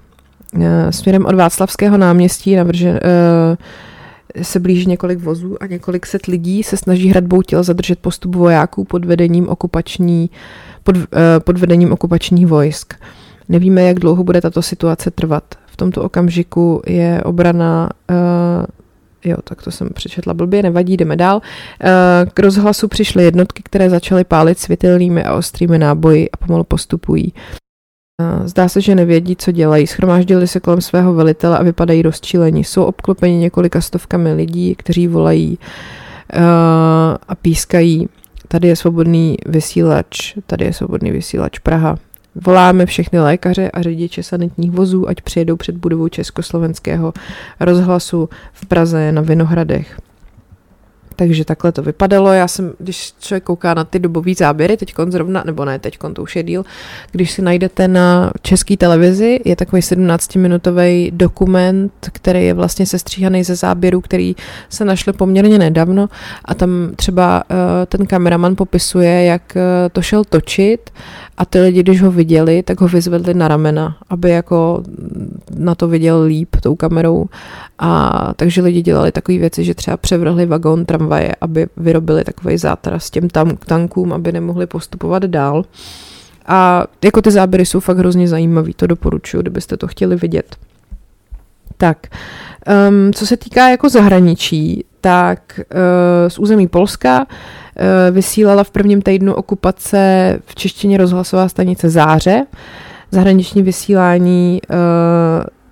Eh, 0.61 0.91
směrem 0.91 1.25
od 1.25 1.35
Václavského 1.35 1.97
náměstí 1.97 2.55
navržen, 2.55 2.99
eh, 3.03 4.43
se 4.43 4.59
blíží 4.59 4.89
několik 4.89 5.19
vozů 5.19 5.63
a 5.63 5.65
několik 5.65 6.05
set 6.05 6.25
lidí 6.25 6.63
se 6.63 6.77
snaží 6.77 7.09
hradbou 7.09 7.41
těl 7.41 7.63
zadržet 7.63 7.99
postup 7.99 8.35
vojáků 8.35 8.83
pod 8.83 9.05
vedením, 9.05 9.49
okupační, 9.49 10.29
pod, 10.83 10.95
eh, 10.97 11.39
pod 11.39 11.57
vedením 11.57 11.91
okupačních 11.91 12.47
vojsk. 12.47 12.93
Nevíme, 13.49 13.83
jak 13.83 13.99
dlouho 13.99 14.23
bude 14.23 14.41
tato 14.41 14.61
situace 14.61 15.11
trvat. 15.11 15.43
V 15.65 15.77
tomto 15.77 16.01
okamžiku 16.03 16.81
je 16.87 17.21
obrana 17.23 17.89
Jo, 19.25 19.37
tak 19.43 19.61
to 19.61 19.71
jsem 19.71 19.89
přečetla 19.93 20.33
blbě, 20.33 20.63
nevadí, 20.63 20.97
jdeme 20.97 21.15
dál. 21.15 21.41
K 22.33 22.39
rozhlasu 22.39 22.87
přišly 22.87 23.23
jednotky, 23.23 23.63
které 23.65 23.89
začaly 23.89 24.23
pálit 24.23 24.59
světelnými 24.59 25.23
a 25.23 25.35
ostrými 25.35 25.79
náboji 25.79 26.31
a 26.31 26.37
pomalu 26.37 26.63
postupují. 26.63 27.33
Zdá 28.45 28.69
se, 28.69 28.81
že 28.81 28.95
nevědí, 28.95 29.35
co 29.35 29.51
dělají. 29.51 29.87
Schromáždili 29.87 30.47
se 30.47 30.59
kolem 30.59 30.81
svého 30.81 31.13
velitele 31.13 31.57
a 31.57 31.63
vypadají 31.63 32.01
rozčílení. 32.01 32.63
Jsou 32.63 32.83
obklopeni 32.83 33.37
několika 33.37 33.81
stovkami 33.81 34.33
lidí, 34.33 34.75
kteří 34.75 35.07
volají 35.07 35.57
uh, 36.35 36.41
a 37.27 37.35
pískají. 37.41 38.09
Tady 38.47 38.67
je 38.67 38.75
svobodný 38.75 39.37
vysílač, 39.45 40.33
tady 40.47 40.65
je 40.65 40.73
svobodný 40.73 41.11
vysílač 41.11 41.59
Praha. 41.59 41.97
Voláme 42.35 42.85
všechny 42.85 43.19
lékaře 43.19 43.71
a 43.71 43.81
řidiče 43.81 44.23
sanitních 44.23 44.71
vozů, 44.71 45.09
ať 45.09 45.21
přijedou 45.21 45.55
před 45.55 45.77
budovou 45.77 46.07
Československého 46.07 47.13
rozhlasu 47.59 48.29
v 48.53 48.65
Praze 48.65 49.11
na 49.11 49.21
Vinohradech. 49.21 49.99
Takže 51.15 51.45
takhle 51.45 51.71
to 51.71 51.81
vypadalo. 51.81 52.33
Já 52.33 52.47
jsem, 52.47 52.73
když 52.79 53.13
člověk 53.19 53.43
kouká 53.43 53.73
na 53.73 53.83
ty 53.83 53.99
dobové 53.99 54.33
záběry, 54.33 54.77
teď 54.77 54.93
zrovna, 55.09 55.43
nebo 55.45 55.65
ne, 55.65 55.79
teď 55.79 55.97
to 56.13 56.21
už 56.21 56.35
je 56.35 56.43
díl, 56.43 56.65
když 57.11 57.31
si 57.31 57.41
najdete 57.41 57.87
na 57.87 58.31
české 58.41 58.77
televizi, 58.77 59.39
je 59.45 59.55
takový 59.55 59.81
17-minutový 59.81 61.11
dokument, 61.11 61.91
který 62.11 62.45
je 62.45 62.53
vlastně 62.53 62.85
sestříhaný 62.85 63.43
ze 63.43 63.55
záběrů, 63.55 64.01
který 64.01 64.35
se 64.69 64.85
našli 64.85 65.13
poměrně 65.13 65.57
nedávno 65.57 66.09
a 66.45 66.53
tam 66.53 66.69
třeba 66.95 67.43
uh, 67.49 67.57
ten 67.87 68.05
kameraman 68.05 68.55
popisuje, 68.55 69.23
jak 69.23 69.41
uh, 69.55 69.61
to 69.91 70.01
šel 70.01 70.23
točit 70.23 70.89
a 71.37 71.45
ty 71.45 71.59
lidi, 71.59 71.83
když 71.83 72.01
ho 72.01 72.11
viděli, 72.11 72.63
tak 72.63 72.81
ho 72.81 72.87
vyzvedli 72.87 73.33
na 73.33 73.47
ramena, 73.47 73.97
aby 74.09 74.29
jako 74.29 74.83
na 75.57 75.75
to 75.75 75.87
viděl 75.87 76.21
líp 76.21 76.55
tou 76.61 76.75
kamerou. 76.75 77.25
A 77.79 78.33
takže 78.35 78.61
lidi 78.61 78.81
dělali 78.81 79.11
takové 79.11 79.37
věci, 79.37 79.63
že 79.63 79.75
třeba 79.75 79.97
převrhli 79.97 80.45
vagón 80.45 80.85
tramvaje, 81.03 81.35
aby 81.41 81.67
vyrobili 81.77 82.23
takový 82.23 82.57
zátras 82.57 83.09
těm 83.09 83.29
tam, 83.29 83.57
tankům, 83.57 84.13
aby 84.13 84.31
nemohli 84.31 84.67
postupovat 84.67 85.23
dál. 85.23 85.65
A 86.45 86.83
jako 87.03 87.21
ty 87.21 87.31
záběry 87.31 87.65
jsou 87.65 87.79
fakt 87.79 87.97
hrozně 87.97 88.27
zajímavý, 88.27 88.73
to 88.73 88.87
doporučuji, 88.87 89.41
kdybyste 89.41 89.77
to 89.77 89.87
chtěli 89.87 90.15
vidět. 90.15 90.55
Tak, 91.77 91.97
um, 92.89 93.13
co 93.13 93.25
se 93.25 93.37
týká 93.37 93.69
jako 93.69 93.89
zahraničí, 93.89 94.85
tak 95.01 95.59
uh, 95.59 96.29
z 96.29 96.39
území 96.39 96.67
Polska 96.67 97.19
uh, 97.19 98.15
vysílala 98.15 98.63
v 98.63 98.71
prvním 98.71 99.01
týdnu 99.01 99.33
okupace 99.33 100.39
v 100.45 100.55
češtině 100.55 100.97
rozhlasová 100.97 101.49
stanice 101.49 101.89
Záře, 101.89 102.45
zahraniční 103.11 103.61
vysílání 103.61 104.61
uh, 104.69 104.77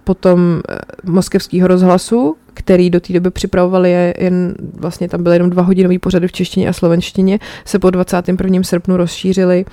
potom 0.04 0.62
moskevského 1.04 1.68
rozhlasu, 1.68 2.36
který 2.54 2.90
do 2.90 3.00
té 3.00 3.14
doby 3.14 3.32
připravovali 3.32 4.14
jen, 4.18 4.56
vlastně 4.74 5.10
tam 5.10 5.24
byly 5.24 5.36
jenom 5.36 5.50
dva 5.50 5.64
hodinový 5.64 6.00
pořady 6.00 6.28
v 6.28 6.32
češtině 6.32 6.70
a 6.70 6.74
slovenštině, 6.74 7.40
se 7.66 7.80
po 7.80 7.90
21. 7.90 8.64
srpnu 8.64 8.98
rozšířili 8.98 9.66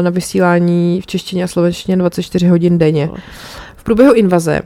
na 0.00 0.10
vysílání 0.10 1.00
v 1.00 1.06
češtině 1.06 1.44
a 1.44 1.46
slovenštině 1.46 1.96
24 1.96 2.48
hodin 2.48 2.78
denně. 2.78 3.10
V 3.76 3.84
průběhu 3.84 4.12
invaze 4.12 4.62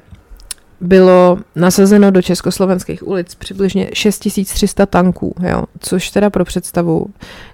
bylo 0.81 1.39
nasazeno 1.57 2.11
do 2.11 2.23
československých 2.23 3.07
ulic 3.07 3.35
přibližně 3.35 3.91
6300 3.93 4.87
tanků, 4.87 5.35
jo, 5.43 5.64
což 5.81 6.11
teda 6.11 6.31
pro 6.31 6.45
představu, 6.45 7.07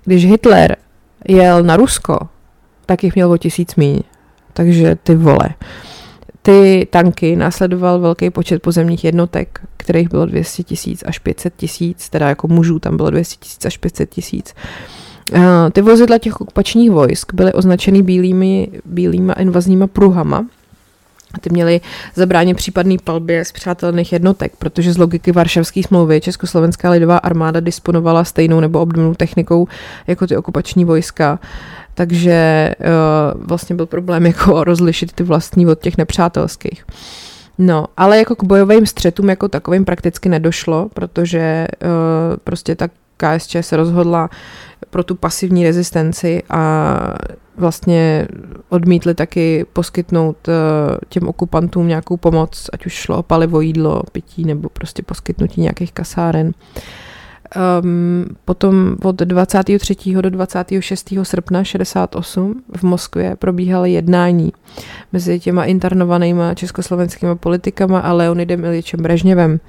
když 0.04 0.26
Hitler 0.26 0.76
jel 1.28 1.62
na 1.62 1.76
Rusko, 1.76 2.18
tak 2.86 3.04
jich 3.04 3.14
měl 3.14 3.32
o 3.32 3.38
tisíc 3.38 3.76
míň. 3.76 4.00
Takže 4.52 4.96
ty 5.02 5.14
vole. 5.14 5.48
Ty 6.46 6.86
tanky 6.90 7.36
následoval 7.36 8.00
velký 8.00 8.30
počet 8.30 8.62
pozemních 8.62 9.04
jednotek, 9.04 9.60
kterých 9.76 10.08
bylo 10.08 10.26
200 10.26 10.62
tisíc 10.62 11.04
až 11.06 11.18
500 11.18 11.54
tisíc, 11.56 12.08
teda 12.08 12.28
jako 12.28 12.48
mužů 12.48 12.78
tam 12.78 12.96
bylo 12.96 13.10
200 13.10 13.36
tisíc 13.40 13.66
až 13.66 13.76
500 13.76 14.10
tisíc. 14.10 14.54
Ty 15.72 15.82
vozidla 15.82 16.18
těch 16.18 16.40
okupačních 16.40 16.90
vojsk 16.90 17.34
byly 17.34 17.52
označeny 17.52 18.02
bílými, 18.02 18.68
bílýma 18.84 19.32
invazníma 19.32 19.86
pruhama, 19.86 20.46
ty 21.40 21.50
měly 21.50 21.80
zabránit 22.14 22.54
případný 22.54 22.98
palbě 22.98 23.44
z 23.44 23.52
přátelných 23.52 24.12
jednotek, 24.12 24.52
protože 24.58 24.92
z 24.92 24.98
logiky 24.98 25.32
Varšavské 25.32 25.82
smlouvy 25.82 26.20
Československá 26.20 26.90
lidová 26.90 27.16
armáda 27.16 27.60
disponovala 27.60 28.24
stejnou 28.24 28.60
nebo 28.60 28.80
obdobnou 28.80 29.14
technikou 29.14 29.68
jako 30.06 30.26
ty 30.26 30.36
okupační 30.36 30.84
vojska. 30.84 31.38
Takže 31.94 32.70
uh, 32.78 33.46
vlastně 33.46 33.76
byl 33.76 33.86
problém 33.86 34.26
jako 34.34 34.64
rozlišit 34.64 35.12
ty 35.12 35.22
vlastní 35.22 35.66
od 35.66 35.80
těch 35.80 35.98
nepřátelských. 35.98 36.84
No, 37.58 37.86
ale 37.96 38.18
jako 38.18 38.36
k 38.36 38.44
bojovým 38.44 38.86
střetům 38.86 39.28
jako 39.28 39.48
takovým 39.48 39.84
prakticky 39.84 40.28
nedošlo, 40.28 40.88
protože 40.94 41.66
uh, 41.82 41.88
prostě 42.44 42.74
ta 42.74 42.88
KSČ 43.16 43.56
se 43.60 43.76
rozhodla 43.76 44.30
pro 44.90 45.04
tu 45.04 45.14
pasivní 45.14 45.64
rezistenci 45.64 46.42
a 46.50 46.96
vlastně 47.56 48.28
odmítli 48.68 49.14
taky 49.14 49.66
poskytnout 49.72 50.48
eh, 50.48 50.52
těm 51.08 51.28
okupantům 51.28 51.88
nějakou 51.88 52.16
pomoc, 52.16 52.70
ať 52.72 52.86
už 52.86 52.92
šlo 52.92 53.18
o 53.18 53.22
palivo, 53.22 53.60
jídlo, 53.60 54.02
pití 54.12 54.44
nebo 54.44 54.68
prostě 54.68 55.02
poskytnutí 55.02 55.60
nějakých 55.60 55.92
kasáren. 55.92 56.52
Um, 57.82 58.26
potom 58.44 58.96
od 59.02 59.16
23. 59.16 59.96
do 60.20 60.30
26. 60.30 61.14
srpna 61.22 61.64
68 61.64 62.62
v 62.76 62.82
Moskvě 62.82 63.36
probíhaly 63.36 63.92
jednání 63.92 64.52
mezi 65.12 65.40
těma 65.40 65.64
internovanýma 65.64 66.54
československými 66.54 67.36
politikama 67.36 68.00
a 68.00 68.12
Leonidem 68.12 68.64
Iličem 68.64 69.02
Brežněvem. 69.02 69.60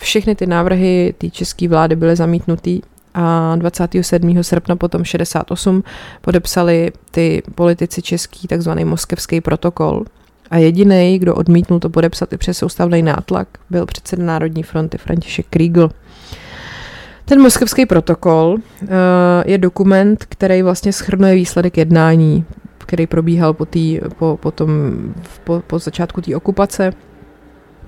Všechny 0.00 0.34
ty 0.34 0.46
návrhy 0.46 1.14
té 1.18 1.30
české 1.30 1.68
vlády 1.68 1.96
byly 1.96 2.16
zamítnuty 2.16 2.80
a 3.18 3.56
27. 3.56 4.42
srpna 4.42 4.76
potom 4.76 5.04
68 5.04 5.82
podepsali 6.20 6.92
ty 7.10 7.42
politici 7.54 8.02
český 8.02 8.48
takzvaný 8.48 8.84
moskevský 8.84 9.40
protokol. 9.40 10.04
A 10.50 10.56
jediný, 10.56 11.18
kdo 11.18 11.34
odmítnul 11.34 11.80
to 11.80 11.90
podepsat 11.90 12.32
i 12.32 12.36
přes 12.36 12.58
soustavný 12.58 13.02
nátlak, 13.02 13.48
byl 13.70 13.86
předseda 13.86 14.22
Národní 14.24 14.62
fronty 14.62 14.98
František 14.98 15.46
Kriegel. 15.50 15.90
Ten 17.24 17.42
moskevský 17.42 17.86
protokol 17.86 18.56
uh, 18.82 18.88
je 19.46 19.58
dokument, 19.58 20.24
který 20.28 20.62
vlastně 20.62 20.92
schrnuje 20.92 21.34
výsledek 21.34 21.76
jednání, 21.76 22.44
který 22.78 23.06
probíhal 23.06 23.54
po, 23.54 23.64
tý, 23.64 24.00
po, 24.18 24.38
po, 24.42 24.50
tom, 24.50 24.70
po, 25.44 25.62
po 25.66 25.78
začátku 25.78 26.20
té 26.20 26.36
okupace 26.36 26.92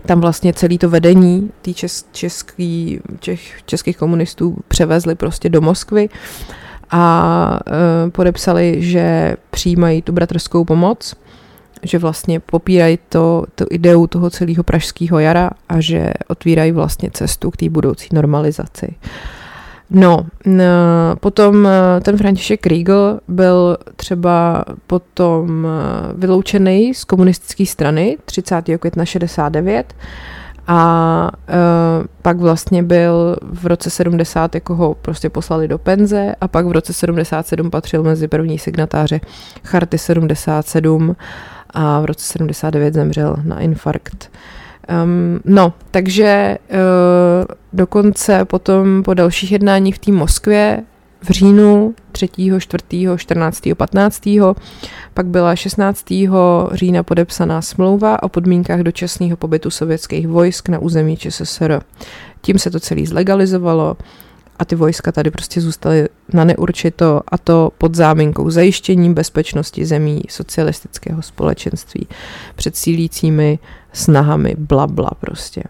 tam 0.07 0.20
vlastně 0.20 0.53
celý 0.53 0.78
to 0.78 0.88
vedení 0.88 1.51
tý 1.62 1.74
čes, 1.74 2.05
český, 2.12 3.01
těch 3.20 3.62
českých 3.66 3.96
komunistů 3.96 4.57
převezli 4.68 5.14
prostě 5.14 5.48
do 5.48 5.61
Moskvy 5.61 6.09
a 6.90 7.61
e, 8.07 8.11
podepsali, 8.11 8.76
že 8.78 9.36
přijímají 9.51 10.03
tu 10.03 10.12
bratrskou 10.12 10.64
pomoc, 10.64 11.14
že 11.82 11.98
vlastně 11.98 12.40
popírají 12.40 12.98
to, 13.09 13.44
tu 13.55 13.66
ideu 13.70 14.07
toho 14.07 14.30
celého 14.30 14.62
pražského 14.62 15.18
jara 15.18 15.51
a 15.68 15.80
že 15.80 16.12
otvírají 16.28 16.72
vlastně 16.72 17.11
cestu 17.11 17.51
k 17.51 17.57
té 17.57 17.68
budoucí 17.68 18.09
normalizaci. 18.12 18.94
No, 19.91 20.26
potom 21.20 21.66
eh, 21.66 22.01
ten 22.01 22.16
František 22.16 22.61
Kriegel 22.61 23.20
byl 23.28 23.78
třeba 23.97 24.64
potom 24.86 25.66
eh, 25.66 26.12
vyloučený 26.16 26.95
z 26.95 27.05
komunistické 27.05 27.66
strany 27.66 28.16
30. 28.24 28.62
května 28.78 29.05
69 29.05 29.95
a 30.72 31.30
uh, 31.49 32.07
pak 32.22 32.36
vlastně 32.36 32.82
byl 32.82 33.36
v 33.43 33.66
roce 33.66 33.91
70, 33.91 34.55
jako 34.55 34.74
ho 34.74 34.95
prostě 34.95 35.30
poslali 35.30 35.68
do 35.68 35.78
penze 35.78 36.34
a 36.41 36.49
pak 36.49 36.66
v 36.66 36.72
roce 36.72 36.93
77 36.93 37.70
patřil 37.70 38.03
mezi 38.03 38.28
první 38.28 38.59
signatáře 38.59 39.20
Charty 39.64 39.99
77 39.99 41.16
a 41.70 42.01
v 42.01 42.05
roce 42.05 42.26
79 42.26 42.95
zemřel 42.95 43.36
na 43.45 43.61
infarkt. 43.61 44.30
Um, 44.91 45.41
no, 45.45 45.72
takže 45.91 46.59
uh, 46.70 46.76
dokonce 47.72 48.45
potom 48.45 49.03
po 49.03 49.14
dalších 49.14 49.53
jednání 49.53 49.93
v 49.93 49.99
té 49.99 50.12
Moskvě 50.12 50.82
v 51.22 51.30
říjnu 51.30 51.95
3., 52.12 52.28
4., 52.59 53.07
14., 53.16 53.62
15. 53.76 54.28
Pak 55.14 55.26
byla 55.26 55.57
16. 55.57 56.07
října 56.72 57.03
podepsaná 57.03 57.62
smlouva 57.62 58.22
o 58.22 58.28
podmínkách 58.28 58.80
dočasného 58.80 59.36
pobytu 59.36 59.70
sovětských 59.70 60.28
vojsk 60.28 60.68
na 60.68 60.78
území 60.78 61.16
ČSSR. 61.16 61.80
Tím 62.41 62.59
se 62.59 62.70
to 62.70 62.80
celé 62.80 63.07
zlegalizovalo 63.07 63.97
a 64.61 64.64
ty 64.64 64.76
vojska 64.76 65.12
tady 65.12 65.30
prostě 65.30 65.61
zůstaly 65.61 66.08
na 66.32 66.44
neurčito 66.44 67.20
a 67.28 67.38
to 67.38 67.72
pod 67.78 67.94
záminkou 67.94 68.50
zajištění 68.50 69.14
bezpečnosti 69.14 69.86
zemí 69.86 70.22
socialistického 70.28 71.22
společenství 71.22 72.08
před 72.56 72.76
sílícími 72.76 73.58
snahami 73.92 74.54
bla 74.58 74.86
bla 74.86 75.11
prostě. 75.20 75.62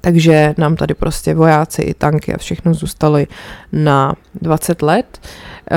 Takže 0.00 0.54
nám 0.58 0.76
tady 0.76 0.94
prostě 0.94 1.34
vojáci 1.34 1.82
i 1.82 1.94
tanky 1.94 2.34
a 2.34 2.38
všechno 2.38 2.74
zůstaly 2.74 3.26
na 3.72 4.14
20 4.34 4.82
let. 4.82 5.20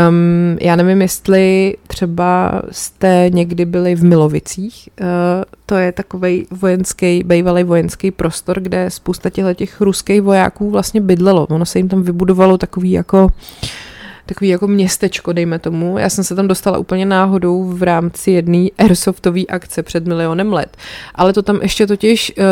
Um, 0.10 0.58
já 0.62 0.76
nevím, 0.76 1.02
jestli 1.02 1.76
třeba 1.88 2.62
jste 2.72 3.26
někdy 3.34 3.66
byli 3.66 3.96
v 3.96 4.04
Milovicích. 4.04 4.90
Uh, 5.02 5.08
to 5.66 5.76
je 5.76 5.92
takový 5.92 6.48
vojenský, 6.52 7.24
bývalý 7.24 7.64
vojenský 7.64 8.12
prostor, 8.12 8.60
kde 8.60 8.90
spousta 8.90 9.30
těch 9.30 9.82
ruských 9.82 10.22
vojáků 10.22 10.72
vlastně 10.72 11.02
bydlelo. 11.02 11.48
Ono 11.50 11.66
se 11.66 11.80
jim 11.80 11.90
tam 11.90 12.04
vybudovalo 12.04 12.58
takový 12.58 12.92
jako 12.92 13.30
takový 14.26 14.50
jako 14.50 14.68
městečko, 14.68 15.34
dejme 15.34 15.60
tomu. 15.60 15.98
Já 15.98 16.10
jsem 16.10 16.24
se 16.24 16.36
tam 16.36 16.48
dostala 16.48 16.78
úplně 16.78 17.06
náhodou 17.06 17.64
v 17.64 17.84
rámci 17.84 18.32
jedné 18.32 18.68
airsoftové 18.78 19.42
akce 19.50 19.84
před 19.84 20.08
milionem 20.08 20.54
let. 20.54 20.78
Ale 21.16 21.34
to 21.34 21.42
tam 21.42 21.60
ještě 21.62 21.88
totiž 21.88 22.34
uh, 22.38 22.46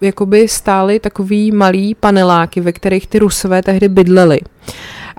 jakoby 0.00 0.48
stály 0.48 1.00
takový 1.00 1.52
malý 1.52 1.94
paneláky, 1.94 2.60
ve 2.60 2.72
kterých 2.72 3.06
ty 3.06 3.18
rusové 3.18 3.62
tehdy 3.62 3.88
bydleli. 3.88 4.40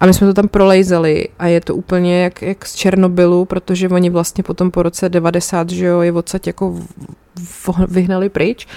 A 0.01 0.05
my 0.05 0.13
jsme 0.13 0.27
to 0.27 0.33
tam 0.33 0.47
prolejzali 0.47 1.27
a 1.39 1.47
je 1.47 1.61
to 1.61 1.75
úplně 1.75 2.23
jak, 2.23 2.41
jak 2.41 2.65
z 2.65 2.75
Černobylu, 2.75 3.45
protože 3.45 3.89
oni 3.89 4.09
vlastně 4.09 4.43
potom 4.43 4.71
po 4.71 4.83
roce 4.83 5.09
90, 5.09 5.69
že 5.69 5.85
jo, 5.85 6.01
je 6.01 6.11
odsaď 6.11 6.47
jako 6.47 6.79
vyhnali 7.87 8.29
pryč 8.29 8.67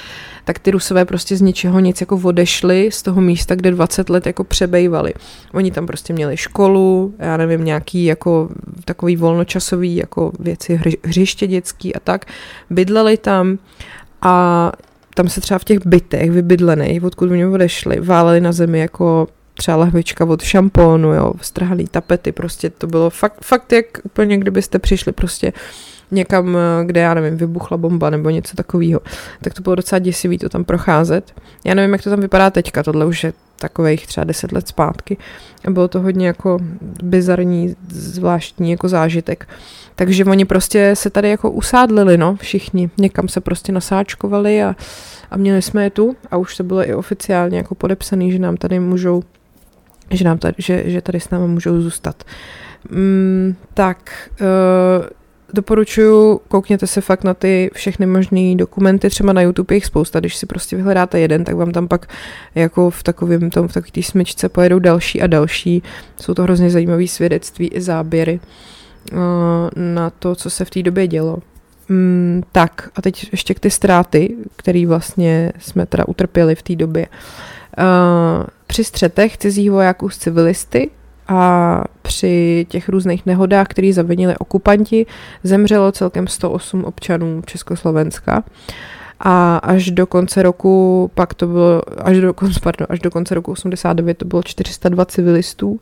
tak 0.45 0.59
ty 0.59 0.71
Rusové 0.71 1.05
prostě 1.05 1.37
z 1.37 1.41
ničeho 1.41 1.81
nic 1.81 2.01
jako 2.01 2.21
odešli 2.25 2.91
z 2.93 3.03
toho 3.03 3.21
místa, 3.21 3.55
kde 3.55 3.71
20 3.71 4.11
let 4.11 4.27
jako 4.27 4.45
přebejvali. 4.45 5.15
Oni 5.53 5.71
tam 5.71 5.87
prostě 5.87 6.13
měli 6.13 6.37
školu, 6.37 7.15
já 7.19 7.37
nevím, 7.37 7.65
nějaký 7.65 8.05
jako 8.05 8.49
takový 8.85 9.17
volnočasový 9.17 9.97
jako 9.97 10.33
věci, 10.41 10.81
hřiště 11.05 11.47
dětský 11.47 11.95
a 11.95 12.01
tak. 12.01 12.25
Bydleli 12.71 13.17
tam 13.17 13.59
a 14.23 14.73
tam 15.15 15.29
se 15.29 15.41
třeba 15.41 15.59
v 15.59 15.65
těch 15.65 15.87
bytech 15.87 16.31
vybydlených, 16.31 17.05
odkud 17.05 17.31
oni 17.31 17.47
odešli, 17.47 18.01
váleli 18.01 18.41
na 18.41 18.53
zemi 18.53 18.79
jako 18.79 19.29
třeba 19.55 19.77
lahvička 19.77 20.25
od 20.25 20.43
šampónu, 20.43 21.15
jo, 21.15 21.33
strhalý 21.41 21.87
tapety, 21.87 22.33
prostě 22.33 22.71
to 22.71 22.87
bylo 22.87 23.11
fakt, 23.11 23.45
fakt 23.45 23.73
jak 23.73 23.87
úplně 24.05 24.39
kdybyste 24.39 24.79
přišli 24.79 25.13
prostě 25.13 25.53
někam, 26.11 26.59
kde 26.85 27.01
já 27.01 27.15
nevím, 27.15 27.37
vybuchla 27.37 27.77
bomba 27.77 28.11
nebo 28.11 28.31
něco 28.31 28.57
takového. 28.57 29.01
Tak 29.41 29.55
to 29.55 29.63
bylo 29.63 29.75
docela 29.75 29.99
děsivý 29.99 30.39
to 30.39 30.49
tam 30.49 30.65
procházet. 30.65 31.33
Já 31.65 31.75
nevím, 31.75 31.93
jak 31.93 32.03
to 32.03 32.11
tam 32.11 32.21
vypadá 32.21 32.51
teďka, 32.51 32.83
tohle 32.83 33.07
už 33.07 33.25
je 33.25 33.33
takových 33.59 34.07
třeba 34.07 34.25
deset 34.25 34.53
let 34.53 34.69
zpátky. 34.69 35.17
A 35.67 35.71
bylo 35.71 35.89
to 35.89 36.01
hodně 36.01 36.27
jako 36.27 36.59
bizarní, 37.03 37.77
zvláštní 37.89 38.71
jako 38.71 38.89
zážitek. 38.89 39.49
Takže 39.95 40.25
oni 40.25 40.45
prostě 40.45 40.97
se 40.97 41.11
tady 41.11 41.31
jako 41.31 41.51
usádlili, 41.51 42.19
no, 42.19 42.37
všichni. 42.37 42.91
Někam 42.99 43.29
se 43.29 43.41
prostě 43.41 43.73
nasáčkovali 43.73 44.63
a, 44.63 44.77
a 45.31 45.37
měli 45.37 45.63
jsme 45.63 45.85
je 45.85 45.91
tu 45.91 46.17
a 46.31 46.37
už 46.37 46.57
to 46.57 46.65
bylo 46.65 46.89
i 46.89 46.95
oficiálně 46.95 47.57
jako 47.57 47.75
podepsaný, 47.75 48.33
že 48.33 48.39
nám 48.39 48.57
tady 48.57 48.81
můžou 48.81 49.23
že, 50.11 50.25
nám 50.25 50.39
tady, 50.39 50.55
že, 50.59 50.83
že 50.87 51.01
tady 51.01 51.21
s 51.21 51.31
námi 51.31 51.49
můžou 51.49 51.81
zůstat. 51.81 52.25
Mm, 52.91 53.55
tak, 53.75 54.31
uh, 54.41 55.07
doporučuju, 55.53 56.41
koukněte 56.49 56.87
se 56.87 57.01
fakt 57.01 57.25
na 57.25 57.35
ty 57.35 57.71
všechny 57.75 58.07
možné 58.07 58.55
dokumenty, 58.55 59.11
třeba 59.11 59.33
na 59.33 59.43
YouTube 59.43 59.75
je 59.75 59.77
jich 59.77 59.87
spousta, 59.87 60.21
když 60.21 60.37
si 60.37 60.47
prostě 60.47 60.77
vyhledáte 60.77 61.21
jeden, 61.21 61.45
tak 61.45 61.57
vám 61.57 61.73
tam 61.73 61.89
pak 61.89 62.09
jako 62.55 62.91
v 62.91 63.03
takovém 63.03 63.51
tom, 63.51 63.69
v 63.69 63.73
takové 63.73 64.03
smyčce 64.03 64.49
pojedou 64.49 64.79
další 64.79 65.23
a 65.23 65.27
další. 65.27 65.83
Jsou 66.21 66.35
to 66.35 66.43
hrozně 66.43 66.71
zajímavé 66.71 67.07
svědectví 67.07 67.69
i 67.69 67.81
záběry 67.81 68.41
uh, 69.13 69.19
na 69.77 70.11
to, 70.11 70.35
co 70.35 70.51
se 70.51 70.65
v 70.65 70.71
té 70.71 70.83
době 70.83 71.07
dělo. 71.07 71.39
Mm, 71.89 72.43
tak 72.53 72.91
a 72.97 73.03
teď 73.03 73.29
ještě 73.33 73.55
k 73.55 73.61
ty 73.61 73.71
ztráty, 73.71 74.35
které 74.57 74.87
vlastně 74.87 75.53
jsme 75.59 75.87
teda 75.87 76.09
utrpěli 76.09 76.55
v 76.55 76.63
té 76.63 76.77
době. 76.77 77.07
Uh, 77.79 78.45
při 78.75 78.85
střetech 78.85 79.37
cizích 79.37 79.71
vojáků 79.71 80.09
s 80.09 80.19
civilisty 80.19 80.91
a 81.29 81.85
při 82.03 82.67
těch 82.69 82.89
různých 82.89 83.27
nehodách, 83.27 83.67
které 83.69 83.93
zavinili 83.93 84.37
okupanti, 84.39 85.07
zemřelo 85.43 85.93
celkem 85.93 86.27
108 86.27 86.85
občanů 86.85 87.43
Československa. 87.47 88.45
A 89.21 89.57
až 89.57 89.91
do 89.91 90.07
konce 90.07 90.43
roku, 90.43 91.11
pak 91.15 91.35
to 91.35 91.47
bylo, 91.47 91.83
až 91.99 92.21
do, 92.21 92.35
konce, 92.35 92.61
pardon, 92.63 92.87
až 92.91 92.99
do 92.99 93.11
konce 93.11 93.35
roku 93.35 93.53
89 93.53 94.19
to 94.19 94.25
bylo 94.25 94.43
402 94.43 95.05
civilistů, 95.05 95.81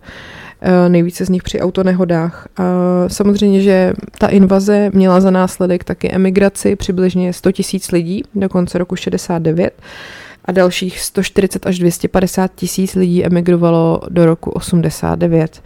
eh, 0.61 0.89
nejvíce 0.89 1.25
z 1.25 1.29
nich 1.29 1.43
při 1.43 1.61
autonehodách. 1.61 2.49
A 2.57 2.63
samozřejmě, 3.09 3.61
že 3.61 3.93
ta 4.19 4.27
invaze 4.27 4.91
měla 4.95 5.21
za 5.21 5.31
následek 5.31 5.85
taky 5.85 6.11
emigraci 6.11 6.77
přibližně 6.77 7.33
100 7.33 7.53
tisíc 7.53 7.91
lidí 7.91 8.23
do 8.35 8.49
konce 8.49 8.79
roku 8.79 8.97
69 8.97 9.73
a 10.45 10.53
dalších 10.53 11.01
140 11.01 11.67
až 11.67 11.79
250 11.79 12.51
tisíc 12.55 12.95
lidí 12.95 13.25
emigrovalo 13.25 14.01
do 14.09 14.27
roku 14.27 14.51
89. 14.51 15.63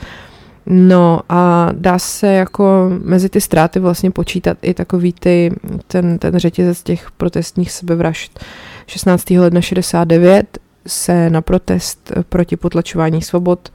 No 0.67 1.21
a 1.29 1.69
dá 1.73 1.99
se 1.99 2.27
jako 2.27 2.91
mezi 3.03 3.29
ty 3.29 3.41
ztráty 3.41 3.81
vlastně 3.81 4.11
počítat 4.11 4.59
i 4.63 4.75
takový 4.75 5.13
ty, 5.13 5.53
ten, 5.87 6.19
ten 6.19 6.39
řetězec 6.39 6.83
těch 6.83 7.11
protestních 7.11 7.73
sebevražd. 7.73 8.41
16. 8.87 9.31
ledna 9.31 9.61
69 9.61 10.59
se 10.87 11.31
na 11.31 11.41
protest 11.41 12.13
proti 12.29 12.57
potlačování 12.57 13.23
svobod 13.23 13.73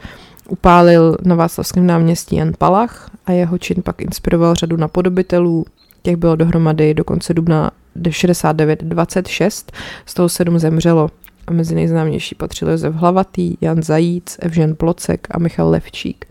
upálil 0.50 1.18
na 1.24 1.36
Václavském 1.36 1.88
náměstí 1.88 2.36
Jan 2.36 2.52
Palach 2.58 3.10
a 3.26 3.32
jeho 3.32 3.58
čin 3.58 3.78
pak 3.84 4.02
inspiroval 4.02 4.56
řadu 4.56 4.78
napodobitelů. 4.78 5.66
Těch 6.02 6.16
bylo 6.16 6.36
dohromady 6.36 6.94
do 6.94 7.04
konce 7.04 7.34
dubna 7.34 7.72
69 8.10 8.84
26, 8.84 9.72
z 10.06 10.14
toho 10.14 10.30
sedm 10.30 10.60
zemřelo 10.60 11.10
a 11.48 11.52
mezi 11.52 11.76
nejznámější 11.76 12.36
patřil 12.36 12.70
Josef 12.70 12.96
Hlavatý, 12.96 13.58
Jan 13.62 13.84
Zajíc, 13.84 14.38
Evžen 14.40 14.76
Plocek 14.76 15.28
a 15.32 15.40
Michal 15.40 15.70
Levčík. 15.70 16.26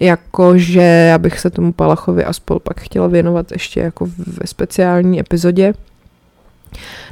Jakože 0.00 0.80
já 0.80 1.18
bych 1.18 1.40
se 1.40 1.50
tomu 1.50 1.72
Palachovi 1.72 2.24
a 2.24 2.32
spol 2.32 2.58
pak 2.58 2.80
chtěla 2.80 3.06
věnovat 3.06 3.52
ještě 3.52 3.80
jako 3.80 4.06
ve 4.26 4.46
speciální 4.46 5.20
epizodě, 5.20 5.72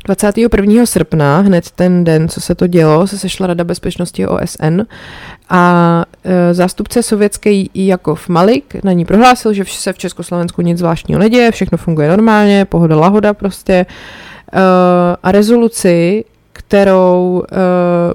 21. 0.05 0.87
srpna, 0.87 1.39
hned 1.39 1.71
ten 1.71 2.05
den, 2.05 2.29
co 2.29 2.41
se 2.41 2.55
to 2.55 2.67
dělo, 2.67 3.07
se 3.07 3.19
sešla 3.19 3.47
Rada 3.47 3.65
bezpečnosti 3.65 4.27
OSN 4.27 4.81
a 5.51 6.05
e, 6.25 6.55
zástupce 6.55 7.03
sovětský 7.03 7.71
Jakov 7.75 8.29
Malik 8.29 8.85
na 8.85 8.93
ní 8.93 9.05
prohlásil, 9.05 9.53
že 9.53 9.65
se 9.69 9.93
v 9.93 9.99
Československu 9.99 10.63
nic 10.63 10.79
zvláštního 10.79 11.21
neděje, 11.21 11.53
všechno 11.53 11.79
funguje 11.79 12.09
normálně, 12.09 12.65
pohoda 12.65 12.97
lahoda 12.97 13.35
prostě. 13.35 13.73
E, 13.73 13.87
a 15.23 15.33
rezoluci, 15.33 16.25
kterou 16.53 17.43
e, 17.53 17.57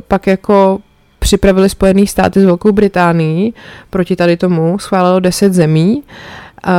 pak 0.07 0.27
jako 0.27 0.79
připravili 1.19 1.69
Spojené 1.69 2.07
státy 2.07 2.41
s 2.41 2.45
Velkou 2.45 2.71
Británií 2.71 3.53
proti 3.89 4.15
tady 4.15 4.37
tomu, 4.37 4.79
schválilo 4.79 5.19
10 5.19 5.53
zemí. 5.53 6.03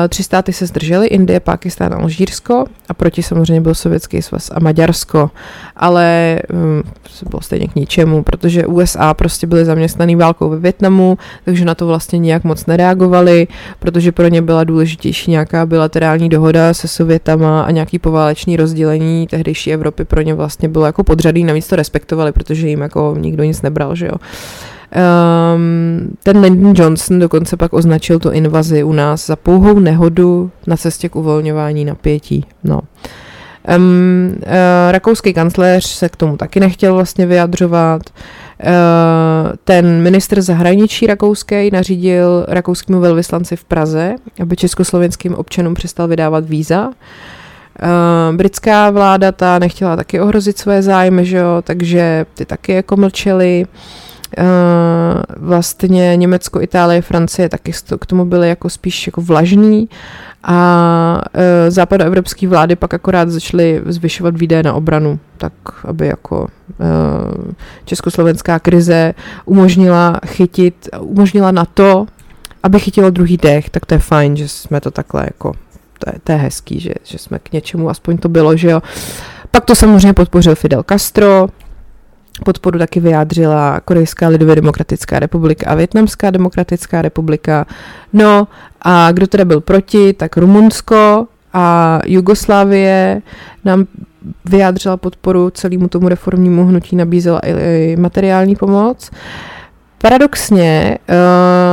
Tři 0.09 0.22
státy 0.22 0.53
se 0.53 0.66
zdržely, 0.66 1.07
Indie, 1.07 1.41
Pakistán 1.41 1.95
a 1.95 1.97
Alžírsko 1.97 2.64
a 2.89 2.95
proti 2.95 3.22
samozřejmě 3.22 3.61
byl 3.61 3.74
Sovětský 3.74 4.22
svaz 4.22 4.51
a 4.55 4.61
Maďarsko, 4.61 5.31
ale 5.76 6.39
um, 6.53 6.83
bylo 7.31 7.41
stejně 7.41 7.68
k 7.68 7.74
ničemu, 7.74 8.22
protože 8.22 8.66
USA 8.66 9.14
prostě 9.14 9.47
byly 9.47 9.64
zaměstnaný 9.64 10.16
válkou 10.16 10.49
ve 10.49 10.59
Větnamu, 10.59 11.18
takže 11.45 11.64
na 11.64 11.74
to 11.74 11.87
vlastně 11.87 12.18
nějak 12.18 12.45
moc 12.45 12.66
nereagovali, 12.66 13.47
protože 13.78 14.12
pro 14.12 14.28
ně 14.28 14.43
byla 14.43 14.64
důležitější 14.64 15.31
nějaká 15.31 15.66
bilaterální 15.66 16.28
dohoda 16.28 16.74
se 16.74 16.89
Sovětama 16.89 17.62
a 17.62 17.70
nějaký 17.70 17.99
poválečný 17.99 18.57
rozdělení 18.57 19.26
tehdejší 19.26 19.72
Evropy 19.72 20.05
pro 20.05 20.20
ně 20.20 20.35
vlastně 20.35 20.68
bylo 20.68 20.87
jako 20.87 21.05
podřadý, 21.05 21.45
navíc 21.45 21.68
to 21.68 21.76
respektovali, 21.76 22.33
protože 22.33 22.68
jim 22.68 22.81
jako 22.81 23.16
nikdo 23.18 23.45
nic 23.45 23.62
nebral, 23.62 23.95
že 23.95 24.07
jo. 24.07 24.14
Um, 24.91 26.16
ten 26.22 26.41
Lyndon 26.41 26.74
Johnson 26.76 27.18
dokonce 27.18 27.57
pak 27.57 27.72
označil 27.72 28.18
tu 28.18 28.30
invazi 28.30 28.82
u 28.82 28.93
nás 28.93 29.26
za 29.26 29.36
pouhou 29.36 29.78
nehodu 29.78 30.51
na 30.66 30.76
cestě 30.76 31.09
k 31.09 31.16
uvolňování 31.16 31.84
napětí. 31.84 32.47
No. 32.64 32.80
Um, 33.76 34.34
uh, 34.36 34.43
rakouský 34.91 35.34
kancléř 35.34 35.86
se 35.86 36.09
k 36.09 36.16
tomu 36.16 36.36
taky 36.36 36.61
nechtěl 36.61 36.95
vlastně 36.95 37.26
vyjadřovat. 37.26 38.03
Uh, 38.11 39.53
ten 39.64 40.03
ministr 40.03 40.41
zahraničí 40.41 41.07
rakouský 41.07 41.70
nařídil 41.72 42.47
rakouskému 42.49 43.01
velvyslanci 43.01 43.57
v 43.57 43.64
Praze, 43.64 44.14
aby 44.43 44.57
československým 44.57 45.34
občanům 45.34 45.74
přestal 45.74 46.09
vydávat 46.09 46.49
víza. 46.49 46.86
Uh, 46.86 48.36
britská 48.36 48.91
vláda 48.91 49.32
ta 49.32 49.59
nechtěla 49.59 49.97
taky 49.97 50.20
ohrozit 50.20 50.59
své 50.59 50.82
zájmy, 50.82 51.26
že 51.26 51.36
jo, 51.36 51.62
takže 51.64 52.26
ty 52.34 52.45
taky 52.45 52.72
jako 52.72 52.97
mlčeli. 52.97 53.64
Uh, 53.64 54.09
vlastně 55.37 56.16
Německo, 56.16 56.61
Itálie, 56.61 57.03
Francie 57.03 57.49
taky 57.49 57.72
k 57.99 58.07
tomu 58.07 58.24
byly 58.24 58.49
jako 58.49 58.70
spíš 58.70 59.07
jako 59.07 59.20
vlažný 59.20 59.89
a 60.43 61.20
e, 61.35 61.70
západoevropské 61.70 62.49
vlády 62.49 62.76
pak 62.76 62.95
akorát 62.95 63.28
začaly 63.28 63.83
zvyšovat 63.87 64.37
výdaje 64.37 64.62
na 64.62 64.74
obranu, 64.74 65.18
tak 65.37 65.53
aby 65.85 66.07
jako 66.07 66.47
e, 66.47 66.85
československá 67.85 68.59
krize 68.59 69.14
umožnila 69.45 70.20
chytit, 70.26 70.89
umožnila 71.01 71.51
na 71.51 71.64
to, 71.64 72.07
aby 72.62 72.81
chytilo 72.81 73.11
druhý 73.11 73.37
dech, 73.37 73.70
tak 73.70 73.87
to 73.87 73.95
je 73.95 73.99
fajn, 73.99 74.37
že 74.37 74.49
jsme 74.49 74.81
to 74.81 74.91
takhle 74.91 75.22
jako, 75.24 75.53
to 75.99 76.11
je, 76.12 76.18
to 76.24 76.33
je 76.33 76.39
hezký, 76.39 76.81
že, 76.81 76.95
že 77.05 77.18
jsme 77.18 77.39
k 77.39 77.53
něčemu, 77.53 77.91
aspoň 77.91 78.18
to 78.18 78.28
bylo, 78.28 78.57
že 78.57 78.70
jo. 78.70 78.83
Pak 79.51 79.64
to 79.64 79.74
samozřejmě 79.74 80.12
podpořil 80.12 80.55
Fidel 80.55 80.83
Castro, 80.89 81.49
Podporu 82.45 82.78
taky 82.78 83.01
vyjádřila 83.01 83.80
Korejská 83.80 84.28
lidově 84.28 84.55
demokratická 84.57 85.18
republika 85.18 85.70
a 85.70 85.74
Větnamská 85.74 86.30
demokratická 86.30 87.03
republika. 87.03 87.66
No 88.12 88.49
a 88.82 89.12
kdo 89.12 89.26
teda 89.26 89.45
byl 89.45 89.61
proti, 89.61 90.12
tak 90.12 90.36
Rumunsko 90.36 91.26
a 91.53 91.99
Jugoslávie 92.07 93.22
nám 93.64 93.86
vyjádřila 94.45 94.97
podporu 94.97 95.51
celému 95.51 95.88
tomu 95.88 96.09
reformnímu 96.09 96.64
hnutí, 96.64 96.97
nabízela 96.97 97.41
i 97.45 97.97
materiální 97.97 98.57
pomoc. 98.57 99.11
Paradoxně 100.03 100.98
uh, 101.09 101.16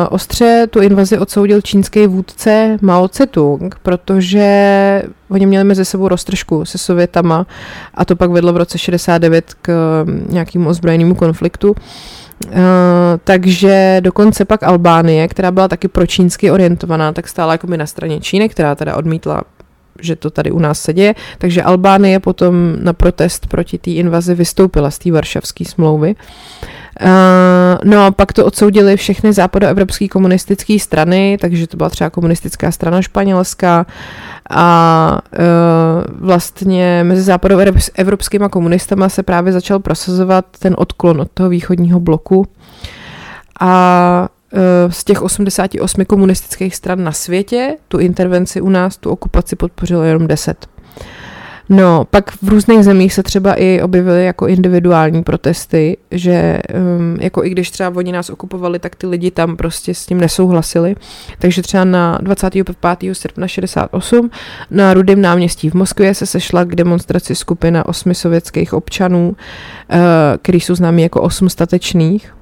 ostře 0.09 0.67
tu 0.69 0.80
invazi 0.80 1.17
odsoudil 1.17 1.61
čínský 1.61 2.07
vůdce 2.07 2.78
Mao 2.82 3.07
Tse-tung, 3.07 3.75
protože 3.84 5.03
oni 5.30 5.45
měli 5.45 5.63
mezi 5.63 5.86
sebou 5.86 6.07
roztržku 6.07 6.65
se 6.65 6.78
Sovětama 6.78 7.45
a 7.93 8.05
to 8.05 8.15
pak 8.15 8.32
vedlo 8.32 8.53
v 8.53 8.57
roce 8.57 8.78
69 8.78 9.53
k 9.61 10.03
mm, 10.03 10.28
nějakému 10.30 10.69
ozbrojenému 10.69 11.15
konfliktu. 11.15 11.69
Uh, 11.69 12.53
takže 13.23 13.97
dokonce 13.99 14.45
pak 14.45 14.63
Albánie, 14.63 15.28
která 15.28 15.51
byla 15.51 15.67
taky 15.67 15.88
pročínsky 15.88 16.51
orientovaná, 16.51 17.13
tak 17.13 17.28
stála 17.28 17.51
jako 17.51 17.67
by 17.67 17.78
na 17.78 17.86
straně 17.86 18.19
Číny, 18.19 18.49
která 18.49 18.75
teda 18.75 18.95
odmítla 18.95 19.41
že 20.01 20.15
to 20.15 20.30
tady 20.30 20.51
u 20.51 20.59
nás 20.59 20.82
se 20.82 20.93
děje. 20.93 21.15
Takže 21.38 21.63
Albánie 21.63 22.19
potom 22.19 22.75
na 22.80 22.93
protest 22.93 23.47
proti 23.47 23.78
té 23.78 23.91
invazi 23.91 24.36
vystoupila 24.36 24.91
z 24.91 24.99
té 24.99 25.11
varšavské 25.11 25.65
smlouvy. 25.65 26.15
Uh, 26.15 26.21
Uh, 26.61 26.76
no 27.83 28.05
a 28.05 28.11
pak 28.11 28.33
to 28.33 28.45
odsoudili 28.45 28.97
všechny 28.97 29.33
západoevropské 29.33 30.07
komunistické 30.07 30.79
strany, 30.79 31.37
takže 31.41 31.67
to 31.67 31.77
byla 31.77 31.89
třeba 31.89 32.09
komunistická 32.09 32.71
strana 32.71 33.01
španělská 33.01 33.85
a 34.49 35.19
uh, 35.39 36.27
vlastně 36.27 37.03
mezi 37.03 37.21
západoevropskými 37.21 38.45
komunistama 38.49 39.09
se 39.09 39.23
právě 39.23 39.53
začal 39.53 39.79
prosazovat 39.79 40.45
ten 40.59 40.75
odklon 40.77 41.21
od 41.21 41.31
toho 41.33 41.49
východního 41.49 41.99
bloku 41.99 42.45
a 43.59 44.29
uh, 44.53 44.91
z 44.91 45.03
těch 45.03 45.21
88 45.21 46.05
komunistických 46.05 46.75
stran 46.75 47.03
na 47.03 47.11
světě 47.11 47.77
tu 47.87 47.97
intervenci 47.97 48.61
u 48.61 48.69
nás, 48.69 48.97
tu 48.97 49.09
okupaci 49.09 49.55
podpořilo 49.55 50.03
jenom 50.03 50.27
10. 50.27 50.76
No, 51.70 52.05
pak 52.09 52.32
v 52.41 52.49
různých 52.49 52.84
zemích 52.84 53.13
se 53.13 53.24
třeba 53.24 53.53
i 53.53 53.82
objevily 53.82 54.26
jako 54.26 54.47
individuální 54.47 55.24
protesty, 55.24 55.97
že 56.11 56.59
um, 56.97 57.18
jako 57.22 57.43
i 57.43 57.49
když 57.49 57.72
třeba 57.72 57.91
oni 57.95 58.11
nás 58.11 58.30
okupovali, 58.30 58.80
tak 58.80 58.95
ty 58.95 59.07
lidi 59.07 59.32
tam 59.32 59.57
prostě 59.57 59.93
s 59.93 60.05
tím 60.05 60.20
nesouhlasili. 60.20 60.95
Takže 61.39 61.61
třeba 61.61 61.84
na 61.84 62.18
25. 62.22 62.78
srpna 63.13 63.47
68 63.47 64.30
na 64.72 64.93
Rudém 64.93 65.22
náměstí 65.22 65.70
v 65.70 65.74
Moskvě 65.74 66.13
se 66.13 66.26
sešla 66.26 66.63
k 66.63 66.76
demonstraci 66.76 67.36
skupina 67.36 67.86
osmi 67.86 68.15
sovětských 68.15 68.74
občanů, 68.74 69.30
uh, 69.30 69.97
který 70.41 70.59
jsou 70.59 70.76
známí 70.76 71.03
jako 71.03 71.22
osm 71.22 71.49
statečných. 71.49 72.36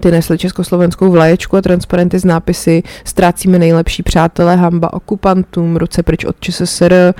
Ty 0.00 0.10
nesly 0.10 0.38
československou 0.38 1.10
vlaječku 1.10 1.56
a 1.56 1.62
transparenty 1.62 2.18
z 2.18 2.24
nápisy 2.24 2.82
Ztrácíme 3.04 3.58
nejlepší 3.58 4.02
přátelé, 4.02 4.56
hamba 4.56 4.92
okupantům, 4.92 5.76
ruce 5.76 6.02
pryč 6.02 6.24
od 6.24 6.36
ČSSR, 6.40 7.14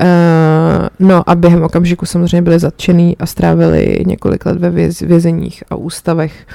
Uh, 0.00 0.88
no 0.98 1.30
a 1.30 1.34
během 1.34 1.62
okamžiku 1.62 2.06
samozřejmě 2.06 2.42
byli 2.42 2.58
zatčený 2.58 3.16
a 3.18 3.26
strávili 3.26 4.04
několik 4.06 4.46
let 4.46 4.58
ve 4.58 4.70
věz, 4.70 5.00
vězeních 5.00 5.64
a 5.70 5.74
ústavech. 5.74 6.46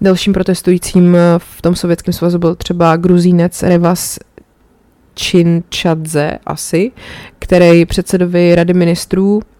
Dalším 0.00 0.32
protestujícím 0.32 1.16
v 1.38 1.62
tom 1.62 1.76
sovětském 1.76 2.14
svazu 2.14 2.38
byl 2.38 2.54
třeba 2.54 2.96
gruzínec 2.96 3.62
Revas 3.62 4.18
Činčadze 5.14 6.38
asi, 6.46 6.90
který 7.38 7.86
předsedovi 7.86 8.54
rady 8.54 8.74
ministrů 8.74 9.42
Eh, 9.42 9.51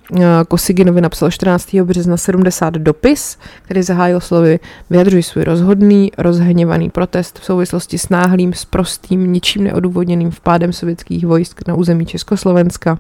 Kosiginovi 0.49 1.01
napsal 1.01 1.31
14. 1.31 1.75
března 1.75 2.17
70 2.17 2.75
dopis, 2.75 3.39
který 3.63 3.83
zahájil 3.83 4.21
slovy 4.21 4.61
vyjadřují 4.91 5.23
svůj 5.23 5.45
rozhodný, 5.45 6.13
rozhněvaný 6.19 6.91
protest 6.91 7.39
v 7.39 7.45
souvislosti 7.45 7.99
s 7.99 8.09
náhlým, 8.09 8.53
sprostým, 8.53 9.33
ničím 9.33 9.65
neodůvodněným 9.65 10.31
vpádem 10.31 10.73
sovětských 10.73 11.27
vojsk 11.27 11.69
na 11.69 11.75
území 11.75 12.07
Československa. 12.07 12.99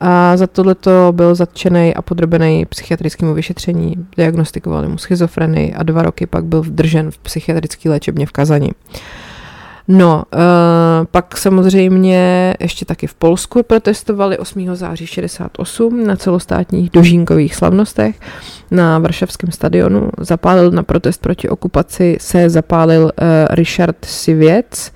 A 0.00 0.36
za 0.36 0.46
tohleto 0.46 1.12
byl 1.12 1.34
zatčený 1.34 1.94
a 1.94 2.02
podrobený 2.02 2.66
psychiatrickému 2.66 3.34
vyšetření. 3.34 4.06
Diagnostikovali 4.16 4.88
mu 4.88 4.98
schizofrenii 4.98 5.74
a 5.74 5.82
dva 5.82 6.02
roky 6.02 6.26
pak 6.26 6.44
byl 6.44 6.62
vdržen 6.62 7.10
v 7.10 7.18
psychiatrické 7.18 7.90
léčebně 7.90 8.26
v 8.26 8.32
Kazani. 8.32 8.70
No, 9.88 10.22
uh, 10.34 10.40
pak 11.10 11.36
samozřejmě 11.36 12.54
ještě 12.60 12.84
taky 12.84 13.06
v 13.06 13.14
Polsku 13.14 13.62
protestovali 13.62 14.38
8. 14.38 14.74
září 14.74 15.06
68 15.06 16.06
na 16.06 16.16
celostátních 16.16 16.90
dožínkových 16.90 17.54
slavnostech 17.54 18.20
na 18.70 18.98
Varšavském 18.98 19.52
stadionu. 19.52 20.10
Zapálil 20.18 20.70
na 20.70 20.82
protest 20.82 21.20
proti 21.20 21.48
okupaci 21.48 22.16
se 22.20 22.50
zapálil 22.50 23.02
uh, 23.02 23.10
Richard 23.50 23.96
Sivěc 24.04 24.92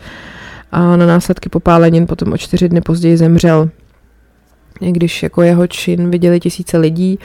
a 0.73 0.97
na 0.97 1.07
následky 1.07 1.49
popálenin 1.49 2.07
potom 2.07 2.33
o 2.33 2.39
čtyři 2.39 2.69
dny 2.69 2.81
později 2.81 3.17
zemřel 3.17 3.69
když 4.81 5.23
jako 5.23 5.43
jeho 5.43 5.67
čin 5.67 6.11
viděli 6.11 6.41
tisíce 6.41 6.79
lidí, 6.79 7.19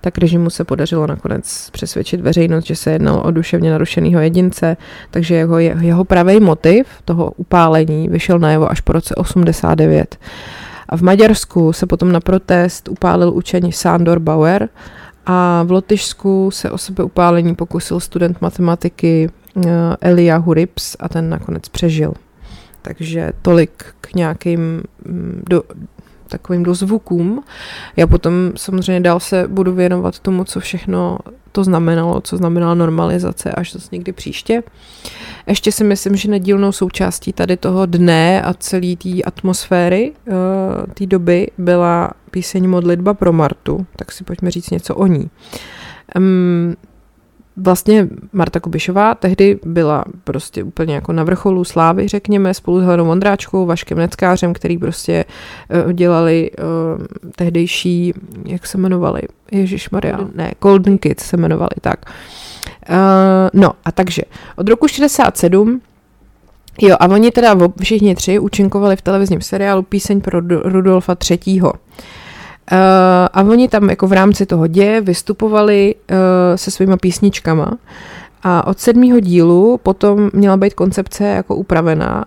tak 0.00 0.18
režimu 0.18 0.50
se 0.50 0.64
podařilo 0.64 1.06
nakonec 1.06 1.70
přesvědčit 1.72 2.20
veřejnost, 2.20 2.66
že 2.66 2.76
se 2.76 2.90
jednalo 2.90 3.22
o 3.22 3.30
duševně 3.30 3.70
narušeného 3.70 4.20
jedince, 4.20 4.76
takže 5.10 5.34
jeho, 5.34 5.58
jeho 5.58 6.04
pravý 6.04 6.40
motiv 6.40 6.86
toho 7.04 7.32
upálení 7.36 8.08
vyšel 8.08 8.38
najevo 8.38 8.70
až 8.70 8.80
po 8.80 8.92
roce 8.92 9.14
89. 9.14 10.16
A 10.88 10.96
v 10.96 11.02
Maďarsku 11.02 11.72
se 11.72 11.86
potom 11.86 12.12
na 12.12 12.20
protest 12.20 12.88
upálil 12.88 13.32
učení 13.34 13.72
Sándor 13.72 14.18
Bauer 14.18 14.68
a 15.26 15.62
v 15.62 15.70
Lotyšsku 15.70 16.50
se 16.50 16.70
o 16.70 16.78
sebe 16.78 17.04
upálení 17.04 17.54
pokusil 17.54 18.00
student 18.00 18.40
matematiky 18.40 19.30
eh, 19.56 19.70
Elia 20.00 20.36
Hurips 20.36 20.96
a 21.00 21.08
ten 21.08 21.30
nakonec 21.30 21.68
přežil. 21.68 22.14
Takže 22.82 23.32
tolik 23.42 23.84
k 24.00 24.14
nějakým 24.14 24.82
mm, 25.04 25.42
do, 25.50 25.62
takovým 26.28 26.62
dozvukům. 26.62 27.42
Já 27.96 28.06
potom 28.06 28.52
samozřejmě 28.56 29.00
dál 29.00 29.20
se 29.20 29.48
budu 29.48 29.72
věnovat 29.72 30.18
tomu, 30.18 30.44
co 30.44 30.60
všechno 30.60 31.18
to 31.52 31.64
znamenalo, 31.64 32.20
co 32.20 32.36
znamenala 32.36 32.74
normalizace 32.74 33.52
až 33.52 33.72
zase 33.72 33.88
někdy 33.92 34.12
příště. 34.12 34.62
Ještě 35.46 35.72
si 35.72 35.84
myslím, 35.84 36.16
že 36.16 36.30
nedílnou 36.30 36.72
součástí 36.72 37.32
tady 37.32 37.56
toho 37.56 37.86
dne 37.86 38.42
a 38.42 38.54
celé 38.54 38.96
té 38.96 39.22
atmosféry 39.24 40.12
uh, 40.12 40.34
té 40.94 41.06
doby 41.06 41.50
byla 41.58 42.10
píseň 42.30 42.68
Modlitba 42.68 43.14
pro 43.14 43.32
Martu, 43.32 43.86
tak 43.96 44.12
si 44.12 44.24
pojďme 44.24 44.50
říct 44.50 44.70
něco 44.70 44.94
o 44.94 45.06
ní. 45.06 45.30
Um, 46.16 46.74
Vlastně 47.56 48.08
Marta 48.32 48.60
Kubišová 48.60 49.14
tehdy 49.14 49.58
byla 49.64 50.04
prostě 50.24 50.62
úplně 50.62 50.94
jako 50.94 51.12
na 51.12 51.24
vrcholu 51.24 51.64
slávy, 51.64 52.08
řekněme, 52.08 52.54
spolu 52.54 52.80
s 52.80 52.82
Helenou 52.82 53.06
Vondráčkou, 53.06 53.66
Vaškem 53.66 53.98
Neckářem, 53.98 54.52
který 54.52 54.78
prostě 54.78 55.24
uh, 55.84 55.92
dělali 55.92 56.50
uh, 56.50 57.06
tehdejší, 57.36 58.14
jak 58.44 58.66
se 58.66 58.78
jmenovali, 58.78 59.22
Ježíš 59.52 59.90
Maria, 59.90 60.18
ne, 60.34 60.52
Golden 60.60 60.98
Kids 60.98 61.24
se 61.24 61.36
jmenovali, 61.36 61.70
tak. 61.80 62.10
Uh, 62.90 62.96
no 63.52 63.72
a 63.84 63.92
takže 63.92 64.22
od 64.56 64.68
roku 64.68 64.88
67 64.88 65.80
Jo, 66.80 66.96
a 67.00 67.08
oni 67.08 67.30
teda 67.30 67.56
všichni 67.80 68.14
tři 68.14 68.38
účinkovali 68.38 68.96
v 68.96 69.02
televizním 69.02 69.40
seriálu 69.40 69.82
Píseň 69.82 70.20
pro 70.20 70.40
Rudolfa 70.64 71.16
III. 71.30 71.60
Uh, 72.72 72.78
a 73.32 73.42
oni 73.42 73.68
tam 73.68 73.90
jako 73.90 74.06
v 74.06 74.12
rámci 74.12 74.46
toho 74.46 74.66
děje 74.66 75.00
vystupovali 75.00 75.94
uh, 75.94 76.16
se 76.56 76.70
svýma 76.70 76.96
písničkama 76.96 77.78
a 78.42 78.66
od 78.66 78.80
sedmého 78.80 79.20
dílu 79.20 79.80
potom 79.82 80.30
měla 80.32 80.56
být 80.56 80.74
koncepce 80.74 81.24
jako 81.24 81.56
upravená 81.56 82.24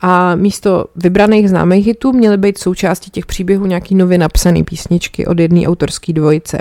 a 0.00 0.34
místo 0.34 0.84
vybraných 0.96 1.50
známých 1.50 1.86
hitů 1.86 2.12
měly 2.12 2.36
být 2.36 2.58
součástí 2.58 3.10
těch 3.10 3.26
příběhů 3.26 3.66
nějaký 3.66 3.94
nově 3.94 4.18
napsané 4.18 4.64
písničky 4.64 5.26
od 5.26 5.38
jedné 5.38 5.66
autorské 5.66 6.12
dvojice. 6.12 6.58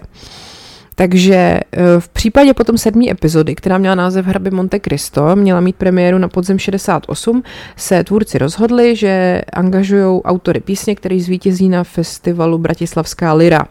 Takže 0.95 1.35
eh, 1.35 1.59
v 1.99 2.09
případě 2.09 2.53
potom 2.53 2.77
sedmé 2.77 3.09
epizody, 3.09 3.55
která 3.55 3.77
měla 3.77 3.95
název 3.95 4.25
Hraby 4.25 4.51
Monte 4.51 4.79
Cristo, 4.79 5.35
měla 5.35 5.59
mít 5.59 5.75
premiéru 5.75 6.17
na 6.17 6.27
podzem 6.27 6.59
68, 6.59 7.43
se 7.75 8.03
tvůrci 8.03 8.37
rozhodli, 8.37 8.95
že 8.95 9.41
angažují 9.53 10.21
autory 10.21 10.59
písně, 10.59 10.95
který 10.95 11.21
zvítězí 11.21 11.69
na 11.69 11.83
festivalu 11.83 12.57
Bratislavská 12.57 13.33
Lira. 13.33 13.67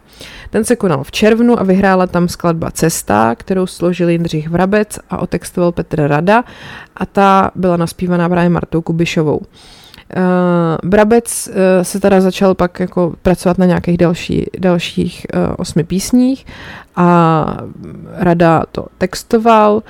Ten 0.51 0.65
se 0.65 0.77
konal 0.77 1.05
v 1.05 1.11
červnu 1.11 1.61
a 1.61 1.63
vyhrála 1.63 2.07
tam 2.07 2.29
skladba 2.29 2.71
Cesta, 2.71 3.35
kterou 3.35 3.67
složil 3.67 4.09
Jindřich 4.09 4.49
Vrabec 4.49 4.99
a 5.11 5.19
otextoval 5.19 5.73
Petr 5.73 6.03
Rada 6.07 6.45
a 6.97 7.07
ta 7.07 7.51
byla 7.55 7.77
naspívaná 7.77 8.29
právě 8.29 8.51
Martou 8.51 8.83
Kubišovou. 8.83 9.41
Uh, 10.17 10.91
Brabec 10.91 11.49
uh, 11.49 11.55
se 11.83 12.01
teda 12.01 12.21
začal 12.21 12.55
pak 12.55 12.81
jako 12.81 13.15
pracovat 13.23 13.59
na 13.59 13.67
nějakých 13.67 13.97
další, 13.99 14.47
dalších 14.59 15.27
uh, 15.35 15.55
osmi 15.59 15.85
písních 15.85 16.47
a 16.97 17.57
Rada 18.13 18.63
to 18.73 18.87
textoval 18.99 19.83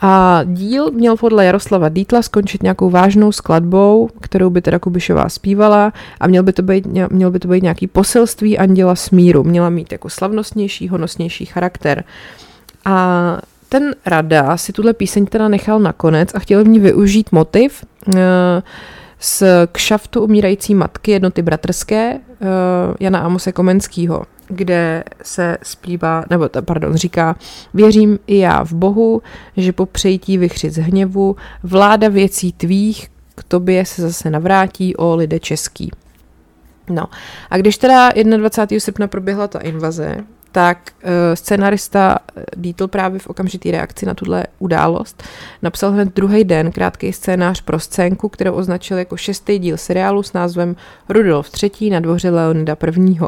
a 0.00 0.40
díl 0.44 0.90
měl 0.90 1.16
podle 1.16 1.44
Jaroslava 1.44 1.88
Dítla 1.88 2.22
skončit 2.22 2.62
nějakou 2.62 2.90
vážnou 2.90 3.32
skladbou, 3.32 4.08
kterou 4.20 4.50
by 4.50 4.62
teda 4.62 4.78
Kubišová 4.78 5.28
zpívala 5.28 5.92
a 6.20 6.26
měl 6.26 6.42
by 6.42 6.52
to 6.52 6.62
být, 6.62 6.86
měl 7.10 7.30
by 7.30 7.38
to 7.38 7.48
být 7.48 7.62
nějaký 7.62 7.86
poselství 7.86 8.58
anděla 8.58 8.94
smíru. 8.94 9.44
Měla 9.44 9.70
mít 9.70 9.92
jako 9.92 10.08
slavnostnější, 10.08 10.88
honosnější 10.88 11.46
charakter. 11.46 12.04
A 12.84 13.38
ten 13.68 13.94
Rada 14.06 14.56
si 14.56 14.72
tuhle 14.72 14.92
píseň 14.92 15.26
teda 15.26 15.48
nechal 15.48 15.80
nakonec 15.80 16.34
a 16.34 16.38
chtěl 16.38 16.64
v 16.64 16.68
ní 16.68 16.78
využít 16.78 17.32
motiv, 17.32 17.84
uh, 18.06 18.14
z 19.18 19.42
kšaftu 19.72 20.24
umírající 20.24 20.74
matky 20.74 21.10
jednoty 21.10 21.42
bratrské 21.42 22.14
uh, 22.14 22.18
Jana 23.00 23.18
Amose 23.18 23.52
Komenského, 23.52 24.22
kde 24.48 25.04
se 25.22 25.58
zpívá, 25.62 26.24
nebo 26.30 26.48
pardon, 26.60 26.96
říká, 26.96 27.36
věřím 27.74 28.18
i 28.26 28.38
já 28.38 28.64
v 28.64 28.72
Bohu, 28.72 29.22
že 29.56 29.72
po 29.72 29.86
přejítí 29.86 30.38
vychřit 30.38 30.70
z 30.70 30.78
hněvu, 30.78 31.36
vláda 31.62 32.08
věcí 32.08 32.52
tvých 32.52 33.08
k 33.34 33.44
tobě 33.44 33.84
se 33.84 34.02
zase 34.02 34.30
navrátí 34.30 34.96
o 34.96 35.16
lidé 35.16 35.40
český. 35.40 35.90
No 36.90 37.04
a 37.50 37.56
když 37.56 37.78
teda 37.78 38.10
21. 38.36 38.80
srpna 38.80 39.06
proběhla 39.08 39.48
ta 39.48 39.58
invaze, 39.58 40.16
tak 40.56 40.92
uh, 41.04 41.10
scenarista 41.34 42.18
eh, 42.36 42.42
Dietl 42.56 42.88
právě 42.88 43.18
v 43.18 43.26
okamžitý 43.26 43.70
reakci 43.70 44.06
na 44.06 44.14
tuhle 44.14 44.44
událost 44.58 45.22
napsal 45.62 45.92
hned 45.92 46.14
druhý 46.14 46.44
den 46.44 46.72
krátký 46.72 47.12
scénář 47.12 47.60
pro 47.60 47.80
scénku, 47.80 48.28
kterou 48.28 48.52
označil 48.52 48.98
jako 48.98 49.16
šestý 49.16 49.58
díl 49.58 49.76
seriálu 49.76 50.22
s 50.22 50.32
názvem 50.32 50.76
Rudolf 51.08 51.50
III. 51.62 51.90
na 51.90 52.00
dvoře 52.00 52.30
Leonida 52.30 52.76
I. 52.82 53.00
Uh, 53.00 53.26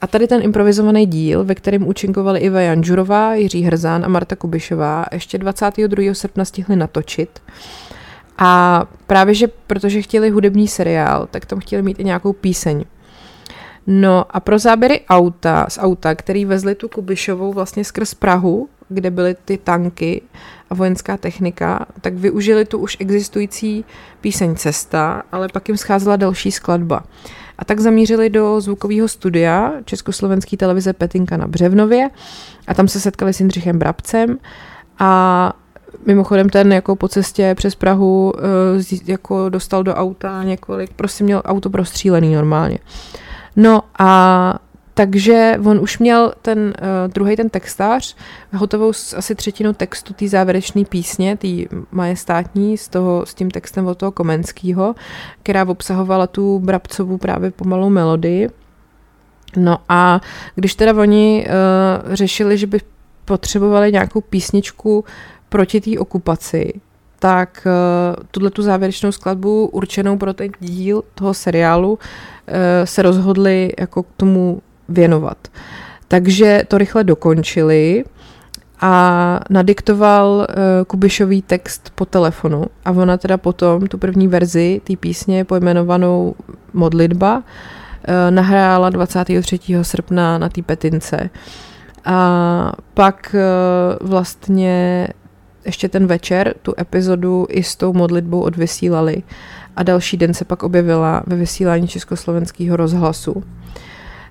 a 0.00 0.06
tady 0.06 0.26
ten 0.26 0.42
improvizovaný 0.42 1.06
díl, 1.06 1.44
ve 1.44 1.54
kterém 1.54 1.86
účinkovali 1.86 2.40
Iva 2.40 2.60
Janžurová, 2.60 3.34
Jiří 3.34 3.62
Hrzán 3.62 4.04
a 4.04 4.08
Marta 4.08 4.36
Kubišová, 4.36 5.04
ještě 5.12 5.38
22. 5.38 6.14
srpna 6.14 6.44
stihli 6.44 6.76
natočit. 6.76 7.42
A 8.38 8.84
právě, 9.06 9.34
že 9.34 9.48
protože 9.66 10.02
chtěli 10.02 10.30
hudební 10.30 10.68
seriál, 10.68 11.28
tak 11.30 11.46
tam 11.46 11.60
chtěli 11.60 11.82
mít 11.82 12.00
i 12.00 12.04
nějakou 12.04 12.32
píseň. 12.32 12.84
No 13.86 14.24
a 14.30 14.40
pro 14.40 14.58
záběry 14.58 15.00
auta, 15.08 15.66
z 15.68 15.78
auta, 15.78 16.14
který 16.14 16.44
vezli 16.44 16.74
tu 16.74 16.88
Kubišovou 16.88 17.52
vlastně 17.52 17.84
skrz 17.84 18.14
Prahu, 18.14 18.68
kde 18.88 19.10
byly 19.10 19.36
ty 19.44 19.58
tanky 19.58 20.22
a 20.70 20.74
vojenská 20.74 21.16
technika, 21.16 21.86
tak 22.00 22.14
využili 22.14 22.64
tu 22.64 22.78
už 22.78 22.96
existující 23.00 23.84
píseň 24.20 24.56
Cesta, 24.56 25.22
ale 25.32 25.48
pak 25.48 25.68
jim 25.68 25.76
scházela 25.76 26.16
další 26.16 26.52
skladba. 26.52 27.02
A 27.58 27.64
tak 27.64 27.80
zamířili 27.80 28.30
do 28.30 28.60
zvukového 28.60 29.08
studia 29.08 29.72
Československé 29.84 30.56
televize 30.56 30.92
Petinka 30.92 31.36
na 31.36 31.46
Břevnově 31.46 32.10
a 32.66 32.74
tam 32.74 32.88
se 32.88 33.00
setkali 33.00 33.32
s 33.32 33.40
Jindřichem 33.40 33.78
Brabcem 33.78 34.38
a 34.98 35.52
Mimochodem 36.06 36.48
ten 36.48 36.72
jako 36.72 36.96
po 36.96 37.08
cestě 37.08 37.54
přes 37.54 37.74
Prahu 37.74 38.32
eh, 38.38 38.96
jako 39.06 39.48
dostal 39.48 39.82
do 39.82 39.94
auta 39.94 40.42
několik, 40.42 40.92
prostě 40.92 41.24
měl 41.24 41.42
auto 41.44 41.70
prostřílený 41.70 42.34
normálně. 42.34 42.78
No 43.56 43.82
a 43.98 44.58
takže 44.94 45.58
on 45.64 45.80
už 45.80 45.98
měl 45.98 46.32
ten 46.42 46.58
uh, 46.58 47.12
druhý 47.12 47.36
ten 47.36 47.48
textář 47.48 48.16
hotovou 48.52 48.92
s 48.92 49.14
asi 49.14 49.34
třetinu 49.34 49.72
textu 49.72 50.14
té 50.14 50.28
závěrečné 50.28 50.84
písně, 50.84 51.36
té 51.36 51.48
majestátní, 51.90 52.78
s, 52.78 52.88
toho, 52.88 53.26
s 53.26 53.34
tím 53.34 53.50
textem 53.50 53.86
od 53.86 53.98
toho 53.98 54.12
Komenského, 54.12 54.94
která 55.42 55.68
obsahovala 55.68 56.26
tu 56.26 56.58
Brabcovu 56.58 57.18
právě 57.18 57.50
pomalou 57.50 57.90
melodii. 57.90 58.48
No 59.56 59.78
a 59.88 60.20
když 60.54 60.74
teda 60.74 60.94
oni 60.94 61.46
uh, 61.46 62.14
řešili, 62.14 62.58
že 62.58 62.66
by 62.66 62.80
potřebovali 63.24 63.92
nějakou 63.92 64.20
písničku 64.20 65.04
proti 65.48 65.80
té 65.80 65.98
okupaci, 65.98 66.80
tak 67.18 67.66
uh, 67.66 68.24
tuhle 68.30 68.50
tu 68.50 68.62
závěrečnou 68.62 69.12
skladbu 69.12 69.66
určenou 69.66 70.18
pro 70.18 70.34
ten 70.34 70.50
díl 70.60 71.02
toho 71.14 71.34
seriálu 71.34 71.98
se 72.84 73.02
rozhodli 73.02 73.72
jako 73.80 74.02
k 74.02 74.06
tomu 74.16 74.62
věnovat. 74.88 75.48
Takže 76.08 76.62
to 76.68 76.78
rychle 76.78 77.04
dokončili 77.04 78.04
a 78.80 79.40
nadiktoval 79.50 80.28
uh, 80.28 80.44
Kubišový 80.86 81.42
text 81.42 81.92
po 81.94 82.04
telefonu 82.04 82.64
a 82.84 82.90
ona 82.90 83.16
teda 83.16 83.36
potom 83.36 83.86
tu 83.86 83.98
první 83.98 84.28
verzi 84.28 84.80
té 84.84 84.96
písně 84.96 85.44
pojmenovanou 85.44 86.34
Modlitba 86.72 87.36
uh, 87.36 87.42
nahrála 88.30 88.90
23. 88.90 89.58
srpna 89.82 90.38
na 90.38 90.48
té 90.48 90.62
petince. 90.62 91.30
A 92.04 92.72
pak 92.94 93.36
vlastně 94.00 95.08
ještě 95.64 95.88
ten 95.88 96.06
večer 96.06 96.54
tu 96.62 96.74
epizodu 96.78 97.46
i 97.50 97.62
s 97.62 97.76
tou 97.76 97.92
modlitbou 97.92 98.40
odvysílali 98.40 99.22
a 99.76 99.82
další 99.82 100.16
den 100.16 100.34
se 100.34 100.44
pak 100.44 100.62
objevila 100.62 101.22
ve 101.26 101.36
vysílání 101.36 101.88
československého 101.88 102.76
rozhlasu. 102.76 103.42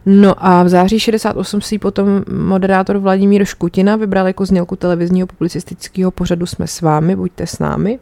No 0.05 0.45
a 0.45 0.63
v 0.63 0.69
září 0.69 0.99
68 0.99 1.61
si 1.61 1.79
potom 1.79 2.07
moderátor 2.31 2.97
Vladimír 2.97 3.45
Škutina 3.45 3.95
vybral 3.95 4.27
jako 4.27 4.45
znělku 4.45 4.75
televizního 4.75 5.27
publicistického 5.27 6.11
pořadu 6.11 6.45
Jsme 6.45 6.67
s 6.67 6.81
vámi, 6.81 7.15
buďte 7.15 7.47
s 7.47 7.59
námi. 7.59 7.99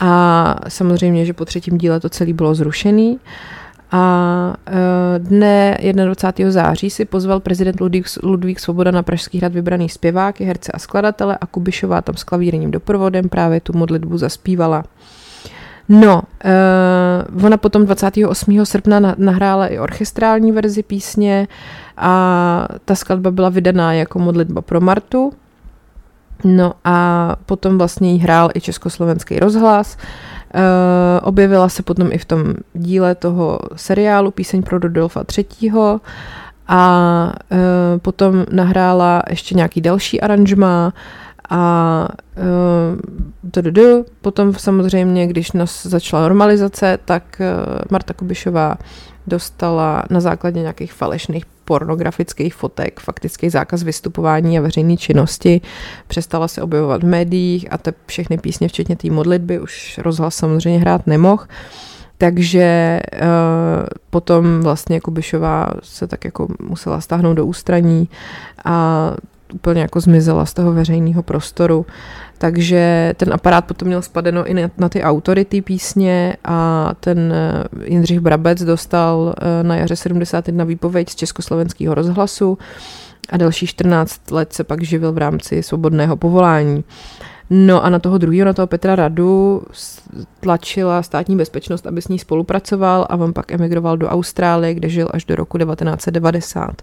A 0.00 0.56
samozřejmě, 0.68 1.24
že 1.24 1.32
po 1.32 1.44
třetím 1.44 1.78
díle 1.78 2.00
to 2.00 2.08
celé 2.08 2.32
bylo 2.32 2.54
zrušený. 2.54 3.18
A 3.90 4.54
e, 4.66 5.18
dne 5.18 5.78
21. 6.04 6.50
září 6.52 6.90
si 6.90 7.04
pozval 7.04 7.40
prezident 7.40 7.80
Ludvík, 7.80 8.06
Ludvík 8.22 8.60
Svoboda 8.60 8.90
na 8.90 9.02
Pražský 9.02 9.38
hrad 9.38 9.52
vybraný 9.52 9.88
zpěváky, 9.88 10.44
herce 10.44 10.72
a 10.72 10.78
skladatele 10.78 11.38
a 11.40 11.46
Kubišová 11.46 12.02
tam 12.02 12.16
s 12.16 12.24
klavírním 12.24 12.70
doprovodem 12.70 13.28
právě 13.28 13.60
tu 13.60 13.72
modlitbu 13.72 14.18
zaspívala. 14.18 14.84
No, 15.88 16.22
uh, 17.34 17.44
ona 17.44 17.56
potom 17.56 17.84
28. 17.86 18.64
srpna 18.64 19.14
nahrála 19.18 19.66
i 19.66 19.78
orchestrální 19.78 20.52
verzi 20.52 20.82
písně 20.82 21.48
a 21.96 22.68
ta 22.84 22.94
skladba 22.94 23.30
byla 23.30 23.48
vydaná 23.48 23.92
jako 23.92 24.18
modlitba 24.18 24.62
pro 24.62 24.80
Martu. 24.80 25.32
No 26.44 26.72
a 26.84 27.36
potom 27.46 27.78
vlastně 27.78 28.12
jí 28.12 28.18
hrál 28.18 28.50
i 28.54 28.60
československý 28.60 29.38
rozhlas. 29.38 29.96
Uh, 29.96 30.34
Uh, 30.54 30.60
objevila 31.22 31.68
se 31.68 31.82
potom 31.82 32.08
i 32.12 32.18
v 32.18 32.24
tom 32.24 32.54
díle 32.74 33.14
toho 33.14 33.58
seriálu 33.76 34.30
Píseň 34.30 34.62
pro 34.62 34.78
Rudolfa 34.78 35.24
III. 35.38 35.72
A 36.68 37.32
uh, 37.52 37.98
potom 37.98 38.44
nahrála 38.50 39.22
ještě 39.30 39.54
nějaký 39.54 39.80
další 39.80 40.20
aranžma 40.20 40.92
a 41.50 42.08
uh, 42.36 44.04
potom 44.20 44.54
samozřejmě, 44.54 45.26
když 45.26 45.52
nás 45.52 45.86
začala 45.86 46.22
normalizace, 46.22 46.98
tak 47.04 47.40
uh, 47.40 47.46
Marta 47.90 48.14
Kubišová 48.14 48.76
dostala 49.26 50.02
na 50.10 50.20
základě 50.20 50.60
nějakých 50.60 50.92
falešných 50.92 51.44
pornografických 51.64 52.54
fotek, 52.54 53.00
faktický 53.00 53.50
zákaz 53.50 53.82
vystupování 53.82 54.58
a 54.58 54.62
veřejné 54.62 54.96
činnosti, 54.96 55.60
přestala 56.06 56.48
se 56.48 56.62
objevovat 56.62 57.02
v 57.02 57.06
médiích 57.06 57.72
a 57.72 57.78
te 57.78 57.92
všechny 58.06 58.38
písně, 58.38 58.68
včetně 58.68 58.96
té 58.96 59.10
modlitby, 59.10 59.60
už 59.60 60.00
rozhlas 60.02 60.34
samozřejmě 60.34 60.80
hrát 60.80 61.06
nemohl. 61.06 61.44
Takže 62.18 63.00
uh, 63.12 63.28
potom 64.10 64.60
vlastně 64.60 65.00
Kubišová 65.00 65.66
se 65.82 66.06
tak 66.06 66.24
jako 66.24 66.48
musela 66.62 67.00
stáhnout 67.00 67.34
do 67.34 67.46
ústraní 67.46 68.08
a 68.64 69.10
úplně 69.54 69.80
jako 69.80 70.00
zmizela 70.00 70.46
z 70.46 70.54
toho 70.54 70.72
veřejného 70.72 71.22
prostoru. 71.22 71.86
Takže 72.38 73.14
ten 73.16 73.32
aparát 73.32 73.64
potom 73.64 73.88
měl 73.88 74.02
spadeno 74.02 74.44
i 74.46 74.54
na, 74.54 74.88
ty 74.88 75.02
autory 75.02 75.44
písně 75.44 76.36
a 76.44 76.90
ten 77.00 77.32
eh, 77.32 77.64
Jindřich 77.84 78.20
Brabec 78.20 78.62
dostal 78.62 79.34
eh, 79.38 79.62
na 79.62 79.76
jaře 79.76 79.96
71 79.96 80.64
výpověď 80.64 81.10
z 81.10 81.14
československého 81.14 81.94
rozhlasu 81.94 82.58
a 83.30 83.36
další 83.36 83.66
14 83.66 84.30
let 84.30 84.52
se 84.52 84.64
pak 84.64 84.82
živil 84.82 85.12
v 85.12 85.18
rámci 85.18 85.62
svobodného 85.62 86.16
povolání. 86.16 86.84
No 87.50 87.84
a 87.84 87.90
na 87.90 87.98
toho 87.98 88.18
druhého, 88.18 88.46
na 88.46 88.52
toho 88.52 88.66
Petra 88.66 88.96
Radu, 88.96 89.62
tlačila 90.40 91.02
státní 91.02 91.36
bezpečnost, 91.36 91.86
aby 91.86 92.02
s 92.02 92.08
ní 92.08 92.18
spolupracoval 92.18 93.06
a 93.10 93.16
on 93.16 93.32
pak 93.32 93.52
emigroval 93.52 93.96
do 93.96 94.08
Austrálie, 94.08 94.74
kde 94.74 94.88
žil 94.88 95.08
až 95.10 95.24
do 95.24 95.34
roku 95.34 95.58
1990. 95.58 96.82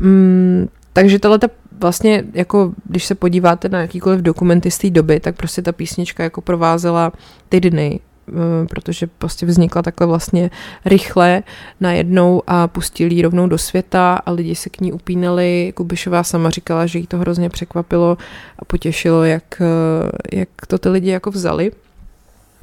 Mm, 0.00 0.68
takže 0.92 1.18
tohle 1.18 1.38
vlastně, 1.80 2.24
jako 2.32 2.72
když 2.84 3.04
se 3.04 3.14
podíváte 3.14 3.68
na 3.68 3.80
jakýkoliv 3.80 4.20
dokumenty 4.20 4.70
z 4.70 4.78
té 4.78 4.90
doby, 4.90 5.20
tak 5.20 5.36
prostě 5.36 5.62
ta 5.62 5.72
písnička 5.72 6.22
jako 6.22 6.40
provázela 6.40 7.12
ty 7.48 7.60
dny, 7.60 8.00
eh, 8.28 8.66
protože 8.66 9.06
prostě 9.06 9.46
vznikla 9.46 9.82
takhle 9.82 10.06
vlastně 10.06 10.50
rychle 10.84 11.42
najednou 11.80 12.42
a 12.46 12.68
pustili 12.68 13.14
ji 13.14 13.22
rovnou 13.22 13.46
do 13.46 13.58
světa 13.58 14.14
a 14.14 14.30
lidi 14.30 14.54
se 14.54 14.70
k 14.70 14.80
ní 14.80 14.92
upínali. 14.92 15.72
Kubišová 15.76 16.24
sama 16.24 16.50
říkala, 16.50 16.86
že 16.86 16.98
jí 16.98 17.06
to 17.06 17.18
hrozně 17.18 17.50
překvapilo 17.50 18.18
a 18.58 18.64
potěšilo, 18.64 19.24
jak, 19.24 19.62
eh, 19.62 20.38
jak 20.38 20.48
to 20.66 20.78
ty 20.78 20.88
lidi 20.88 21.10
jako 21.10 21.30
vzali. 21.30 21.72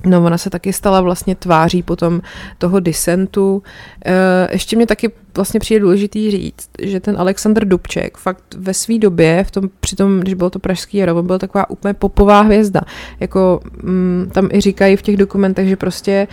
No, 0.06 0.26
ona 0.26 0.38
se 0.38 0.50
taky 0.50 0.74
stala 0.74 1.02
vlastně 1.02 1.36
tváří 1.36 1.84
potom 1.84 2.22
toho 2.58 2.80
disentu. 2.80 3.64
Eh, 4.06 4.48
ještě 4.52 4.76
mě 4.76 4.88
taky 4.88 5.12
vlastně 5.38 5.60
přijde 5.60 5.80
důležitý 5.80 6.32
říct, 6.32 6.70
že 6.82 7.00
ten 7.00 7.16
Aleksandr 7.20 7.66
Dubček 7.66 8.18
fakt 8.18 8.44
ve 8.58 8.74
své 8.74 8.98
době, 8.98 9.44
v 9.44 9.52
tom, 9.52 9.70
při 9.80 9.96
tom, 9.96 10.20
když 10.20 10.34
bylo 10.34 10.50
to 10.50 10.60
pražský 10.60 10.98
jaro, 10.98 11.24
byl 11.24 11.40
taková 11.40 11.70
úplně 11.70 11.94
popová 11.94 12.42
hvězda. 12.42 12.82
Jako 13.20 13.60
mm, 13.84 14.30
tam 14.34 14.50
i 14.52 14.62
říkají 14.62 14.96
v 14.96 15.02
těch 15.02 15.18
dokumentech, 15.18 15.68
že 15.68 15.76
prostě 15.76 16.28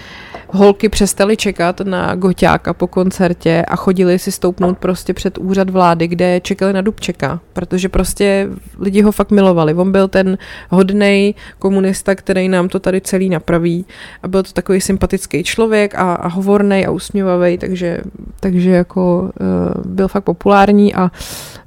holky 0.49 0.89
přestaly 0.89 1.37
čekat 1.37 1.81
na 1.81 2.15
Goťáka 2.15 2.73
po 2.73 2.87
koncertě 2.87 3.65
a 3.69 3.77
chodili 3.77 4.19
si 4.19 4.33
stoupnout 4.33 4.79
prostě 4.79 5.15
před 5.15 5.39
úřad 5.39 5.71
vlády, 5.71 6.09
kde 6.09 6.41
čekali 6.41 6.73
na 6.73 6.81
Dubčeka, 6.81 7.41
protože 7.53 7.89
prostě 7.89 8.49
lidi 8.79 9.03
ho 9.03 9.13
fakt 9.13 9.31
milovali. 9.31 9.75
On 9.75 9.93
byl 9.93 10.09
ten 10.09 10.39
hodný 10.71 11.35
komunista, 11.59 12.15
který 12.15 12.49
nám 12.49 12.69
to 12.69 12.81
tady 12.81 13.01
celý 13.01 13.29
napraví 13.29 13.85
a 14.23 14.29
byl 14.29 14.43
to 14.43 14.53
takový 14.53 14.81
sympatický 14.81 15.45
člověk 15.45 15.95
a, 15.95 16.15
a 16.15 16.29
hovorný 16.29 16.87
a 16.87 16.91
usměvavý, 16.91 17.59
takže, 17.59 17.99
takže 18.41 18.71
jako 18.71 18.94
jako 18.95 19.21
uh, 19.21 19.93
byl 19.93 20.09
fakt 20.09 20.25
populární 20.25 20.95
a 20.95 21.11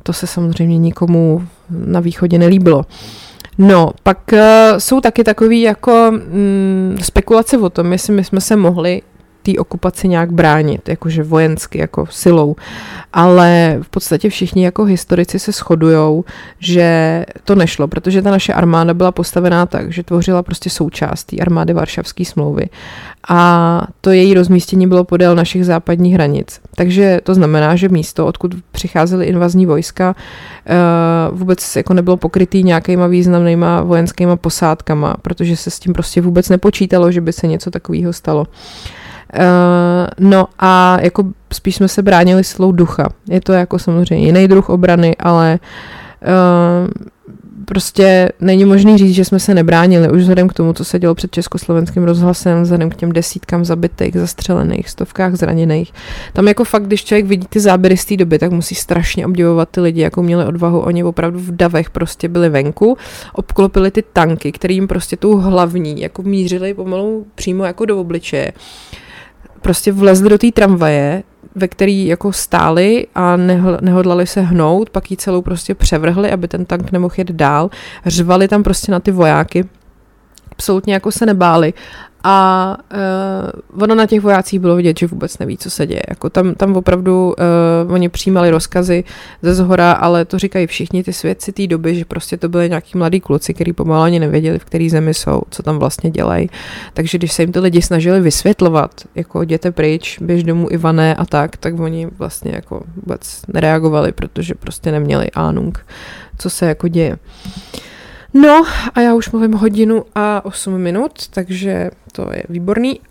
to 0.03 0.13
se 0.13 0.27
samozřejmě 0.27 0.77
nikomu 0.77 1.47
na 1.69 1.99
východě 1.99 2.37
nelíbilo. 2.37 2.85
No, 3.57 3.91
pak 4.03 4.19
uh, 4.33 4.39
jsou 4.77 5.01
taky 5.01 5.23
takový 5.23 5.61
jako 5.61 6.11
mm, 6.11 6.97
spekulace 7.01 7.57
o 7.57 7.69
tom, 7.69 7.91
jestli 7.91 8.13
my 8.13 8.23
jsme 8.23 8.41
se 8.41 8.55
mohli 8.55 9.01
té 9.51 9.59
okupaci 9.59 10.07
nějak 10.07 10.31
bránit, 10.31 10.89
jakože 10.89 11.23
vojensky, 11.23 11.79
jako 11.79 12.05
silou. 12.09 12.55
Ale 13.13 13.77
v 13.81 13.89
podstatě 13.89 14.29
všichni 14.29 14.65
jako 14.65 14.83
historici 14.83 15.39
se 15.39 15.51
shodujou, 15.51 16.23
že 16.59 17.25
to 17.43 17.55
nešlo, 17.55 17.87
protože 17.87 18.21
ta 18.21 18.31
naše 18.31 18.53
armáda 18.53 18.93
byla 18.93 19.11
postavená 19.11 19.65
tak, 19.65 19.91
že 19.91 20.03
tvořila 20.03 20.43
prostě 20.43 20.69
součást 20.69 21.23
té 21.23 21.37
armády 21.37 21.73
Varšavské 21.73 22.25
smlouvy. 22.25 22.69
A 23.29 23.81
to 24.01 24.11
její 24.11 24.33
rozmístění 24.33 24.87
bylo 24.87 25.03
podél 25.03 25.35
našich 25.35 25.65
západních 25.65 26.13
hranic. 26.13 26.59
Takže 26.75 27.19
to 27.23 27.35
znamená, 27.35 27.75
že 27.75 27.89
místo, 27.89 28.25
odkud 28.25 28.55
přicházely 28.71 29.25
invazní 29.25 29.65
vojska, 29.65 30.15
eh, 30.65 30.75
vůbec 31.31 31.75
jako 31.75 31.93
nebylo 31.93 32.17
pokrytý 32.17 32.63
nějakýma 32.63 33.07
významnýma 33.07 33.81
vojenskýma 33.81 34.35
posádkama, 34.35 35.15
protože 35.21 35.57
se 35.57 35.69
s 35.71 35.79
tím 35.79 35.93
prostě 35.93 36.21
vůbec 36.21 36.49
nepočítalo, 36.49 37.11
že 37.11 37.21
by 37.21 37.33
se 37.33 37.47
něco 37.47 37.71
takového 37.71 38.13
stalo. 38.13 38.47
Uh, 39.33 40.29
no 40.29 40.47
a 40.59 40.97
jako 41.01 41.23
spíš 41.53 41.75
jsme 41.75 41.87
se 41.87 42.01
bránili 42.01 42.43
silou 42.43 42.71
ducha. 42.71 43.09
Je 43.29 43.41
to 43.41 43.53
jako 43.53 43.79
samozřejmě 43.79 44.25
jiný 44.25 44.47
druh 44.47 44.69
obrany, 44.69 45.15
ale 45.19 45.59
uh, 46.21 46.87
prostě 47.65 48.29
není 48.39 48.65
možný 48.65 48.97
říct, 48.97 49.13
že 49.15 49.25
jsme 49.25 49.39
se 49.39 49.53
nebránili 49.53 50.09
už 50.09 50.21
vzhledem 50.21 50.47
k 50.47 50.53
tomu, 50.53 50.73
co 50.73 50.85
se 50.85 50.99
dělo 50.99 51.15
před 51.15 51.31
československým 51.31 52.03
rozhlasem, 52.03 52.63
vzhledem 52.63 52.89
k 52.89 52.95
těm 52.95 53.11
desítkám 53.11 53.65
zabitých, 53.65 54.13
zastřelených, 54.13 54.89
stovkách 54.89 55.35
zraněných. 55.35 55.93
Tam 56.33 56.47
jako 56.47 56.63
fakt, 56.63 56.83
když 56.83 57.05
člověk 57.05 57.25
vidí 57.25 57.47
ty 57.49 57.59
záběry 57.59 57.97
z 57.97 58.05
té 58.05 58.17
doby, 58.17 58.39
tak 58.39 58.51
musí 58.51 58.75
strašně 58.75 59.25
obdivovat 59.25 59.69
ty 59.69 59.81
lidi, 59.81 60.01
jako 60.01 60.23
měli 60.23 60.45
odvahu. 60.45 60.79
Oni 60.79 61.03
opravdu 61.03 61.39
v 61.39 61.55
davech 61.55 61.89
prostě 61.89 62.27
byli 62.27 62.49
venku, 62.49 62.97
obklopili 63.33 63.91
ty 63.91 64.03
tanky, 64.13 64.51
kterým 64.51 64.87
prostě 64.87 65.17
tu 65.17 65.37
hlavní 65.37 66.01
jako 66.01 66.23
mířili 66.23 66.73
pomalu 66.73 67.25
přímo 67.35 67.65
jako 67.65 67.85
do 67.85 67.99
obličeje. 67.99 68.51
Uh, 68.51 69.06
prostě 69.61 69.91
vlezli 69.91 70.29
do 70.29 70.37
té 70.37 70.51
tramvaje, 70.51 71.23
ve 71.55 71.67
který 71.67 72.05
jako 72.05 72.33
stáli 72.33 73.07
a 73.15 73.37
nehodlali 73.81 74.27
se 74.27 74.41
hnout, 74.41 74.89
pak 74.89 75.11
ji 75.11 75.17
celou 75.17 75.41
prostě 75.41 75.75
převrhli, 75.75 76.31
aby 76.31 76.47
ten 76.47 76.65
tank 76.65 76.91
nemohl 76.91 77.13
jet 77.17 77.31
dál. 77.31 77.69
Řvali 78.05 78.47
tam 78.47 78.63
prostě 78.63 78.91
na 78.91 78.99
ty 78.99 79.11
vojáky, 79.11 79.65
absolutně 80.51 80.93
jako 80.93 81.11
se 81.11 81.25
nebáli 81.25 81.73
a 82.23 82.77
uh, 83.75 83.83
ono 83.83 83.95
na 83.95 84.05
těch 84.05 84.21
vojácích 84.21 84.59
bylo 84.59 84.75
vidět, 84.75 84.99
že 84.99 85.07
vůbec 85.07 85.37
neví, 85.37 85.57
co 85.57 85.69
se 85.69 85.87
děje. 85.87 86.01
Jako 86.09 86.29
tam, 86.29 86.55
tam 86.55 86.75
opravdu 86.75 87.35
uh, 87.85 87.93
oni 87.93 88.09
přijímali 88.09 88.49
rozkazy 88.49 89.03
ze 89.41 89.55
zhora, 89.55 89.91
ale 89.91 90.25
to 90.25 90.39
říkají 90.39 90.67
všichni 90.67 91.03
ty 91.03 91.13
svědci 91.13 91.51
té 91.51 91.67
doby, 91.67 91.95
že 91.95 92.05
prostě 92.05 92.37
to 92.37 92.49
byly 92.49 92.69
nějaký 92.69 92.97
mladí 92.97 93.19
kluci, 93.19 93.53
kteří 93.53 93.73
pomalu 93.73 94.03
ani 94.03 94.19
nevěděli, 94.19 94.59
v 94.59 94.65
které 94.65 94.89
zemi 94.89 95.13
jsou, 95.13 95.41
co 95.49 95.63
tam 95.63 95.79
vlastně 95.79 96.09
dělají. 96.09 96.49
Takže 96.93 97.17
když 97.17 97.33
se 97.33 97.43
jim 97.43 97.51
ty 97.51 97.59
lidi 97.59 97.81
snažili 97.81 98.21
vysvětlovat, 98.21 98.91
jako 99.15 99.41
jděte 99.41 99.71
pryč, 99.71 100.19
běž 100.21 100.43
domů 100.43 100.67
Ivané 100.71 101.15
a 101.15 101.25
tak, 101.25 101.57
tak 101.57 101.79
oni 101.79 102.07
vlastně 102.17 102.51
jako 102.55 102.81
vůbec 102.95 103.41
nereagovali, 103.53 104.11
protože 104.11 104.55
prostě 104.55 104.91
neměli 104.91 105.31
ánung, 105.31 105.85
co 106.37 106.49
se 106.49 106.65
jako 106.65 106.87
děje. 106.87 107.11
Uh, 107.11 107.86
No 108.41 108.63
a 108.93 109.01
já 109.01 109.13
už 109.13 109.31
mluvím 109.31 109.53
hodinu 109.53 110.05
a 110.15 110.45
8 110.45 110.77
minut, 110.77 111.27
takže 111.27 111.91
to 112.11 112.29
je 112.33 112.43
výborný. 112.49 112.99
Uh, 112.99 113.07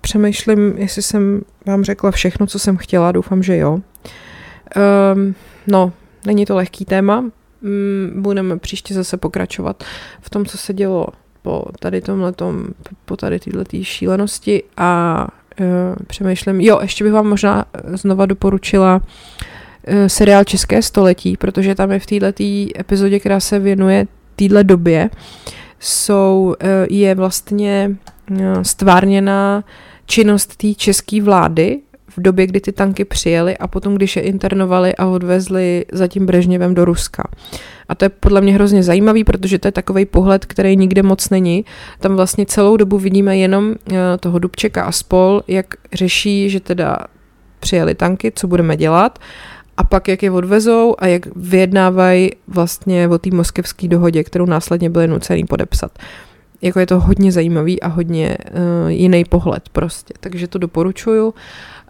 přemýšlím, 0.00 0.74
jestli 0.76 1.02
jsem 1.02 1.42
vám 1.66 1.84
řekla 1.84 2.10
všechno, 2.10 2.46
co 2.46 2.58
jsem 2.58 2.76
chtěla, 2.76 3.12
doufám, 3.12 3.42
že 3.42 3.56
jo. 3.56 3.72
Um, 3.72 5.34
no, 5.66 5.92
není 6.26 6.46
to 6.46 6.56
lehký 6.56 6.84
téma, 6.84 7.18
um, 7.18 7.30
budeme 8.22 8.58
příště 8.58 8.94
zase 8.94 9.16
pokračovat 9.16 9.84
v 10.20 10.30
tom, 10.30 10.46
co 10.46 10.58
se 10.58 10.74
dělo 10.74 11.06
po 11.42 11.64
tady 11.78 12.00
tomhletom, 12.00 12.66
po 13.04 13.16
tady 13.16 13.38
této 13.38 13.76
šílenosti 13.82 14.62
a 14.76 15.26
uh, 15.60 15.66
přemýšlím, 16.06 16.60
jo, 16.60 16.78
ještě 16.82 17.04
bych 17.04 17.12
vám 17.12 17.26
možná 17.26 17.64
znova 17.94 18.26
doporučila 18.26 19.00
Eh, 19.00 19.57
seriál 20.06 20.44
České 20.44 20.82
století, 20.82 21.36
protože 21.36 21.74
tam 21.74 21.92
je 21.92 21.98
v 21.98 22.06
této 22.06 22.44
epizodě, 22.78 23.20
která 23.20 23.40
se 23.40 23.58
věnuje 23.58 24.06
téhle 24.38 24.64
době, 24.64 25.10
jsou, 25.80 26.54
eh, 26.60 26.86
je 26.90 27.14
vlastně 27.14 27.96
eh, 28.40 28.64
stvárněna 28.64 29.64
činnost 30.06 30.56
té 30.56 30.74
české 30.74 31.22
vlády 31.22 31.78
v 32.16 32.20
době, 32.22 32.46
kdy 32.46 32.60
ty 32.60 32.72
tanky 32.72 33.04
přijeli 33.04 33.56
a 33.58 33.66
potom, 33.66 33.94
když 33.94 34.16
je 34.16 34.22
internovali 34.22 34.96
a 34.96 35.06
odvezli 35.06 35.84
za 35.92 36.06
tím 36.06 36.26
Brežněvem 36.26 36.74
do 36.74 36.84
Ruska. 36.84 37.24
A 37.88 37.94
to 37.94 38.04
je 38.04 38.08
podle 38.08 38.40
mě 38.40 38.54
hrozně 38.54 38.82
zajímavý, 38.82 39.24
protože 39.24 39.58
to 39.58 39.68
je 39.68 39.72
takový 39.72 40.06
pohled, 40.06 40.46
který 40.46 40.76
nikde 40.76 41.02
moc 41.02 41.30
není. 41.30 41.64
Tam 42.00 42.16
vlastně 42.16 42.46
celou 42.46 42.76
dobu 42.76 42.98
vidíme 42.98 43.36
jenom 43.36 43.74
toho 44.20 44.38
Dubčeka 44.38 44.82
a 44.82 44.92
spol, 44.92 45.42
jak 45.48 45.66
řeší, 45.92 46.50
že 46.50 46.60
teda 46.60 46.98
přijeli 47.60 47.94
tanky, 47.94 48.32
co 48.34 48.46
budeme 48.46 48.76
dělat 48.76 49.18
a 49.78 49.84
pak 49.84 50.08
jak 50.08 50.22
je 50.22 50.30
odvezou 50.30 50.94
a 50.98 51.06
jak 51.06 51.36
vyjednávají 51.36 52.30
vlastně 52.46 53.08
o 53.08 53.18
té 53.18 53.30
moskevské 53.30 53.88
dohodě, 53.88 54.24
kterou 54.24 54.46
následně 54.46 54.90
byli 54.90 55.08
nucený 55.08 55.44
podepsat. 55.44 55.98
Jako 56.62 56.80
je 56.80 56.86
to 56.86 57.00
hodně 57.00 57.32
zajímavý 57.32 57.82
a 57.82 57.88
hodně 57.88 58.38
uh, 58.38 58.88
jiný 58.88 59.24
pohled 59.24 59.68
prostě, 59.68 60.14
takže 60.20 60.48
to 60.48 60.58
doporučuju. 60.58 61.34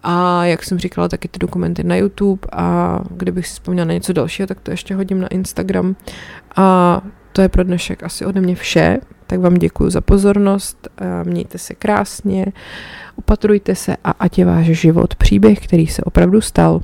A 0.02 0.44
jak 0.44 0.62
jsem 0.62 0.78
říkala, 0.78 1.08
taky 1.08 1.28
ty 1.28 1.38
dokumenty 1.38 1.84
na 1.84 1.96
YouTube 1.96 2.48
a 2.52 2.98
kdybych 3.10 3.46
si 3.46 3.52
vzpomněla 3.52 3.84
na 3.84 3.94
něco 3.94 4.12
dalšího, 4.12 4.46
tak 4.46 4.60
to 4.60 4.70
ještě 4.70 4.94
hodím 4.94 5.20
na 5.20 5.28
Instagram. 5.28 5.96
A 6.56 7.00
to 7.32 7.42
je 7.42 7.48
pro 7.48 7.64
dnešek 7.64 8.02
asi 8.02 8.24
ode 8.24 8.40
mě 8.40 8.54
vše, 8.54 8.98
tak 9.26 9.40
vám 9.40 9.54
děkuji 9.54 9.90
za 9.90 10.00
pozornost, 10.00 10.88
mějte 11.24 11.58
se 11.58 11.74
krásně, 11.74 12.46
opatrujte 13.16 13.74
se 13.74 13.96
a 14.04 14.10
ať 14.10 14.38
je 14.38 14.44
váš 14.44 14.66
život 14.66 15.14
příběh, 15.14 15.60
který 15.64 15.86
se 15.86 16.02
opravdu 16.02 16.40
stal. 16.40 16.80